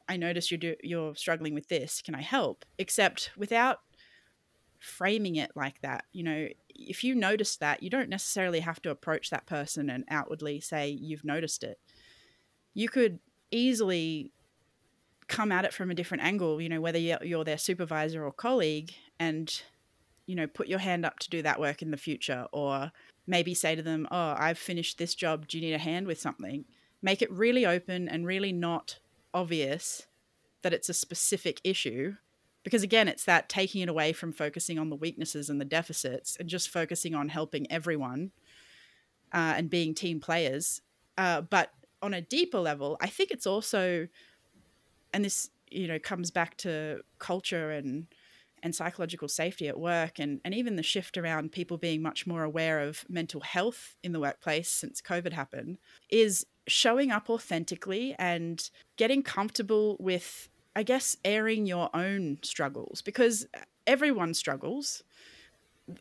I 0.09 0.17
notice 0.17 0.51
you're, 0.51 0.59
do- 0.59 0.77
you're 0.83 1.15
struggling 1.15 1.55
with 1.55 1.69
this. 1.69 2.03
Can 2.03 2.15
I 2.15 2.23
help? 2.23 2.65
Except 2.79 3.31
without 3.37 3.81
framing 4.79 5.37
it 5.37 5.53
like 5.55 5.81
that. 5.83 6.05
You 6.13 6.25
know, 6.25 6.49
if 6.71 7.05
you 7.05 7.15
notice 7.15 7.57
that, 7.57 7.83
you 7.83 7.91
don't 7.91 8.09
necessarily 8.09 8.61
have 8.61 8.83
to 8.83 8.91
approach 8.91 9.31
that 9.31 9.47
person 9.47 9.89
and 9.89 10.05
outwardly 10.11 10.61
say 10.61 10.89
you've 10.89 11.25
noticed 11.25 11.63
it. 11.63 11.79
You 12.75 12.89
could 12.89 13.21
easily 13.51 14.33
come 15.33 15.51
at 15.51 15.65
it 15.65 15.73
from 15.73 15.91
a 15.91 15.95
different 15.95 16.23
angle, 16.23 16.61
you 16.61 16.69
know, 16.69 16.81
whether 16.81 16.99
you're 16.99 17.45
their 17.45 17.59
supervisor 17.59 18.25
or 18.25 18.33
colleague, 18.33 18.93
and, 19.19 19.63
you 20.27 20.37
know, 20.37 20.47
put 20.47 20.69
your 20.69 20.79
hand 20.79 21.07
up 21.07 21.19
to 21.21 21.31
do 21.31 21.41
that 21.41 21.59
work 21.59 21.81
in 21.81 21.91
the 21.91 21.97
future, 21.97 22.47
or 22.53 22.93
maybe 23.27 23.55
say 23.55 23.75
to 23.75 23.83
them, 23.83 24.07
Oh, 24.11 24.35
I've 24.39 24.59
finished 24.59 24.99
this 24.99 25.15
job. 25.15 25.49
Do 25.49 25.59
you 25.59 25.65
need 25.65 25.75
a 25.75 25.79
hand 25.79 26.07
with 26.07 26.21
something? 26.21 26.67
Make 27.01 27.23
it 27.23 27.33
really 27.33 27.65
open 27.65 28.09
and 28.09 28.27
really 28.27 28.53
not 28.53 28.99
obvious 29.33 30.07
that 30.61 30.75
it's 30.75 30.91
a 30.91 30.95
specific 30.95 31.61
issue 31.65 32.17
because 32.63 32.83
again 32.83 33.09
it's 33.09 33.25
that 33.25 33.49
taking 33.49 33.81
it 33.81 33.89
away 33.89 34.13
from 34.13 34.31
focusing 34.31 34.79
on 34.79 34.91
the 34.91 34.97
weaknesses 34.97 35.49
and 35.51 35.61
the 35.61 35.65
deficits 35.65 36.37
and 36.39 36.49
just 36.49 36.69
focusing 36.69 37.15
on 37.15 37.31
helping 37.31 37.71
everyone 37.73 38.31
uh, 39.33 39.55
and 39.57 39.71
being 39.71 39.95
team 39.95 40.21
players 40.21 40.83
uh, 41.19 41.41
but 41.41 41.71
on 42.03 42.15
a 42.15 42.21
deeper 42.21 42.61
level 42.61 42.97
i 43.01 43.09
think 43.09 43.31
it's 43.31 43.47
also 43.47 44.07
and 45.13 45.25
this 45.25 45.51
you 45.71 45.89
know 45.89 45.99
comes 45.99 46.31
back 46.31 46.57
to 46.59 47.01
culture 47.19 47.71
and 47.71 48.07
and 48.65 48.75
psychological 48.75 49.29
safety 49.29 49.69
at 49.69 49.79
work 49.79 50.19
and 50.19 50.41
and 50.45 50.55
even 50.55 50.77
the 50.77 50.83
shift 50.83 51.17
around 51.17 51.53
people 51.53 51.79
being 51.79 52.03
much 52.03 52.27
more 52.27 52.45
aware 52.45 52.81
of 52.81 53.05
mental 53.09 53.41
health 53.41 53.97
in 54.03 54.13
the 54.13 54.21
workplace 54.21 54.69
since 54.69 55.01
covid 55.01 55.33
happened 55.33 55.79
is 56.11 56.47
showing 56.69 57.11
up 57.11 57.29
authentically 57.29 58.15
and 58.19 58.71
getting 58.97 59.23
comfortable 59.23 59.97
with 59.99 60.49
I 60.75 60.83
guess, 60.83 61.17
airing 61.25 61.67
your 61.67 61.91
own 61.95 62.39
struggles 62.43 63.03
because 63.03 63.47
everyone 63.87 64.35
struggles. 64.35 65.03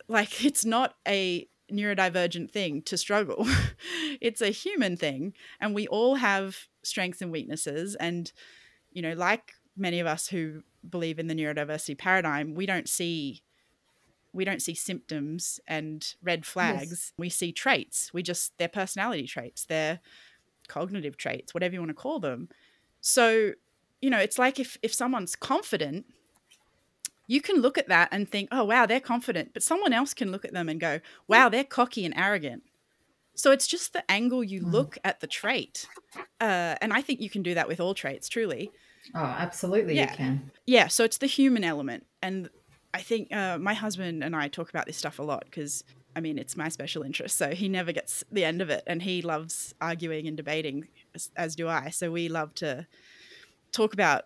Like, 0.07 0.45
it's 0.45 0.63
not 0.63 0.95
a 1.07 1.47
neurodivergent 1.71 2.51
thing 2.51 2.81
to 2.83 2.97
struggle, 2.97 3.47
it's 4.21 4.41
a 4.41 4.49
human 4.49 4.97
thing. 4.97 5.33
And 5.59 5.73
we 5.73 5.87
all 5.87 6.15
have 6.15 6.67
strengths 6.83 7.21
and 7.21 7.31
weaknesses. 7.31 7.95
And, 7.95 8.31
you 8.91 9.01
know, 9.01 9.13
like 9.13 9.53
many 9.77 9.99
of 9.99 10.07
us 10.07 10.27
who 10.27 10.63
believe 10.87 11.19
in 11.19 11.27
the 11.27 11.35
neurodiversity 11.35 11.97
paradigm, 11.97 12.53
we 12.53 12.65
don't 12.65 12.89
see 12.89 13.41
we 14.33 14.45
don't 14.45 14.61
see 14.61 14.73
symptoms 14.73 15.59
and 15.67 16.15
red 16.23 16.45
flags. 16.45 16.89
Yes. 16.89 17.13
We 17.17 17.29
see 17.29 17.51
traits. 17.51 18.13
We 18.13 18.23
just 18.23 18.57
their 18.57 18.69
personality 18.69 19.27
traits, 19.27 19.65
their 19.65 19.99
cognitive 20.67 21.17
traits, 21.17 21.53
whatever 21.53 21.73
you 21.73 21.81
want 21.81 21.89
to 21.89 21.95
call 21.95 22.19
them. 22.19 22.49
So 23.01 23.53
you 24.01 24.09
know, 24.09 24.19
it's 24.19 24.39
like 24.39 24.59
if 24.59 24.77
if 24.81 24.93
someone's 24.93 25.35
confident, 25.35 26.05
you 27.27 27.41
can 27.41 27.57
look 27.57 27.77
at 27.77 27.87
that 27.87 28.09
and 28.11 28.29
think, 28.29 28.49
"Oh, 28.51 28.63
wow, 28.63 28.85
they're 28.85 28.99
confident." 28.99 29.53
But 29.53 29.63
someone 29.63 29.93
else 29.93 30.13
can 30.13 30.31
look 30.31 30.45
at 30.45 30.53
them 30.53 30.69
and 30.69 30.79
go, 30.79 30.99
"Wow, 31.27 31.49
they're 31.49 31.63
cocky 31.63 32.05
and 32.05 32.13
arrogant." 32.17 32.63
So 33.35 33.51
it's 33.51 33.67
just 33.67 33.93
the 33.93 34.09
angle 34.11 34.43
you 34.43 34.61
mm. 34.61 34.71
look 34.71 34.97
at 35.03 35.19
the 35.19 35.27
trait, 35.27 35.87
uh, 36.39 36.75
and 36.81 36.93
I 36.93 37.01
think 37.01 37.21
you 37.21 37.29
can 37.29 37.43
do 37.43 37.53
that 37.53 37.67
with 37.67 37.79
all 37.79 37.93
traits. 37.93 38.29
Truly. 38.29 38.71
Oh, 39.15 39.19
absolutely, 39.19 39.95
yeah. 39.95 40.11
you 40.11 40.17
can. 40.17 40.51
Yeah. 40.65 40.87
So 40.87 41.03
it's 41.03 41.17
the 41.17 41.27
human 41.27 41.63
element, 41.63 42.05
and 42.21 42.49
I 42.93 43.01
think 43.01 43.33
uh, 43.33 43.57
my 43.57 43.73
husband 43.73 44.23
and 44.23 44.35
I 44.35 44.47
talk 44.47 44.69
about 44.69 44.85
this 44.85 44.97
stuff 44.97 45.19
a 45.19 45.23
lot 45.23 45.45
because 45.45 45.83
I 46.15 46.19
mean, 46.19 46.37
it's 46.37 46.57
my 46.57 46.69
special 46.69 47.03
interest. 47.03 47.37
So 47.37 47.51
he 47.51 47.69
never 47.69 47.91
gets 47.91 48.23
the 48.31 48.43
end 48.43 48.61
of 48.61 48.69
it. 48.69 48.83
And 48.85 49.01
he 49.01 49.21
loves 49.21 49.73
arguing 49.79 50.27
and 50.27 50.35
debating, 50.35 50.87
as, 51.15 51.31
as, 51.35 51.55
do 51.55 51.69
I. 51.69 51.89
So 51.89 52.11
we 52.11 52.27
love 52.27 52.53
to 52.55 52.85
talk 53.71 53.93
about 53.93 54.25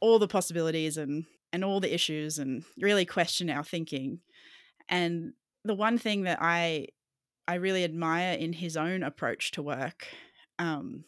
all 0.00 0.18
the 0.18 0.28
possibilities 0.28 0.96
and 0.96 1.24
and 1.52 1.64
all 1.64 1.78
the 1.78 1.94
issues 1.94 2.40
and 2.40 2.64
really 2.78 3.06
question 3.06 3.48
our 3.48 3.62
thinking. 3.62 4.18
And 4.88 5.34
the 5.64 5.74
one 5.74 5.98
thing 5.98 6.22
that 6.22 6.38
I 6.40 6.88
I 7.46 7.54
really 7.54 7.84
admire 7.84 8.34
in 8.34 8.54
his 8.54 8.76
own 8.76 9.02
approach 9.02 9.50
to 9.52 9.62
work, 9.62 10.08
um, 10.58 11.04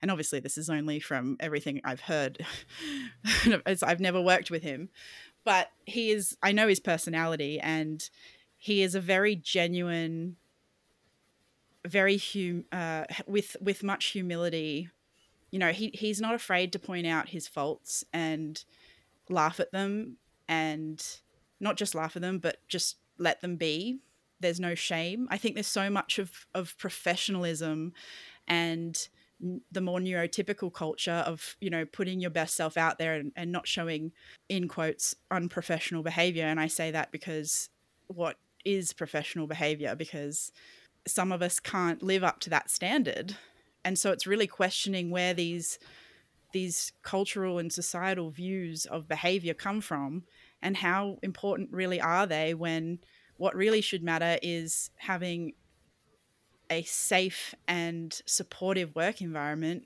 and 0.00 0.10
obviously 0.10 0.40
this 0.40 0.58
is 0.58 0.70
only 0.70 1.00
from 1.00 1.36
everything 1.40 1.80
I've 1.84 2.02
heard. 2.02 2.44
As 3.66 3.82
I've 3.82 4.00
never 4.00 4.20
worked 4.20 4.50
with 4.50 4.62
him, 4.62 4.88
but 5.44 5.70
he 5.84 6.10
is. 6.10 6.36
I 6.42 6.52
know 6.52 6.68
his 6.68 6.80
personality, 6.80 7.58
and 7.60 8.08
he 8.56 8.82
is 8.82 8.94
a 8.94 9.00
very 9.00 9.34
genuine, 9.36 10.36
very 11.86 12.18
hum, 12.18 12.64
uh, 12.72 13.04
with 13.26 13.56
with 13.60 13.82
much 13.82 14.06
humility 14.06 14.90
you 15.52 15.58
know, 15.58 15.70
he 15.70 15.90
he's 15.94 16.20
not 16.20 16.34
afraid 16.34 16.72
to 16.72 16.78
point 16.78 17.06
out 17.06 17.28
his 17.28 17.46
faults 17.46 18.04
and 18.12 18.64
laugh 19.28 19.60
at 19.60 19.70
them 19.70 20.16
and 20.48 21.20
not 21.60 21.76
just 21.76 21.94
laugh 21.94 22.16
at 22.16 22.22
them, 22.22 22.38
but 22.38 22.56
just 22.66 22.96
let 23.18 23.42
them 23.42 23.56
be. 23.56 24.00
There's 24.42 24.60
no 24.60 24.74
shame. 24.74 25.26
I 25.30 25.38
think 25.38 25.54
there's 25.54 25.66
so 25.66 25.88
much 25.90 26.18
of 26.18 26.46
of 26.54 26.76
professionalism 26.78 27.92
and 28.46 29.08
the 29.72 29.80
more 29.80 29.98
neurotypical 29.98 30.72
culture 30.72 31.24
of 31.26 31.56
you 31.60 31.70
know 31.70 31.84
putting 31.84 32.20
your 32.20 32.30
best 32.30 32.54
self 32.54 32.76
out 32.76 32.98
there 32.98 33.14
and, 33.14 33.32
and 33.34 33.50
not 33.50 33.66
showing 33.66 34.12
in 34.48 34.68
quotes 34.68 35.14
unprofessional 35.30 36.02
behavior. 36.02 36.44
And 36.44 36.60
i 36.60 36.66
say 36.66 36.90
that 36.90 37.10
because 37.10 37.70
what 38.06 38.36
is 38.64 38.92
professional 38.92 39.46
behavior? 39.46 39.94
Because 39.94 40.52
some 41.06 41.32
of 41.32 41.42
us 41.42 41.58
can't 41.58 42.02
live 42.02 42.22
up 42.22 42.40
to 42.40 42.50
that 42.50 42.70
standard. 42.70 43.36
And 43.84 43.98
so 43.98 44.12
it's 44.12 44.26
really 44.26 44.46
questioning 44.46 45.10
where 45.10 45.34
these 45.34 45.78
these 46.52 46.92
cultural 47.02 47.58
and 47.58 47.72
societal 47.72 48.30
views 48.30 48.84
of 48.84 49.08
behavior 49.08 49.54
come 49.54 49.80
from 49.80 50.22
and 50.60 50.76
how 50.76 51.16
important 51.22 51.72
really 51.72 51.98
are 51.98 52.26
they 52.26 52.52
when 52.52 52.98
what 53.36 53.54
really 53.56 53.80
should 53.80 54.02
matter 54.02 54.38
is 54.42 54.90
having 54.96 55.54
a 56.70 56.82
safe 56.82 57.54
and 57.68 58.20
supportive 58.24 58.94
work 58.94 59.20
environment 59.20 59.84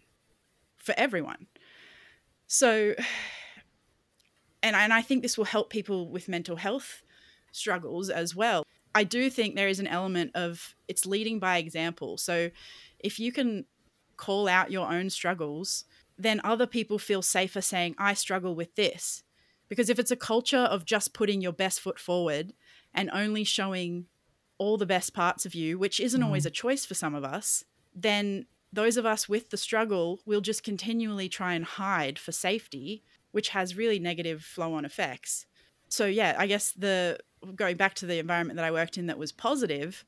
for 0.77 0.95
everyone. 0.97 1.47
So 2.47 2.95
and, 4.63 4.75
and 4.75 4.93
i 4.93 5.03
think 5.03 5.23
this 5.23 5.37
will 5.37 5.45
help 5.45 5.69
people 5.71 6.09
with 6.09 6.29
mental 6.29 6.57
health 6.57 7.03
struggles 7.57 8.11
as 8.11 8.37
well. 8.37 8.63
I 8.95 9.05
do 9.05 9.29
think 9.31 9.55
there 9.55 9.69
is 9.69 9.81
an 9.81 9.87
element 9.87 10.31
of 10.35 10.75
it's 10.89 11.07
leading 11.07 11.39
by 11.39 11.59
example. 11.59 12.19
So 12.19 12.51
if 12.99 13.19
you 13.19 13.33
can 13.33 13.65
call 14.17 14.49
out 14.49 14.71
your 14.71 14.91
own 14.91 15.11
struggles, 15.11 15.85
then 16.19 16.41
other 16.45 16.67
people 16.67 16.99
feel 16.99 17.23
safer 17.23 17.61
saying, 17.61 17.95
I 17.99 18.15
struggle 18.15 18.55
with 18.55 18.75
this. 18.75 19.23
Because 19.69 19.91
if 19.91 19.99
it's 19.99 20.11
a 20.11 20.17
culture 20.17 20.59
of 20.59 20.85
just 20.85 21.13
putting 21.13 21.41
your 21.41 21.53
best 21.53 21.81
foot 21.81 21.99
forward 21.99 22.53
and 22.97 23.11
only 23.13 23.45
showing 23.45 24.07
all 24.59 24.79
the 24.79 24.87
best 24.87 25.13
parts 25.13 25.45
of 25.45 25.55
you, 25.55 25.79
which 25.79 26.01
isn't 26.01 26.21
mm. 26.21 26.25
always 26.25 26.47
a 26.47 26.51
choice 26.51 26.85
for 26.85 26.95
some 26.95 27.15
of 27.15 27.23
us, 27.23 27.63
then 27.95 28.47
those 28.73 28.97
of 28.97 29.07
us 29.07 29.29
with 29.29 29.51
the 29.51 29.57
struggle 29.57 30.21
will 30.25 30.41
just 30.41 30.63
continually 30.63 31.29
try 31.29 31.55
and 31.55 31.65
hide 31.65 32.19
for 32.19 32.33
safety, 32.33 33.03
which 33.33 33.51
has 33.51 33.77
really 33.77 33.99
negative 33.99 34.43
flow 34.43 34.73
on 34.73 34.85
effects. 34.85 35.47
So, 35.89 36.07
yeah, 36.07 36.35
I 36.39 36.47
guess 36.47 36.73
the 36.73 37.19
going 37.55 37.77
back 37.77 37.95
to 37.95 38.07
the 38.07 38.19
environment 38.19 38.57
that 38.57 38.65
I 38.65 38.73
worked 38.73 38.99
in 38.99 39.07
that 39.07 39.19
was 39.19 39.31
positive, 39.31 40.05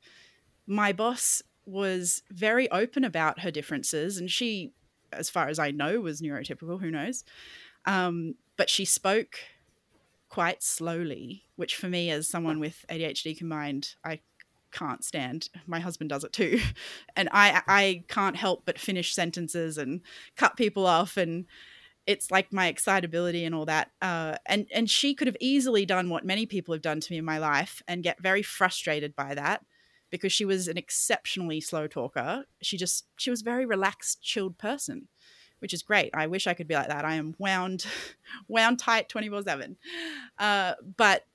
my 0.67 0.91
boss 0.91 1.41
was 1.65 2.23
very 2.31 2.69
open 2.71 3.03
about 3.03 3.39
her 3.41 3.51
differences, 3.51 4.17
and 4.17 4.29
she, 4.29 4.73
as 5.13 5.29
far 5.29 5.47
as 5.47 5.59
I 5.59 5.71
know, 5.71 6.01
was 6.01 6.21
neurotypical. 6.21 6.81
Who 6.81 6.91
knows? 6.91 7.23
Um, 7.85 8.35
but 8.57 8.69
she 8.69 8.83
spoke 8.83 9.39
quite 10.27 10.61
slowly, 10.61 11.43
which 11.59 11.75
for 11.75 11.89
me, 11.89 12.09
as 12.09 12.27
someone 12.27 12.59
with 12.59 12.85
ADHD 12.89 13.37
combined, 13.37 13.95
I 14.03 14.21
can't 14.71 15.03
stand. 15.03 15.49
My 15.67 15.79
husband 15.79 16.09
does 16.09 16.23
it 16.23 16.33
too, 16.33 16.59
and 17.15 17.29
I 17.31 17.61
I 17.67 18.03
can't 18.07 18.35
help 18.35 18.63
but 18.65 18.79
finish 18.79 19.13
sentences 19.13 19.77
and 19.77 20.01
cut 20.35 20.57
people 20.57 20.85
off 20.85 21.17
and 21.17 21.45
it's 22.07 22.31
like 22.31 22.51
my 22.51 22.65
excitability 22.67 23.45
and 23.45 23.53
all 23.53 23.65
that. 23.65 23.91
Uh, 24.01 24.35
and 24.47 24.65
and 24.73 24.89
she 24.89 25.13
could 25.13 25.27
have 25.27 25.37
easily 25.39 25.85
done 25.85 26.09
what 26.09 26.25
many 26.25 26.47
people 26.47 26.73
have 26.73 26.81
done 26.81 26.99
to 26.99 27.11
me 27.13 27.19
in 27.19 27.25
my 27.25 27.37
life 27.37 27.83
and 27.87 28.01
get 28.01 28.19
very 28.19 28.41
frustrated 28.41 29.15
by 29.15 29.35
that 29.35 29.63
because 30.09 30.33
she 30.33 30.45
was 30.45 30.67
an 30.67 30.77
exceptionally 30.77 31.61
slow 31.61 31.85
talker. 31.85 32.45
She 32.61 32.77
just 32.77 33.05
she 33.17 33.29
was 33.29 33.41
a 33.41 33.45
very 33.45 33.65
relaxed, 33.65 34.23
chilled 34.23 34.57
person, 34.57 35.07
which 35.59 35.73
is 35.73 35.83
great. 35.83 36.09
I 36.15 36.25
wish 36.25 36.47
I 36.47 36.55
could 36.55 36.67
be 36.67 36.73
like 36.73 36.87
that. 36.87 37.05
I 37.05 37.15
am 37.15 37.35
wound 37.37 37.85
wound 38.47 38.79
tight 38.79 39.09
24/7. 39.09 39.75
Uh, 40.39 40.73
but 40.97 41.25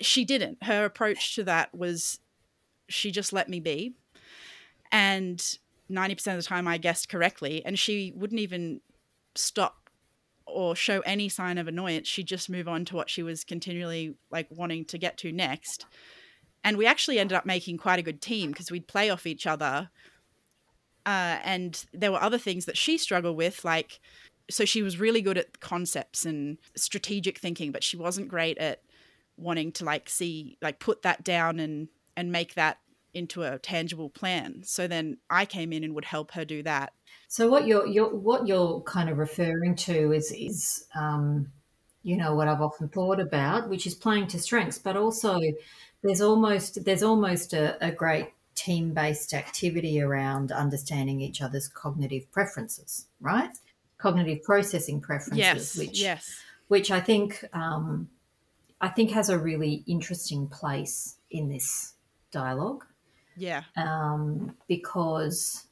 she 0.00 0.24
didn't. 0.24 0.62
Her 0.62 0.84
approach 0.84 1.34
to 1.36 1.44
that 1.44 1.74
was 1.74 2.20
she 2.88 3.10
just 3.10 3.32
let 3.32 3.48
me 3.48 3.60
be. 3.60 3.94
And 4.90 5.38
90% 5.90 6.12
of 6.28 6.36
the 6.36 6.42
time 6.42 6.68
I 6.68 6.78
guessed 6.78 7.08
correctly 7.08 7.62
and 7.64 7.78
she 7.78 8.12
wouldn't 8.14 8.40
even 8.40 8.80
stop 9.34 9.90
or 10.46 10.74
show 10.74 11.00
any 11.00 11.28
sign 11.28 11.58
of 11.58 11.68
annoyance. 11.68 12.08
She'd 12.08 12.26
just 12.26 12.48
move 12.48 12.68
on 12.68 12.84
to 12.86 12.96
what 12.96 13.10
she 13.10 13.22
was 13.22 13.44
continually 13.44 14.14
like 14.30 14.46
wanting 14.50 14.84
to 14.86 14.98
get 14.98 15.18
to 15.18 15.32
next 15.32 15.86
and 16.64 16.76
we 16.76 16.86
actually 16.86 17.18
ended 17.18 17.36
up 17.36 17.46
making 17.46 17.78
quite 17.78 17.98
a 17.98 18.02
good 18.02 18.20
team 18.20 18.50
because 18.50 18.70
we'd 18.70 18.88
play 18.88 19.10
off 19.10 19.26
each 19.26 19.46
other. 19.46 19.90
Uh, 21.06 21.38
and 21.42 21.86
there 21.92 22.12
were 22.12 22.22
other 22.22 22.38
things 22.38 22.66
that 22.66 22.76
she 22.76 22.98
struggled 22.98 23.36
with, 23.36 23.64
like 23.64 24.00
so 24.50 24.64
she 24.64 24.82
was 24.82 24.98
really 24.98 25.22
good 25.22 25.38
at 25.38 25.60
concepts 25.60 26.24
and 26.24 26.58
strategic 26.74 27.38
thinking, 27.38 27.70
but 27.70 27.84
she 27.84 27.96
wasn't 27.96 28.28
great 28.28 28.58
at 28.58 28.82
wanting 29.38 29.72
to 29.72 29.84
like 29.84 30.08
see 30.08 30.58
like 30.60 30.78
put 30.78 31.02
that 31.02 31.24
down 31.24 31.60
and 31.60 31.88
and 32.16 32.32
make 32.32 32.54
that 32.54 32.78
into 33.14 33.42
a 33.42 33.58
tangible 33.58 34.10
plan. 34.10 34.62
So 34.64 34.86
then 34.86 35.18
I 35.30 35.44
came 35.44 35.72
in 35.72 35.84
and 35.84 35.94
would 35.94 36.04
help 36.04 36.32
her 36.32 36.44
do 36.44 36.62
that. 36.62 36.92
So 37.28 37.48
what 37.48 37.66
you're, 37.66 37.86
you're 37.86 38.14
what 38.14 38.46
you're 38.46 38.80
kind 38.82 39.08
of 39.08 39.18
referring 39.18 39.74
to 39.76 40.12
is 40.12 40.32
is 40.32 40.86
um, 40.94 41.50
you 42.02 42.16
know 42.16 42.34
what 42.34 42.48
I've 42.48 42.62
often 42.62 42.88
thought 42.88 43.20
about, 43.20 43.68
which 43.68 43.86
is 43.86 43.94
playing 43.94 44.28
to 44.28 44.38
strengths, 44.38 44.78
but 44.78 44.96
also 44.96 45.40
there's 46.02 46.20
almost 46.20 46.84
there's 46.84 47.02
almost 47.02 47.52
a, 47.52 47.82
a 47.84 47.90
great 47.90 48.32
team 48.54 48.92
based 48.92 49.34
activity 49.34 50.00
around 50.00 50.50
understanding 50.52 51.20
each 51.20 51.40
other's 51.42 51.68
cognitive 51.68 52.30
preferences, 52.32 53.06
right? 53.20 53.50
Cognitive 53.98 54.42
processing 54.42 55.00
preferences, 55.00 55.38
yes, 55.38 55.76
which 55.76 56.00
yes. 56.00 56.40
which 56.68 56.90
I 56.90 57.00
think 57.00 57.44
um, 57.52 58.08
I 58.80 58.88
think 58.88 59.10
has 59.10 59.28
a 59.28 59.38
really 59.38 59.82
interesting 59.86 60.46
place 60.48 61.16
in 61.30 61.48
this 61.48 61.94
dialogue. 62.30 62.84
Yeah. 63.36 63.62
Um, 63.76 64.56
because 64.66 65.66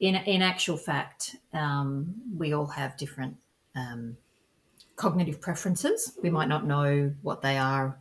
in 0.00 0.16
in 0.16 0.42
actual 0.42 0.76
fact, 0.76 1.36
um, 1.52 2.14
we 2.36 2.52
all 2.52 2.66
have 2.66 2.96
different 2.96 3.36
um, 3.76 4.16
cognitive 4.96 5.40
preferences. 5.40 6.18
We 6.22 6.30
might 6.30 6.48
not 6.48 6.66
know 6.66 7.12
what 7.22 7.42
they 7.42 7.58
are 7.58 7.98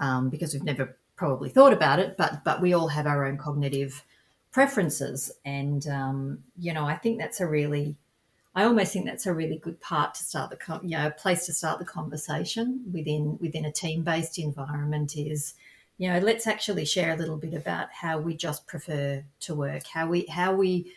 um, 0.00 0.28
because 0.28 0.52
we've 0.52 0.64
never 0.64 0.96
probably 1.16 1.48
thought 1.48 1.72
about 1.72 1.98
it, 1.98 2.16
but 2.16 2.44
but 2.44 2.60
we 2.60 2.74
all 2.74 2.88
have 2.88 3.06
our 3.06 3.24
own 3.26 3.38
cognitive 3.38 4.04
preferences, 4.52 5.32
and 5.44 5.86
um, 5.86 6.44
you 6.58 6.72
know, 6.72 6.84
I 6.84 6.96
think 6.96 7.18
that's 7.18 7.40
a 7.40 7.46
really 7.46 7.96
I 8.56 8.64
almost 8.64 8.94
think 8.94 9.04
that's 9.04 9.26
a 9.26 9.34
really 9.34 9.58
good 9.58 9.82
part 9.82 10.14
to 10.14 10.24
start 10.24 10.50
the 10.50 10.80
you 10.82 10.96
know 10.96 11.10
place 11.10 11.44
to 11.44 11.52
start 11.52 11.78
the 11.78 11.84
conversation 11.84 12.82
within 12.90 13.36
within 13.38 13.66
a 13.66 13.70
team 13.70 14.02
based 14.02 14.38
environment 14.38 15.14
is 15.14 15.52
you 15.98 16.10
know 16.10 16.18
let's 16.20 16.46
actually 16.46 16.86
share 16.86 17.12
a 17.12 17.16
little 17.16 17.36
bit 17.36 17.52
about 17.52 17.92
how 17.92 18.18
we 18.18 18.34
just 18.34 18.66
prefer 18.66 19.22
to 19.40 19.54
work 19.54 19.86
how 19.86 20.06
we 20.06 20.24
how 20.26 20.54
we 20.54 20.90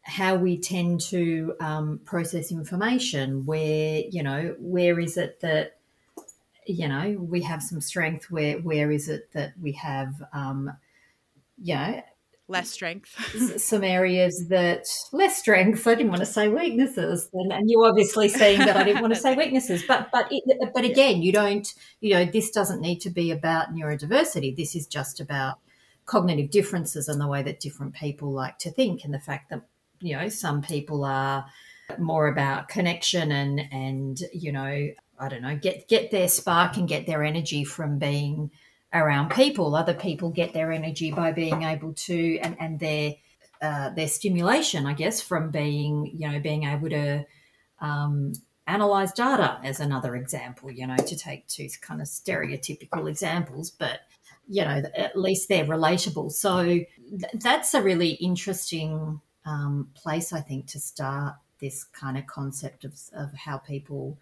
how 0.00 0.34
we 0.34 0.56
tend 0.56 1.00
to 1.02 1.54
um, 1.60 2.00
process 2.06 2.50
information 2.50 3.44
where 3.44 4.02
you 4.10 4.22
know 4.22 4.56
where 4.58 4.98
is 4.98 5.18
it 5.18 5.40
that 5.40 5.76
you 6.66 6.88
know 6.88 7.16
we 7.20 7.42
have 7.42 7.62
some 7.62 7.82
strength 7.82 8.30
where 8.30 8.56
where 8.60 8.90
is 8.90 9.10
it 9.10 9.30
that 9.32 9.52
we 9.60 9.72
have 9.72 10.14
um, 10.32 10.72
you 11.62 11.74
know 11.74 12.02
less 12.48 12.70
strength. 12.70 13.14
Some 13.60 13.82
areas 13.82 14.48
that 14.48 14.86
less 15.12 15.38
strength 15.38 15.86
i 15.86 15.94
didn't 15.94 16.10
want 16.10 16.20
to 16.20 16.26
say 16.26 16.48
weaknesses 16.48 17.28
and, 17.32 17.52
and 17.52 17.70
you 17.70 17.82
obviously 17.84 18.28
seeing 18.28 18.58
that 18.58 18.76
i 18.76 18.84
didn't 18.84 19.00
want 19.00 19.14
to 19.14 19.20
say 19.20 19.34
weaknesses 19.36 19.82
but 19.86 20.08
but 20.12 20.26
it, 20.30 20.70
but 20.74 20.84
again 20.84 21.22
you 21.22 21.32
don't 21.32 21.72
you 22.00 22.12
know 22.12 22.24
this 22.24 22.50
doesn't 22.50 22.80
need 22.80 23.00
to 23.00 23.10
be 23.10 23.30
about 23.30 23.74
neurodiversity 23.74 24.54
this 24.54 24.76
is 24.76 24.86
just 24.86 25.20
about 25.20 25.58
cognitive 26.06 26.50
differences 26.50 27.08
and 27.08 27.20
the 27.20 27.26
way 27.26 27.42
that 27.42 27.60
different 27.60 27.94
people 27.94 28.30
like 28.30 28.58
to 28.58 28.70
think 28.70 29.04
and 29.04 29.14
the 29.14 29.18
fact 29.18 29.48
that 29.48 29.62
you 30.00 30.16
know 30.16 30.28
some 30.28 30.60
people 30.60 31.04
are 31.04 31.46
more 31.98 32.28
about 32.28 32.68
connection 32.68 33.32
and 33.32 33.60
and 33.72 34.20
you 34.32 34.52
know 34.52 34.88
I 35.18 35.28
don't 35.28 35.42
know 35.42 35.56
get 35.56 35.88
get 35.88 36.10
their 36.10 36.28
spark 36.28 36.76
and 36.76 36.88
get 36.88 37.06
their 37.06 37.22
energy 37.22 37.64
from 37.64 37.98
being 37.98 38.50
around 38.94 39.30
people. 39.30 39.74
Other 39.74 39.94
people 39.94 40.30
get 40.30 40.54
their 40.54 40.72
energy 40.72 41.10
by 41.10 41.32
being 41.32 41.62
able 41.62 41.92
to 41.92 42.38
and 42.38 42.56
and 42.60 42.78
their 42.78 43.14
uh, 43.60 43.90
their 43.90 44.08
stimulation, 44.08 44.86
I 44.86 44.94
guess, 44.94 45.20
from 45.20 45.50
being 45.50 46.10
you 46.16 46.30
know 46.30 46.38
being 46.40 46.64
able 46.64 46.88
to 46.90 47.24
um, 47.80 48.32
analyze 48.66 49.12
data 49.12 49.58
as 49.64 49.80
another 49.80 50.16
example. 50.16 50.70
You 50.70 50.86
know, 50.86 50.96
to 50.96 51.16
take 51.16 51.46
two 51.48 51.68
kind 51.80 52.00
of 52.00 52.06
stereotypical 52.06 53.08
examples, 53.08 53.70
but 53.70 54.00
you 54.48 54.64
know 54.64 54.82
at 54.96 55.18
least 55.18 55.48
they're 55.48 55.64
relatable. 55.64 56.32
So 56.32 56.64
th- 56.64 56.86
that's 57.34 57.74
a 57.74 57.82
really 57.82 58.10
interesting 58.10 59.20
um, 59.44 59.88
place, 59.94 60.32
I 60.32 60.40
think, 60.40 60.66
to 60.68 60.80
start 60.80 61.34
this 61.60 61.84
kind 61.84 62.18
of 62.18 62.26
concept 62.26 62.84
of, 62.84 62.94
of 63.14 63.32
how 63.32 63.58
people 63.58 64.18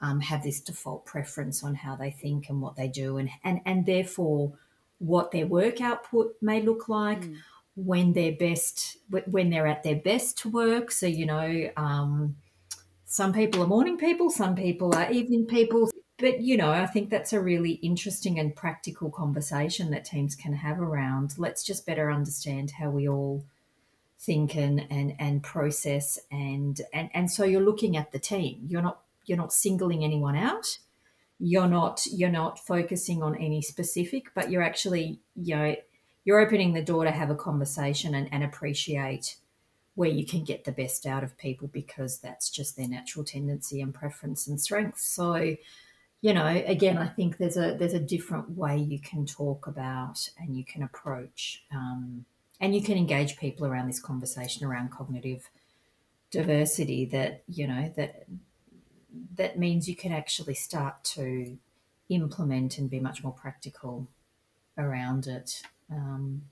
um, 0.00 0.20
have 0.20 0.42
this 0.42 0.60
default 0.60 1.04
preference 1.04 1.62
on 1.62 1.74
how 1.74 1.96
they 1.96 2.10
think 2.10 2.48
and 2.48 2.60
what 2.60 2.76
they 2.76 2.88
do, 2.88 3.18
and 3.18 3.30
and 3.44 3.60
and 3.66 3.86
therefore 3.86 4.52
what 4.98 5.30
their 5.30 5.46
work 5.46 5.80
output 5.80 6.34
may 6.40 6.60
look 6.62 6.88
like 6.88 7.22
mm. 7.22 7.36
when 7.74 8.12
they're 8.12 8.36
best 8.36 8.98
when 9.26 9.50
they're 9.50 9.66
at 9.66 9.82
their 9.82 9.96
best 9.96 10.38
to 10.38 10.48
work. 10.48 10.90
So 10.90 11.06
you 11.06 11.26
know, 11.26 11.70
um, 11.76 12.36
some 13.04 13.32
people 13.32 13.62
are 13.62 13.66
morning 13.66 13.98
people, 13.98 14.30
some 14.30 14.54
people 14.54 14.94
are 14.94 15.10
evening 15.10 15.46
people. 15.46 15.90
But 16.18 16.40
you 16.40 16.56
know, 16.56 16.70
I 16.70 16.86
think 16.86 17.08
that's 17.08 17.32
a 17.32 17.40
really 17.40 17.72
interesting 17.72 18.38
and 18.38 18.54
practical 18.54 19.10
conversation 19.10 19.90
that 19.90 20.04
teams 20.04 20.34
can 20.34 20.52
have 20.52 20.78
around. 20.78 21.34
Let's 21.38 21.62
just 21.62 21.86
better 21.86 22.10
understand 22.10 22.72
how 22.72 22.90
we 22.90 23.08
all 23.08 23.44
think 24.18 24.54
and 24.54 24.86
and, 24.90 25.14
and 25.18 25.42
process 25.42 26.18
and, 26.30 26.80
and 26.92 27.08
and 27.14 27.30
so 27.30 27.44
you're 27.44 27.62
looking 27.62 27.96
at 27.96 28.12
the 28.12 28.18
team. 28.18 28.66
You're 28.68 28.82
not 28.82 29.00
you're 29.30 29.38
not 29.38 29.52
singling 29.52 30.02
anyone 30.02 30.36
out. 30.36 30.78
You're 31.38 31.68
not 31.68 32.04
you're 32.10 32.28
not 32.28 32.58
focusing 32.58 33.22
on 33.22 33.36
any 33.36 33.62
specific 33.62 34.24
but 34.34 34.50
you're 34.50 34.62
actually 34.62 35.20
you 35.34 35.56
know 35.56 35.76
you're 36.24 36.40
opening 36.40 36.74
the 36.74 36.82
door 36.82 37.04
to 37.04 37.10
have 37.10 37.30
a 37.30 37.34
conversation 37.34 38.14
and, 38.14 38.28
and 38.30 38.44
appreciate 38.44 39.36
where 39.94 40.10
you 40.10 40.26
can 40.26 40.44
get 40.44 40.64
the 40.64 40.72
best 40.72 41.06
out 41.06 41.24
of 41.24 41.38
people 41.38 41.68
because 41.68 42.18
that's 42.18 42.50
just 42.50 42.76
their 42.76 42.88
natural 42.88 43.24
tendency 43.24 43.80
and 43.80 43.94
preference 43.94 44.46
and 44.46 44.60
strength. 44.60 44.98
So 44.98 45.56
you 46.20 46.34
know 46.34 46.46
again 46.66 46.98
i 46.98 47.06
think 47.06 47.38
there's 47.38 47.56
a 47.56 47.76
there's 47.78 47.94
a 47.94 48.00
different 48.00 48.50
way 48.50 48.76
you 48.76 49.00
can 49.00 49.24
talk 49.24 49.66
about 49.66 50.28
and 50.38 50.54
you 50.54 50.64
can 50.64 50.82
approach 50.82 51.64
um, 51.72 52.26
and 52.60 52.74
you 52.74 52.82
can 52.82 52.98
engage 52.98 53.38
people 53.38 53.66
around 53.66 53.86
this 53.86 54.00
conversation 54.00 54.66
around 54.66 54.90
cognitive 54.90 55.48
diversity 56.30 57.06
that 57.06 57.42
you 57.48 57.66
know 57.66 57.92
that 57.96 58.26
that 59.36 59.58
means 59.58 59.88
you 59.88 59.96
can 59.96 60.12
actually 60.12 60.54
start 60.54 61.02
to 61.04 61.56
implement 62.08 62.78
and 62.78 62.90
be 62.90 63.00
much 63.00 63.22
more 63.22 63.32
practical 63.32 64.08
around 64.76 65.26
it. 65.26 65.62
Um, 65.90 66.42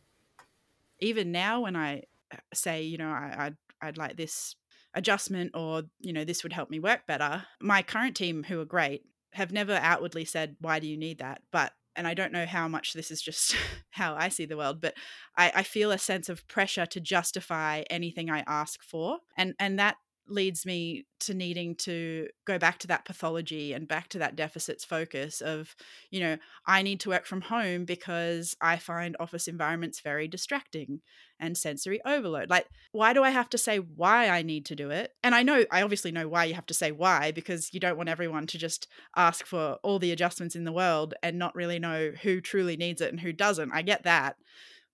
Even 1.00 1.32
now, 1.32 1.60
when 1.62 1.76
I 1.76 2.04
uh, 2.32 2.36
say, 2.54 2.82
you 2.82 2.98
know, 2.98 3.08
I, 3.08 3.34
I'd, 3.38 3.56
I'd 3.80 3.98
like 3.98 4.16
this 4.16 4.56
adjustment 4.94 5.52
or, 5.54 5.82
you 6.00 6.12
know, 6.12 6.24
this 6.24 6.42
would 6.42 6.52
help 6.52 6.70
me 6.70 6.80
work 6.80 7.06
better, 7.06 7.44
my 7.60 7.82
current 7.82 8.16
team, 8.16 8.44
who 8.44 8.60
are 8.60 8.64
great, 8.64 9.04
have 9.32 9.52
never 9.52 9.74
outwardly 9.74 10.24
said, 10.24 10.56
why 10.60 10.78
do 10.78 10.86
you 10.86 10.96
need 10.96 11.18
that? 11.18 11.42
But 11.52 11.72
and 11.98 12.06
I 12.06 12.14
don't 12.14 12.32
know 12.32 12.46
how 12.46 12.68
much 12.68 12.92
this 12.92 13.10
is 13.10 13.20
just 13.20 13.56
how 13.90 14.14
I 14.14 14.28
see 14.28 14.46
the 14.46 14.56
world, 14.56 14.80
but 14.80 14.94
I, 15.36 15.52
I, 15.56 15.62
feel 15.64 15.90
a 15.90 15.98
sense 15.98 16.28
of 16.28 16.46
pressure 16.46 16.86
to 16.86 17.00
justify 17.00 17.82
anything 17.90 18.30
I 18.30 18.44
ask 18.46 18.84
for. 18.84 19.18
And 19.36 19.54
and 19.58 19.80
that 19.80 19.96
leads 20.28 20.64
me 20.64 21.06
to 21.20 21.34
needing 21.34 21.74
to 21.74 22.28
go 22.46 22.58
back 22.58 22.78
to 22.78 22.86
that 22.86 23.04
pathology 23.04 23.72
and 23.72 23.88
back 23.88 24.08
to 24.08 24.18
that 24.18 24.36
deficits 24.36 24.84
focus 24.84 25.40
of 25.40 25.74
you 26.10 26.20
know 26.20 26.36
i 26.66 26.82
need 26.82 27.00
to 27.00 27.08
work 27.08 27.26
from 27.26 27.40
home 27.40 27.84
because 27.84 28.56
i 28.60 28.76
find 28.76 29.16
office 29.18 29.48
environments 29.48 30.00
very 30.00 30.28
distracting 30.28 31.00
and 31.40 31.56
sensory 31.56 32.00
overload. 32.04 32.50
Like 32.50 32.66
why 32.92 33.12
do 33.12 33.22
i 33.22 33.30
have 33.30 33.48
to 33.50 33.58
say 33.58 33.78
why 33.78 34.28
i 34.28 34.42
need 34.42 34.66
to 34.66 34.76
do 34.76 34.90
it? 34.90 35.12
And 35.22 35.34
i 35.34 35.42
know 35.42 35.64
i 35.70 35.82
obviously 35.82 36.12
know 36.12 36.28
why 36.28 36.44
you 36.44 36.54
have 36.54 36.66
to 36.66 36.74
say 36.74 36.92
why 36.92 37.32
because 37.32 37.72
you 37.72 37.80
don't 37.80 37.96
want 37.96 38.08
everyone 38.08 38.46
to 38.48 38.58
just 38.58 38.88
ask 39.16 39.46
for 39.46 39.78
all 39.82 39.98
the 39.98 40.12
adjustments 40.12 40.56
in 40.56 40.64
the 40.64 40.72
world 40.72 41.14
and 41.22 41.38
not 41.38 41.54
really 41.54 41.78
know 41.78 42.12
who 42.22 42.40
truly 42.40 42.76
needs 42.76 43.00
it 43.00 43.10
and 43.10 43.20
who 43.20 43.32
doesn't. 43.32 43.72
I 43.72 43.82
get 43.82 44.04
that 44.04 44.36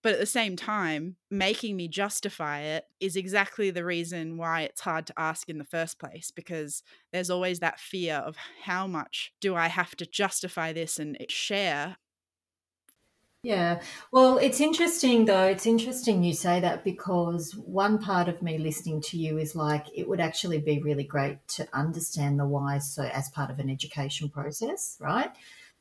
but 0.05 0.13
at 0.13 0.21
the 0.21 0.27
same 0.27 0.55
time, 0.55 1.17
making 1.31 1.77
me 1.77 1.89
justify 1.89 2.61
it 2.61 2.85
is 3.01 3.17
exactly 3.17 3.71
the 3.71 3.87
reason 3.87 4.37
why 4.37 4.61
it's 4.61 4.83
hard 4.83 5.07
to 5.07 5.19
ask 5.19 5.49
in 5.49 5.57
the 5.57 5.65
first 5.65 5.99
place, 5.99 6.31
because 6.31 6.83
there's 7.11 7.31
always 7.31 7.61
that 7.61 7.81
fear 7.81 8.17
of 8.17 8.37
how 8.65 8.87
much 8.87 9.33
do 9.41 9.57
I 9.57 9.69
have 9.69 9.97
to 9.97 10.07
justify 10.07 10.75
this 10.75 10.99
and 10.99 11.17
share 11.31 11.97
yeah. 13.45 13.83
Well, 14.11 14.39
it's 14.39 14.59
interesting 14.59 15.27
though. 15.27 15.45
It's 15.45 15.67
interesting 15.67 16.25
you 16.25 16.33
say 16.33 16.61
that 16.61 16.83
because 16.83 17.53
one 17.55 17.99
part 17.99 18.27
of 18.27 18.41
me 18.41 18.57
listening 18.57 19.03
to 19.03 19.19
you 19.19 19.37
is 19.37 19.55
like 19.55 19.85
it 19.95 20.09
would 20.09 20.19
actually 20.19 20.61
be 20.61 20.81
really 20.81 21.05
great 21.05 21.47
to 21.49 21.69
understand 21.75 22.41
the 22.41 22.47
why 22.47 22.79
so 22.79 23.03
as 23.03 23.29
part 23.29 23.51
of 23.51 23.59
an 23.59 23.69
education 23.69 24.31
process, 24.31 24.97
right? 24.99 25.31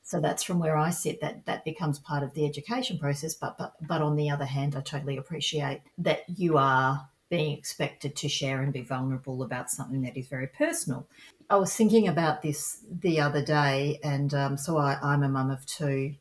So 0.04 0.20
that's 0.20 0.44
from 0.44 0.60
where 0.60 0.78
I 0.78 0.90
sit. 0.90 1.22
That 1.22 1.46
that 1.46 1.64
becomes 1.64 1.98
part 1.98 2.24
of 2.24 2.34
the 2.34 2.46
education 2.46 3.00
process. 3.00 3.34
But 3.34 3.58
but 3.58 3.76
but 3.88 4.02
on 4.02 4.16
the 4.16 4.30
other 4.30 4.46
hand, 4.46 4.76
I 4.76 4.82
totally 4.82 5.18
appreciate 5.18 5.82
that 5.98 6.26
you 6.28 6.58
are 6.58 7.08
being 7.30 7.58
expected 7.58 8.16
to 8.16 8.30
share 8.30 8.62
and 8.62 8.72
be 8.72 8.82
vulnerable 8.82 9.42
about 9.42 9.72
something 9.72 10.02
that 10.04 10.16
is 10.16 10.28
very 10.28 10.48
personal. 10.48 11.08
I 11.50 11.56
was 11.56 11.76
thinking 11.76 12.08
about 12.08 12.42
this 12.42 12.84
the 13.00 13.22
other 13.22 13.44
day, 13.44 14.00
and 14.04 14.34
um, 14.34 14.58
so 14.58 14.78
I, 14.78 15.00
I'm 15.02 15.24
a 15.24 15.30
mum 15.30 15.50
of 15.50 15.66
two, 15.66 16.16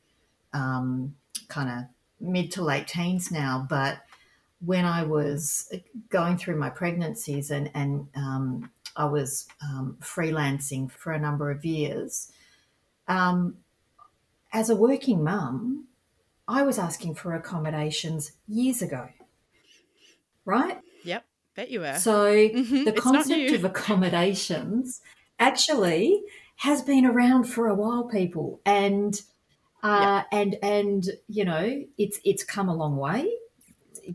um, 0.52 1.14
kind 1.48 1.68
of 1.68 1.84
mid 2.20 2.52
to 2.52 2.62
late 2.62 2.86
teens 2.86 3.32
now. 3.32 3.66
But 3.68 3.98
when 4.64 4.84
I 4.84 5.02
was 5.02 5.70
going 6.08 6.38
through 6.38 6.56
my 6.56 6.70
pregnancies 6.70 7.50
and 7.50 7.68
and 7.74 8.06
um, 8.14 8.70
I 8.96 9.06
was 9.06 9.48
um, 9.60 9.96
freelancing 10.00 10.90
for 10.90 11.12
a 11.12 11.18
number 11.18 11.50
of 11.50 11.64
years, 11.64 12.30
um, 13.08 13.56
as 14.52 14.70
a 14.70 14.76
working 14.76 15.24
mum, 15.24 15.86
I 16.46 16.62
was 16.62 16.78
asking 16.78 17.14
for 17.14 17.34
accommodations 17.34 18.32
years 18.46 18.82
ago, 18.82 19.08
right? 20.44 20.78
Yep, 21.04 21.24
bet 21.54 21.70
you 21.70 21.80
were. 21.80 21.98
So 21.98 22.48
Mhm, 22.48 22.84
the 22.84 22.92
concept 22.92 23.52
of 23.52 23.64
accommodations 23.64 25.00
actually 25.38 26.22
has 26.56 26.82
been 26.82 27.06
around 27.06 27.44
for 27.44 27.66
a 27.68 27.74
while, 27.74 28.04
people, 28.04 28.60
and 28.66 29.20
uh, 29.82 30.22
and 30.30 30.56
and 30.62 31.04
you 31.28 31.44
know 31.44 31.84
it's 31.98 32.20
it's 32.24 32.44
come 32.44 32.68
a 32.68 32.74
long 32.74 32.96
way 32.96 33.28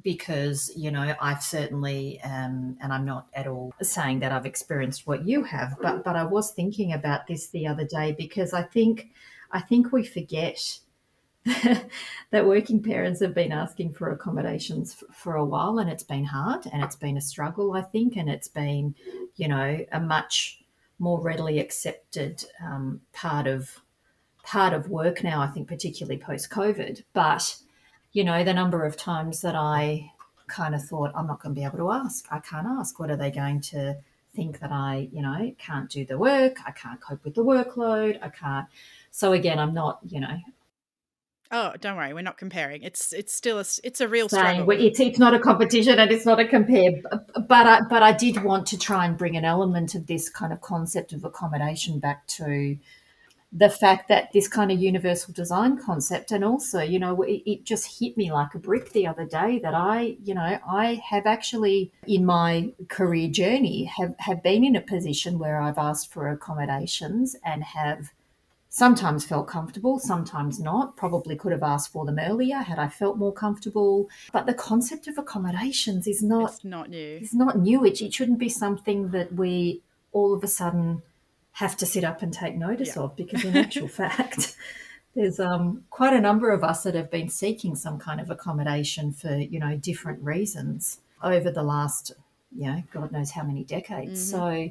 because 0.03 0.71
you 0.75 0.91
know 0.91 1.15
I've 1.19 1.43
certainly 1.43 2.21
um, 2.23 2.77
and 2.81 2.93
I'm 2.93 3.05
not 3.05 3.27
at 3.33 3.47
all 3.47 3.73
saying 3.81 4.19
that 4.19 4.31
I've 4.31 4.45
experienced 4.45 5.07
what 5.07 5.27
you 5.27 5.43
have, 5.43 5.77
but 5.81 6.03
but 6.03 6.15
I 6.15 6.23
was 6.23 6.51
thinking 6.51 6.93
about 6.93 7.27
this 7.27 7.47
the 7.47 7.67
other 7.67 7.85
day 7.85 8.11
because 8.17 8.53
I 8.53 8.63
think 8.63 9.11
I 9.51 9.61
think 9.61 9.91
we 9.91 10.03
forget 10.03 10.79
that 11.45 12.45
working 12.45 12.83
parents 12.83 13.21
have 13.21 13.33
been 13.33 13.51
asking 13.51 13.93
for 13.93 14.11
accommodations 14.11 14.97
f- 15.01 15.15
for 15.15 15.35
a 15.35 15.45
while 15.45 15.79
and 15.79 15.89
it's 15.89 16.03
been 16.03 16.25
hard 16.25 16.65
and 16.71 16.83
it's 16.83 16.95
been 16.95 17.15
a 17.15 17.21
struggle 17.21 17.73
I 17.73 17.81
think 17.81 18.17
and 18.17 18.29
it's 18.29 18.49
been 18.49 18.95
you 19.37 19.47
know 19.47 19.85
a 19.91 19.99
much 19.99 20.61
more 20.99 21.21
readily 21.21 21.59
accepted 21.59 22.43
um, 22.61 23.01
part 23.13 23.47
of 23.47 23.81
part 24.43 24.73
of 24.73 24.89
work 24.89 25.23
now 25.23 25.41
I 25.41 25.47
think 25.47 25.69
particularly 25.69 26.19
post 26.19 26.49
COVID 26.49 27.03
but 27.13 27.55
you 28.11 28.25
know 28.25 28.43
the 28.43 28.53
number 28.53 28.83
of 28.85 28.97
times 28.97 29.41
that 29.41 29.55
I 29.55 30.11
kind 30.47 30.73
of 30.73 30.83
thought 30.83 31.11
I'm 31.15 31.27
not 31.27 31.41
going 31.41 31.53
to 31.53 31.59
be 31.59 31.65
able 31.65 31.77
to 31.77 31.91
ask. 31.91 32.25
I 32.31 32.39
can't 32.39 32.67
ask. 32.67 32.99
What 32.99 33.11
are 33.11 33.17
they 33.17 33.31
going 33.31 33.61
to 33.61 33.97
think 34.37 34.59
that 34.59 34.71
I 34.71 35.09
you 35.11 35.21
know 35.21 35.53
can't 35.57 35.89
do 35.89 36.05
the 36.05 36.17
work 36.17 36.57
I 36.65 36.71
can't 36.71 37.01
cope 37.01 37.25
with 37.25 37.33
the 37.33 37.43
workload 37.43 38.19
I 38.21 38.29
can't 38.29 38.67
so 39.11 39.33
again 39.33 39.59
I'm 39.59 39.73
not 39.73 39.99
you 40.07 40.21
know 40.21 40.37
oh, 41.51 41.73
don't 41.79 41.95
worry, 41.95 42.13
we're 42.13 42.21
not 42.21 42.37
comparing. 42.37 42.83
It's 42.83 43.13
it's 43.13 43.33
still 43.33 43.57
a 43.57 43.65
it's 43.83 44.01
a 44.01 44.07
real 44.07 44.29
struggle. 44.29 44.69
it's 44.71 44.99
it's 44.99 45.19
not 45.19 45.33
a 45.33 45.39
competition 45.39 45.99
and 45.99 46.11
it's 46.11 46.25
not 46.25 46.39
a 46.39 46.45
compare. 46.45 46.91
But 47.47 47.67
I 47.67 47.81
but 47.89 48.03
I 48.03 48.11
did 48.11 48.43
want 48.43 48.67
to 48.67 48.77
try 48.77 49.05
and 49.05 49.17
bring 49.17 49.37
an 49.37 49.45
element 49.45 49.95
of 49.95 50.07
this 50.07 50.29
kind 50.29 50.51
of 50.51 50.61
concept 50.61 51.13
of 51.13 51.23
accommodation 51.23 51.99
back 51.99 52.27
to 52.27 52.77
the 53.51 53.69
fact 53.69 54.09
that 54.09 54.31
this 54.33 54.47
kind 54.47 54.71
of 54.71 54.79
universal 54.79 55.33
design 55.33 55.77
concept 55.77 56.31
and 56.31 56.43
also 56.43 56.81
you 56.81 56.99
know 56.99 57.21
it, 57.21 57.41
it 57.45 57.63
just 57.63 57.99
hit 57.99 58.17
me 58.17 58.31
like 58.31 58.53
a 58.53 58.59
brick 58.59 58.91
the 58.91 59.07
other 59.07 59.25
day 59.25 59.57
that 59.59 59.73
i 59.73 60.17
you 60.21 60.33
know 60.33 60.59
i 60.67 61.01
have 61.09 61.25
actually 61.25 61.91
in 62.05 62.25
my 62.25 62.73
career 62.89 63.29
journey 63.29 63.85
have 63.85 64.13
have 64.19 64.43
been 64.43 64.65
in 64.65 64.75
a 64.75 64.81
position 64.81 65.39
where 65.39 65.61
i've 65.61 65.77
asked 65.77 66.11
for 66.11 66.27
accommodations 66.27 67.37
and 67.45 67.63
have 67.63 68.11
sometimes 68.69 69.25
felt 69.25 69.47
comfortable, 69.47 69.97
sometimes 69.97 70.59
not. 70.59 70.95
Probably 70.95 71.35
could 71.35 71.51
have 71.51 71.63
asked 71.63 71.91
for 71.91 72.05
them 72.05 72.19
earlier 72.19 72.57
had 72.57 72.77
I 72.77 72.89
felt 72.89 73.17
more 73.17 73.33
comfortable. 73.33 74.07
But 74.31 74.45
the 74.45 74.53
concept 74.53 75.07
of 75.07 75.17
accommodations 75.17 76.05
is 76.05 76.21
not 76.21 76.51
it's 76.51 76.63
not 76.63 76.89
new. 76.89 77.17
is 77.17 77.33
not 77.33 77.57
new. 77.57 77.83
It, 77.85 78.01
it 78.01 78.13
shouldn't 78.13 78.37
be 78.37 78.49
something 78.49 79.09
that 79.11 79.33
we 79.33 79.81
all 80.11 80.33
of 80.33 80.43
a 80.43 80.47
sudden 80.47 81.01
have 81.57 81.75
to 81.75 81.85
sit 81.87 82.03
up 82.03 82.21
and 82.21 82.31
take 82.31 82.55
notice 82.55 82.95
Yeah. 82.95 83.03
of 83.03 83.15
because 83.15 83.43
in 83.43 83.55
actual 83.65 83.87
fact 83.87 84.55
there's 85.15 85.39
um, 85.39 85.83
quite 85.89 86.13
a 86.13 86.21
number 86.21 86.51
of 86.51 86.63
us 86.63 86.83
that 86.83 86.93
have 86.93 87.09
been 87.09 87.29
seeking 87.29 87.75
some 87.75 87.97
kind 87.97 88.19
of 88.21 88.29
accommodation 88.29 89.11
for 89.11 89.35
you 89.35 89.59
know 89.59 89.75
different 89.75 90.23
reasons 90.23 90.99
over 91.23 91.49
the 91.49 91.63
last 91.63 92.11
you 92.55 92.65
know 92.67 92.83
god 92.93 93.11
knows 93.11 93.31
how 93.31 93.43
many 93.43 93.63
decades 93.63 94.29
so 94.31 94.69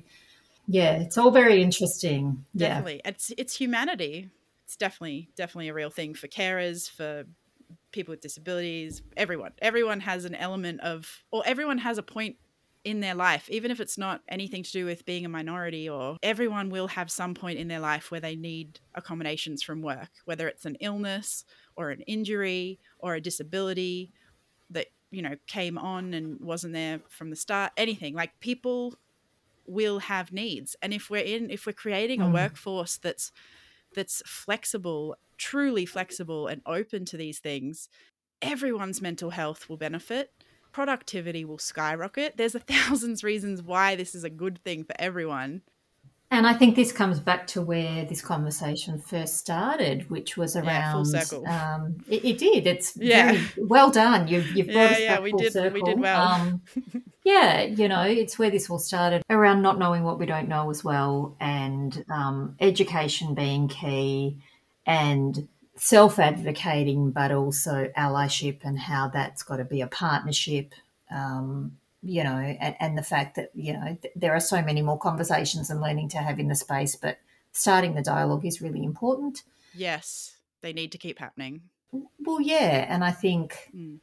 yeah 0.68 0.92
it's 0.92 1.18
all 1.18 1.30
very 1.32 1.60
interesting 1.62 2.44
yeah 2.54 2.68
Definitely, 2.68 3.00
it's 3.04 3.32
it's 3.36 3.56
humanity. 3.56 4.30
It's 4.64 4.76
definitely 4.76 5.28
definitely 5.36 5.68
a 5.68 5.74
real 5.74 5.90
thing 5.90 6.14
for 6.14 6.28
carers, 6.28 6.88
for 6.90 7.24
people 7.92 8.12
with 8.12 8.20
disabilities, 8.20 9.02
everyone. 9.16 9.52
Everyone 9.60 10.00
has 10.00 10.24
an 10.24 10.34
element 10.34 10.80
of, 10.82 11.24
or 11.30 11.42
everyone 11.46 11.78
has 11.78 11.98
a 11.98 12.02
point 12.02 12.36
in 12.86 13.00
their 13.00 13.16
life, 13.16 13.50
even 13.50 13.70
if 13.72 13.80
it's 13.80 13.98
not 13.98 14.22
anything 14.28 14.62
to 14.62 14.70
do 14.72 14.86
with 14.86 15.04
being 15.04 15.26
a 15.26 15.28
minority, 15.28 15.88
or 15.88 16.16
everyone 16.22 16.70
will 16.70 16.86
have 16.86 17.10
some 17.10 17.34
point 17.34 17.58
in 17.58 17.66
their 17.68 17.80
life 17.80 18.10
where 18.12 18.20
they 18.20 18.36
need 18.36 18.78
accommodations 18.94 19.60
from 19.62 19.82
work, 19.82 20.10
whether 20.24 20.46
it's 20.46 20.64
an 20.64 20.76
illness 20.80 21.44
or 21.74 21.90
an 21.90 22.02
injury 22.02 22.78
or 23.00 23.14
a 23.14 23.20
disability 23.20 24.12
that, 24.70 24.86
you 25.10 25.20
know, 25.20 25.36
came 25.48 25.76
on 25.76 26.14
and 26.14 26.40
wasn't 26.40 26.72
there 26.72 27.00
from 27.08 27.30
the 27.30 27.36
start, 27.36 27.72
anything. 27.76 28.14
Like 28.14 28.38
people 28.40 28.94
will 29.66 29.98
have 29.98 30.32
needs. 30.32 30.76
And 30.80 30.94
if 30.94 31.10
we're 31.10 31.24
in, 31.24 31.50
if 31.50 31.66
we're 31.66 31.72
creating 31.72 32.22
a 32.22 32.26
Mm. 32.26 32.32
workforce 32.32 32.98
that's, 32.98 33.32
that's 33.94 34.22
flexible, 34.26 35.16
truly 35.38 35.86
flexible 35.86 36.46
and 36.46 36.62
open 36.66 37.04
to 37.06 37.16
these 37.16 37.40
things, 37.40 37.88
everyone's 38.42 39.02
mental 39.02 39.30
health 39.30 39.68
will 39.68 39.76
benefit. 39.78 40.30
Productivity 40.76 41.42
will 41.46 41.56
skyrocket. 41.56 42.36
There's 42.36 42.54
a 42.54 42.58
thousands 42.74 43.24
reasons 43.24 43.62
why 43.62 43.96
this 43.96 44.14
is 44.14 44.24
a 44.24 44.28
good 44.28 44.58
thing 44.62 44.84
for 44.84 44.94
everyone. 44.98 45.62
And 46.30 46.46
I 46.46 46.52
think 46.52 46.76
this 46.76 46.92
comes 46.92 47.18
back 47.18 47.46
to 47.48 47.62
where 47.62 48.04
this 48.04 48.20
conversation 48.20 48.98
first 49.00 49.38
started, 49.38 50.10
which 50.10 50.36
was 50.36 50.54
around. 50.54 50.66
Yeah, 50.66 50.92
full 50.92 51.04
circle. 51.06 51.48
Um, 51.48 51.96
it, 52.10 52.26
it 52.26 52.36
did. 52.36 52.66
It's 52.66 52.94
Yeah. 52.94 53.32
very 53.32 53.46
well 53.56 53.90
done. 53.90 54.28
You've, 54.28 54.48
you've 54.54 54.66
brought 54.66 54.74
Yeah, 54.74 54.90
us 54.90 55.00
yeah, 55.00 55.20
we 55.20 55.32
did- 55.32 55.72
we 55.72 55.80
did 55.80 55.98
well. 55.98 56.22
Um, 56.22 56.62
yeah, 57.24 57.62
you 57.62 57.88
know, 57.88 58.02
it's 58.02 58.38
where 58.38 58.50
this 58.50 58.68
all 58.68 58.78
started 58.78 59.22
around 59.30 59.62
not 59.62 59.78
knowing 59.78 60.02
what 60.04 60.18
we 60.18 60.26
don't 60.26 60.46
know 60.46 60.68
as 60.68 60.84
well, 60.84 61.38
and 61.40 62.04
um, 62.10 62.54
education 62.60 63.34
being 63.34 63.68
key, 63.68 64.42
and 64.84 65.48
self-advocating, 65.76 67.10
but 67.12 67.32
also 67.32 67.90
allyship, 67.96 68.60
and 68.64 68.78
how 68.78 69.08
that's 69.08 69.42
got 69.42 69.56
to 69.56 69.64
be 69.64 69.80
a 69.80 69.86
partnership. 69.86 70.72
Um, 71.10 71.78
you 72.02 72.22
know, 72.22 72.36
and, 72.36 72.76
and 72.78 72.98
the 72.98 73.02
fact 73.02 73.36
that, 73.36 73.50
you 73.54 73.72
know, 73.72 73.96
th- 74.00 74.14
there 74.14 74.32
are 74.32 74.40
so 74.40 74.62
many 74.62 74.82
more 74.82 74.98
conversations 74.98 75.70
and 75.70 75.80
learning 75.80 76.08
to 76.10 76.18
have 76.18 76.38
in 76.38 76.48
the 76.48 76.54
space, 76.54 76.94
but 76.94 77.18
starting 77.52 77.94
the 77.94 78.02
dialogue 78.02 78.44
is 78.44 78.60
really 78.62 78.84
important. 78.84 79.42
Yes, 79.74 80.36
they 80.60 80.72
need 80.72 80.92
to 80.92 80.98
keep 80.98 81.18
happening. 81.18 81.62
Well, 82.20 82.40
yeah. 82.40 82.86
And 82.88 83.02
I 83.02 83.10
think, 83.10 83.70
Mm. 83.74 83.98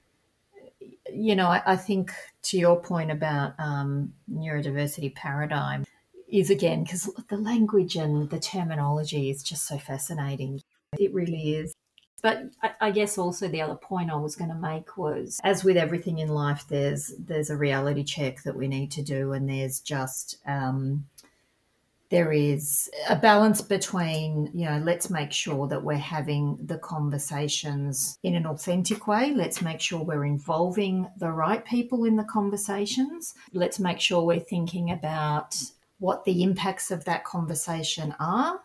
you 1.14 1.36
know, 1.36 1.48
I, 1.48 1.62
I 1.66 1.76
think 1.76 2.12
to 2.44 2.58
your 2.58 2.82
point 2.82 3.12
about 3.12 3.54
um, 3.58 4.14
neurodiversity 4.30 5.14
paradigm 5.14 5.86
is 6.28 6.50
again, 6.50 6.84
because 6.84 7.10
the 7.30 7.38
language 7.38 7.96
and 7.96 8.30
the 8.30 8.40
terminology 8.40 9.30
is 9.30 9.44
just 9.44 9.68
so 9.68 9.78
fascinating. 9.78 10.62
It 11.00 11.14
really 11.14 11.56
is. 11.56 11.74
But 12.24 12.44
I, 12.80 12.92
guess 12.92 13.18
also 13.18 13.50
the 13.50 13.62
other 13.62 13.76
point 13.76 14.10
I 14.10 14.16
was 14.16 14.38
going 14.38 14.50
to 14.50 14.56
make 14.56 14.96
was, 14.96 15.42
as 15.44 15.66
with 15.66 15.76
everything 15.76 16.20
in 16.20 16.30
life, 16.30 16.66
there's 16.70 17.14
there's 17.20 17.50
a 17.50 17.58
reality 17.58 18.06
check 18.06 18.44
that 18.44 18.56
we 18.56 18.70
need 18.70 18.92
to 18.92 19.02
do, 19.02 19.34
and 19.34 19.50
there's 19.50 19.82
just 19.82 20.38
um, 20.46 21.06
there 22.10 22.32
is 22.32 22.90
a 23.10 23.16
balance 23.18 23.62
between 23.62 24.50
you 24.54 24.64
know 24.70 24.82
let's 24.86 25.10
make 25.10 25.34
sure 25.34 25.68
that 25.68 25.84
we're 25.84 25.98
having 25.98 26.58
the 26.64 26.78
conversations 26.78 28.18
in 28.24 28.36
an 28.36 28.46
authentic 28.46 29.06
way. 29.06 29.34
Let's 29.34 29.62
make 29.62 29.82
sure 29.82 30.02
we're 30.02 30.24
involving 30.24 31.10
the 31.18 31.32
right 31.32 31.66
people 31.66 32.06
in 32.06 32.16
the 32.16 32.24
conversations. 32.24 33.34
Let's 33.52 33.80
make 33.80 34.00
sure 34.00 34.24
we're 34.24 34.40
thinking 34.40 34.92
about 34.92 35.62
what 36.00 36.24
the 36.24 36.42
impacts 36.42 36.90
of 36.90 37.04
that 37.04 37.26
conversation 37.26 38.16
are 38.18 38.62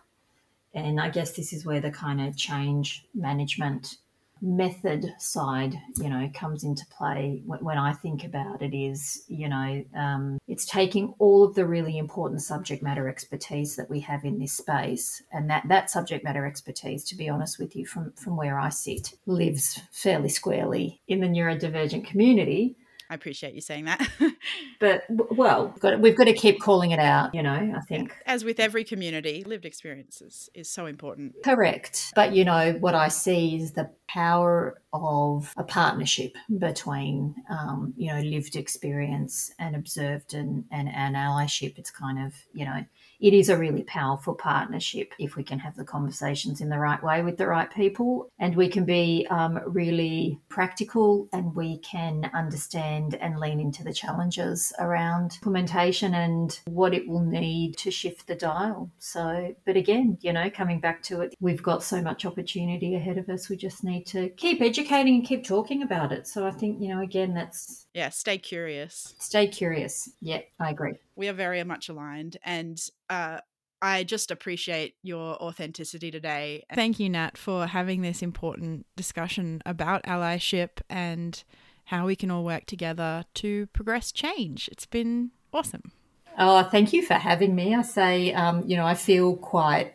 and 0.75 1.01
i 1.01 1.09
guess 1.09 1.33
this 1.33 1.53
is 1.53 1.65
where 1.65 1.81
the 1.81 1.91
kind 1.91 2.21
of 2.21 2.37
change 2.37 3.05
management 3.15 3.97
method 4.41 5.13
side 5.19 5.75
you 5.97 6.09
know 6.09 6.31
comes 6.35 6.65
into 6.65 6.85
play. 6.97 7.43
When, 7.45 7.79
i 7.79 7.93
think 7.93 8.25
about 8.25 8.63
it 8.63 8.77
is 8.77 9.25
you 9.29 9.49
know 9.49 9.85
um, 9.97 10.39
it's 10.47 10.65
taking 10.65 11.15
all 11.19 11.43
of 11.45 11.55
the 11.55 11.67
really 11.67 11.99
important 11.99 12.43
subject 12.43 12.83
matter 12.83 13.09
expertise 13.09 13.77
that 13.77 13.91
we 13.91 14.01
have 14.01 14.25
in 14.25 14.39
this 14.39 14.53
space 14.53 15.23
and 15.33 15.51
that 15.51 15.65
that 15.69 15.91
subject 15.91 16.25
matter 16.25 16.47
expertise 16.47 17.05
to 17.05 17.17
be 17.17 17.29
honest 17.29 17.59
with 17.59 17.75
you 17.75 17.87
from 17.87 18.13
from 18.13 18.37
where 18.37 18.59
i 18.59 18.69
sit 18.69 19.15
lives 19.27 19.81
fairly 19.91 20.29
squarely 20.29 21.01
in 21.09 21.21
the 21.21 21.27
neurodivergent 21.27 22.07
community 22.07 22.77
I 23.11 23.15
appreciate 23.15 23.55
you 23.55 23.61
saying 23.61 23.87
that. 23.87 24.07
but 24.81 25.05
well 25.09 25.69
we've 25.69 25.81
got, 25.81 26.01
we've 26.01 26.17
got 26.17 26.25
to 26.25 26.33
keep 26.33 26.61
calling 26.61 26.91
it 26.93 27.01
out 27.01 27.35
you 27.35 27.43
know 27.43 27.73
i 27.77 27.81
think 27.89 28.15
As 28.27 28.45
with 28.45 28.61
every 28.61 28.85
community, 28.85 29.45
lived 29.45 29.65
experiences 29.65 30.51
is 30.55 30.69
so 30.69 30.87
important. 30.87 31.35
Correct. 31.43 32.13
But 32.15 32.35
you 32.35 32.45
know, 32.45 32.73
what 32.81 32.95
I 32.95 33.09
see 33.09 33.57
is 33.57 33.73
the 33.73 33.91
power 34.09 34.81
of 34.93 35.53
a 35.57 35.65
partnership 35.65 36.33
between, 36.59 37.35
um, 37.51 37.95
you 37.97 38.13
know, 38.13 38.21
lived 38.21 38.57
experience 38.57 39.53
and 39.59 39.77
observed 39.77 40.35
and, 40.35 40.65
and, 40.71 40.89
and 40.89 41.17
allyship. 41.17 41.79
It's 41.79 41.91
kind 41.91 42.19
of, 42.27 42.35
you 42.53 42.65
know, 42.65 42.85
it 43.21 43.33
is 43.33 43.49
a 43.49 43.57
really 43.57 43.85
powerful 43.85 44.35
partnership 44.35 45.13
if 45.19 45.37
we 45.37 45.45
can 45.45 45.59
have 45.59 45.77
the 45.77 45.85
conversations 45.85 46.61
in 46.61 46.69
the 46.69 46.79
right 46.79 47.03
way 47.03 47.23
with 47.23 47.37
the 47.37 47.47
right 47.47 47.73
people 47.73 48.29
and 48.39 48.57
we 48.57 48.69
can 48.69 48.85
be 48.85 49.27
um, 49.31 49.61
really 49.67 50.39
practical 50.49 51.29
and 51.33 51.55
we 51.55 51.79
can 51.79 52.31
understand 52.35 53.15
and 53.15 53.29
and 53.29 53.39
lean 53.39 53.61
into 53.61 53.85
the 53.85 53.93
challenges 53.93 54.73
around 54.79 55.35
implementation 55.35 56.15
and 56.15 56.61
what 56.67 56.95
it 56.95 57.07
will 57.07 57.21
need 57.21 57.77
to 57.77 57.91
shift 57.91 58.27
the 58.27 58.35
dial. 58.35 58.91
So, 58.99 59.55
but 59.67 59.77
again, 59.77 60.19
you 60.21 60.33
know, 60.33 60.51
coming 60.51 60.81
back 60.81 61.03
to 61.05 61.21
it, 61.21 61.35
we've 61.41 61.63
got 61.63 61.83
so 61.83 62.01
much 62.01 62.25
opportunity 62.25 62.95
ahead 62.95 63.19
of 63.19 63.29
us. 63.29 63.49
We 63.49 63.57
just 63.57 63.85
need 63.85 64.07
to 64.07 64.31
keep 64.31 64.63
educating 64.63 65.17
and 65.17 65.27
keep 65.27 65.45
talking 65.45 65.83
about 65.83 66.11
it. 66.11 66.27
So 66.27 66.47
I 66.47 66.51
think, 66.51 66.81
you 66.81 66.89
know, 66.89 67.03
again, 67.03 67.35
that's 67.35 67.87
yeah, 67.95 68.09
stay 68.09 68.39
curious. 68.39 69.15
Stay 69.19 69.47
curious. 69.47 70.11
Yeah, 70.21 70.41
I 70.59 70.71
agree. 70.71 70.95
We 71.19 71.29
are 71.29 71.35
very 71.35 71.63
much 71.65 71.91
aligned 71.91 72.39
and 72.45 72.81
uh 73.11 73.41
I 73.81 74.03
just 74.03 74.31
appreciate 74.31 74.95
your 75.03 75.41
authenticity 75.41 76.11
today. 76.11 76.65
Thank 76.75 76.99
you, 76.99 77.09
Nat, 77.09 77.39
for 77.39 77.67
having 77.67 78.03
this 78.03 78.23
important 78.23 78.87
discussion 78.97 79.63
about 79.65 80.03
allyship 80.03 80.81
and 80.91 81.43
how 81.85 82.07
we 82.07 82.17
can 82.17 82.31
all 82.31 82.45
work 82.45 82.67
together 82.67 83.25
to 83.35 83.67
progress 83.69 84.11
change. 84.11 84.69
It's 84.73 84.87
been 84.87 85.31
awesome. 85.53 85.93
Oh, 86.39 86.63
thank 86.65 86.93
you 86.93 87.05
for 87.05 87.15
having 87.15 87.55
me. 87.55 87.75
I 87.75 87.83
say, 87.83 88.33
um, 88.33 88.63
you 88.67 88.77
know, 88.77 88.87
I 88.87 88.95
feel 88.95 89.37
quite, 89.37 89.95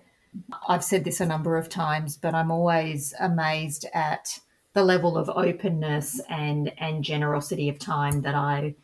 I've 0.68 0.84
said 0.84 1.04
this 1.04 1.22
a 1.22 1.26
number 1.26 1.58
of 1.58 1.70
times, 1.70 2.18
but 2.18 2.34
I'm 2.34 2.52
always 2.52 3.14
amazed 3.20 3.86
at 3.94 4.40
the 4.74 4.84
level 4.84 5.18
of 5.18 5.30
openness 5.30 6.20
and, 6.30 6.74
and 6.80 7.04
generosity 7.04 7.70
of 7.70 7.80
time 7.80 8.22
that 8.22 8.34
I 8.34 8.76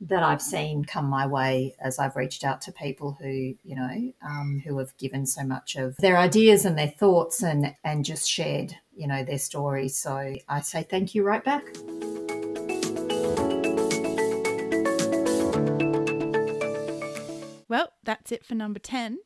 that 0.00 0.22
I've 0.22 0.40
seen 0.40 0.84
come 0.84 1.06
my 1.06 1.26
way 1.26 1.74
as 1.80 1.98
I've 1.98 2.16
reached 2.16 2.44
out 2.44 2.62
to 2.62 2.72
people 2.72 3.16
who, 3.20 3.54
you 3.62 3.76
know, 3.76 4.12
um, 4.22 4.62
who 4.64 4.78
have 4.78 4.96
given 4.96 5.26
so 5.26 5.44
much 5.44 5.76
of 5.76 5.96
their 5.98 6.16
ideas 6.16 6.64
and 6.64 6.78
their 6.78 6.88
thoughts 6.88 7.42
and 7.42 7.74
and 7.84 8.04
just 8.04 8.28
shared, 8.28 8.74
you 8.94 9.06
know, 9.06 9.22
their 9.24 9.38
stories. 9.38 9.96
So 9.98 10.36
I 10.48 10.60
say 10.60 10.82
thank 10.82 11.14
you 11.14 11.22
right 11.22 11.44
back. 11.44 11.64
Well, 17.68 17.92
that's 18.02 18.32
it 18.32 18.44
for 18.44 18.56
number 18.56 18.80
10. 18.80 19.18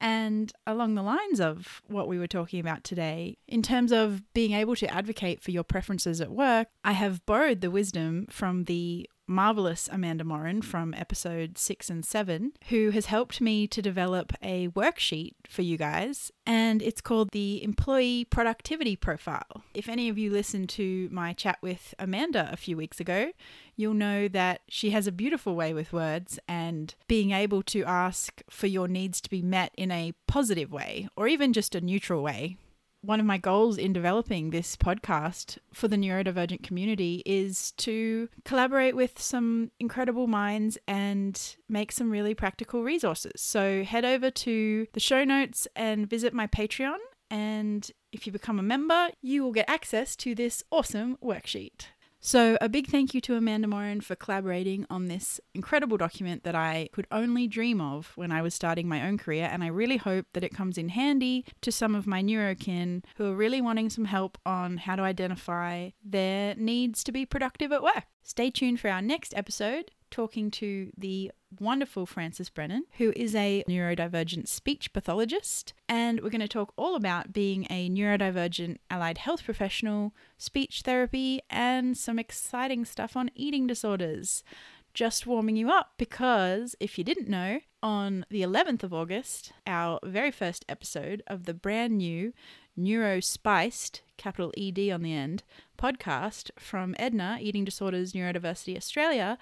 And 0.00 0.50
along 0.66 0.94
the 0.94 1.02
lines 1.02 1.38
of 1.38 1.82
what 1.86 2.08
we 2.08 2.18
were 2.18 2.26
talking 2.26 2.58
about 2.58 2.82
today, 2.82 3.36
in 3.46 3.60
terms 3.60 3.92
of 3.92 4.22
being 4.32 4.52
able 4.52 4.74
to 4.76 4.86
advocate 4.86 5.42
for 5.42 5.50
your 5.50 5.64
preferences 5.64 6.18
at 6.22 6.30
work, 6.30 6.68
I 6.82 6.92
have 6.92 7.26
borrowed 7.26 7.60
the 7.60 7.70
wisdom 7.70 8.26
from 8.30 8.64
the 8.64 9.10
marvelous 9.30 9.88
Amanda 9.90 10.24
Morin 10.24 10.60
from 10.60 10.92
episode 10.92 11.56
six 11.56 11.88
and 11.88 12.04
seven, 12.04 12.52
who 12.68 12.90
has 12.90 13.06
helped 13.06 13.40
me 13.40 13.66
to 13.68 13.80
develop 13.80 14.32
a 14.42 14.68
worksheet 14.68 15.34
for 15.48 15.62
you 15.62 15.78
guys. 15.78 16.32
And 16.44 16.82
it's 16.82 17.00
called 17.00 17.30
the 17.30 17.62
Employee 17.62 18.24
Productivity 18.24 18.96
Profile. 18.96 19.62
If 19.72 19.88
any 19.88 20.08
of 20.08 20.18
you 20.18 20.30
listened 20.30 20.68
to 20.70 21.08
my 21.12 21.32
chat 21.32 21.58
with 21.62 21.94
Amanda 21.98 22.50
a 22.52 22.56
few 22.56 22.76
weeks 22.76 22.98
ago, 22.98 23.30
you'll 23.76 23.94
know 23.94 24.26
that 24.28 24.62
she 24.68 24.90
has 24.90 25.06
a 25.06 25.12
beautiful 25.12 25.54
way 25.54 25.72
with 25.72 25.92
words 25.92 26.38
and 26.48 26.94
being 27.06 27.30
able 27.30 27.62
to 27.62 27.84
ask 27.84 28.42
for 28.50 28.66
your 28.66 28.88
needs 28.88 29.20
to 29.20 29.30
be 29.30 29.42
met 29.42 29.72
in 29.76 29.90
a 29.90 30.12
positive 30.26 30.72
way 30.72 31.08
or 31.16 31.28
even 31.28 31.52
just 31.52 31.74
a 31.74 31.80
neutral 31.80 32.22
way 32.22 32.56
one 33.02 33.20
of 33.20 33.26
my 33.26 33.38
goals 33.38 33.78
in 33.78 33.92
developing 33.92 34.50
this 34.50 34.76
podcast 34.76 35.58
for 35.72 35.88
the 35.88 35.96
neurodivergent 35.96 36.62
community 36.62 37.22
is 37.24 37.72
to 37.72 38.28
collaborate 38.44 38.94
with 38.94 39.20
some 39.20 39.70
incredible 39.80 40.26
minds 40.26 40.76
and 40.86 41.56
make 41.68 41.92
some 41.92 42.10
really 42.10 42.34
practical 42.34 42.82
resources. 42.82 43.40
So 43.40 43.84
head 43.84 44.04
over 44.04 44.30
to 44.30 44.86
the 44.92 45.00
show 45.00 45.24
notes 45.24 45.66
and 45.74 46.08
visit 46.08 46.34
my 46.34 46.46
Patreon. 46.46 46.98
And 47.30 47.90
if 48.12 48.26
you 48.26 48.32
become 48.32 48.58
a 48.58 48.62
member, 48.62 49.10
you 49.22 49.42
will 49.42 49.52
get 49.52 49.70
access 49.70 50.16
to 50.16 50.34
this 50.34 50.64
awesome 50.70 51.16
worksheet. 51.22 51.86
So, 52.22 52.58
a 52.60 52.68
big 52.68 52.88
thank 52.88 53.14
you 53.14 53.20
to 53.22 53.36
Amanda 53.36 53.66
Morin 53.66 54.02
for 54.02 54.14
collaborating 54.14 54.84
on 54.90 55.08
this 55.08 55.40
incredible 55.54 55.96
document 55.96 56.44
that 56.44 56.54
I 56.54 56.90
could 56.92 57.06
only 57.10 57.46
dream 57.46 57.80
of 57.80 58.12
when 58.14 58.30
I 58.30 58.42
was 58.42 58.54
starting 58.54 58.86
my 58.86 59.06
own 59.06 59.16
career. 59.16 59.48
And 59.50 59.64
I 59.64 59.68
really 59.68 59.96
hope 59.96 60.26
that 60.34 60.44
it 60.44 60.52
comes 60.52 60.76
in 60.76 60.90
handy 60.90 61.46
to 61.62 61.72
some 61.72 61.94
of 61.94 62.06
my 62.06 62.22
neurokin 62.22 63.04
who 63.16 63.32
are 63.32 63.34
really 63.34 63.62
wanting 63.62 63.88
some 63.88 64.04
help 64.04 64.36
on 64.44 64.76
how 64.76 64.96
to 64.96 65.02
identify 65.02 65.90
their 66.04 66.54
needs 66.56 67.02
to 67.04 67.12
be 67.12 67.24
productive 67.24 67.72
at 67.72 67.82
work. 67.82 68.04
Stay 68.22 68.50
tuned 68.50 68.80
for 68.80 68.90
our 68.90 69.00
next 69.00 69.32
episode 69.34 69.90
talking 70.10 70.50
to 70.52 70.90
the 70.96 71.32
wonderful 71.58 72.06
Frances 72.06 72.48
Brennan, 72.50 72.84
who 72.98 73.12
is 73.16 73.34
a 73.34 73.64
neurodivergent 73.68 74.48
speech 74.48 74.92
pathologist. 74.92 75.72
And 75.88 76.20
we're 76.20 76.30
going 76.30 76.40
to 76.40 76.48
talk 76.48 76.72
all 76.76 76.94
about 76.94 77.32
being 77.32 77.66
a 77.70 77.88
neurodivergent 77.88 78.78
allied 78.90 79.18
health 79.18 79.44
professional, 79.44 80.14
speech 80.38 80.82
therapy, 80.84 81.40
and 81.50 81.96
some 81.96 82.18
exciting 82.18 82.84
stuff 82.84 83.16
on 83.16 83.30
eating 83.34 83.66
disorders. 83.66 84.44
Just 84.92 85.26
warming 85.26 85.56
you 85.56 85.70
up 85.70 85.92
because 85.98 86.74
if 86.80 86.98
you 86.98 87.04
didn't 87.04 87.28
know, 87.28 87.60
on 87.82 88.26
the 88.28 88.42
11th 88.42 88.82
of 88.82 88.92
August, 88.92 89.52
our 89.66 89.98
very 90.04 90.30
first 90.30 90.64
episode 90.68 91.22
of 91.26 91.44
the 91.44 91.54
brand 91.54 91.96
new 91.96 92.32
Neurospiced, 92.78 94.00
capital 94.16 94.52
ED 94.56 94.90
on 94.90 95.02
the 95.02 95.14
end, 95.14 95.42
podcast 95.78 96.50
from 96.58 96.94
Edna, 96.98 97.38
Eating 97.40 97.64
Disorders 97.64 98.12
Neurodiversity 98.12 98.76
Australia, 98.76 99.38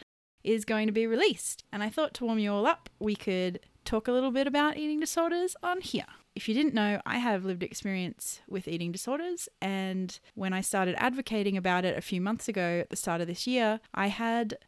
is 0.49 0.65
going 0.65 0.87
to 0.87 0.93
be 0.93 1.07
released. 1.07 1.65
And 1.73 1.83
I 1.83 1.91
thought 1.91 2.15
to 2.15 2.25
warm 2.25 2.39
you 2.39 2.53
all 2.53 2.67
up, 2.67 2.89
we 2.99 3.15
could 3.15 3.61
talk 3.85 4.09
a 4.09 4.13
little 4.13 4.31
bit 4.31 4.47
about 4.47 4.77
eating 4.77 5.01
disorders 5.01 5.55
on 5.63 5.81
here. 5.81 6.07
If 6.35 6.49
you 6.49 6.55
didn't 6.55 6.75
know, 6.75 7.01
I 7.05 7.19
have 7.19 7.45
lived 7.45 7.63
experience 7.63 8.41
with 8.49 8.69
eating 8.69 8.93
disorders, 8.93 9.49
and 9.61 10.19
when 10.35 10.53
I 10.53 10.61
started 10.61 10.95
advocating 10.99 11.57
about 11.57 11.85
it 11.85 11.99
a 11.99 12.03
few 12.03 12.21
months 12.21 12.49
ago 12.49 12.81
at 12.81 12.91
the 12.91 12.97
start 12.97 13.21
of 13.21 13.27
this 13.27 13.47
year, 13.47 13.81
I 13.93 14.07
had 14.07 14.59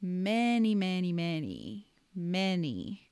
many, 0.00 0.74
many, 0.74 1.12
many, 1.12 1.88
many 2.14 3.08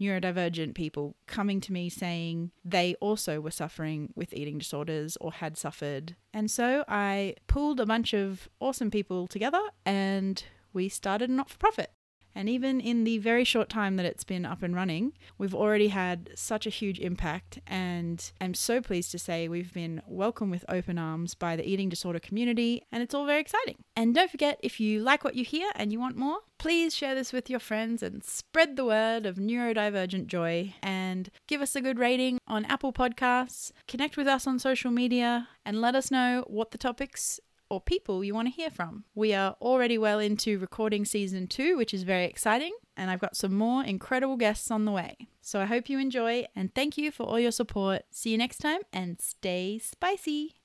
neurodivergent 0.00 0.74
people 0.74 1.16
coming 1.26 1.60
to 1.62 1.72
me 1.72 1.88
saying 1.88 2.52
they 2.64 2.94
also 3.00 3.40
were 3.40 3.50
suffering 3.50 4.12
with 4.14 4.34
eating 4.34 4.58
disorders 4.58 5.16
or 5.20 5.32
had 5.32 5.56
suffered. 5.56 6.14
And 6.32 6.50
so 6.50 6.84
I 6.86 7.34
pulled 7.46 7.80
a 7.80 7.86
bunch 7.86 8.12
of 8.12 8.48
awesome 8.60 8.90
people 8.90 9.26
together 9.26 9.62
and 9.84 10.44
we 10.76 10.88
started 10.88 11.30
a 11.30 11.32
not 11.32 11.50
for 11.50 11.58
profit. 11.58 11.90
And 12.36 12.50
even 12.50 12.80
in 12.80 13.04
the 13.04 13.16
very 13.16 13.44
short 13.44 13.70
time 13.70 13.96
that 13.96 14.04
it's 14.04 14.22
been 14.22 14.44
up 14.44 14.62
and 14.62 14.74
running, 14.74 15.14
we've 15.38 15.54
already 15.54 15.88
had 15.88 16.28
such 16.34 16.66
a 16.66 16.70
huge 16.70 16.98
impact. 16.98 17.60
And 17.66 18.30
I'm 18.42 18.52
so 18.52 18.82
pleased 18.82 19.10
to 19.12 19.18
say 19.18 19.48
we've 19.48 19.72
been 19.72 20.02
welcomed 20.06 20.50
with 20.50 20.66
open 20.68 20.98
arms 20.98 21.34
by 21.34 21.56
the 21.56 21.66
eating 21.66 21.88
disorder 21.88 22.18
community, 22.18 22.82
and 22.92 23.02
it's 23.02 23.14
all 23.14 23.24
very 23.24 23.40
exciting. 23.40 23.76
And 23.96 24.14
don't 24.14 24.30
forget, 24.30 24.60
if 24.62 24.78
you 24.78 25.00
like 25.00 25.24
what 25.24 25.34
you 25.34 25.46
hear 25.46 25.70
and 25.76 25.90
you 25.90 25.98
want 25.98 26.18
more, 26.18 26.40
please 26.58 26.94
share 26.94 27.14
this 27.14 27.32
with 27.32 27.48
your 27.48 27.58
friends 27.58 28.02
and 28.02 28.22
spread 28.22 28.76
the 28.76 28.84
word 28.84 29.24
of 29.24 29.36
neurodivergent 29.36 30.26
joy 30.26 30.74
and 30.82 31.30
give 31.48 31.62
us 31.62 31.74
a 31.74 31.80
good 31.80 31.98
rating 31.98 32.36
on 32.46 32.66
Apple 32.66 32.92
Podcasts. 32.92 33.72
Connect 33.88 34.18
with 34.18 34.26
us 34.26 34.46
on 34.46 34.58
social 34.58 34.90
media 34.90 35.48
and 35.64 35.80
let 35.80 35.94
us 35.94 36.10
know 36.10 36.44
what 36.48 36.70
the 36.70 36.78
topics 36.78 37.40
or 37.68 37.80
people 37.80 38.22
you 38.24 38.34
want 38.34 38.48
to 38.48 38.54
hear 38.54 38.70
from. 38.70 39.04
We 39.14 39.34
are 39.34 39.56
already 39.60 39.98
well 39.98 40.18
into 40.18 40.58
recording 40.58 41.04
season 41.04 41.46
two, 41.46 41.76
which 41.76 41.92
is 41.92 42.02
very 42.02 42.24
exciting, 42.24 42.72
and 42.96 43.10
I've 43.10 43.20
got 43.20 43.36
some 43.36 43.54
more 43.54 43.84
incredible 43.84 44.36
guests 44.36 44.70
on 44.70 44.84
the 44.84 44.92
way. 44.92 45.28
So 45.40 45.60
I 45.60 45.66
hope 45.66 45.88
you 45.88 45.98
enjoy 45.98 46.46
and 46.54 46.74
thank 46.74 46.98
you 46.98 47.10
for 47.10 47.24
all 47.24 47.38
your 47.38 47.52
support. 47.52 48.02
See 48.10 48.30
you 48.30 48.38
next 48.38 48.58
time 48.58 48.80
and 48.92 49.20
stay 49.20 49.78
spicy. 49.78 50.56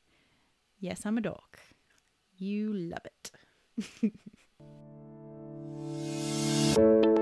Yes, 0.79 1.05
I'm 1.05 1.17
a 1.17 1.21
dog. 1.21 1.57
You 2.37 2.73
love 2.73 3.05
it. 3.05 3.31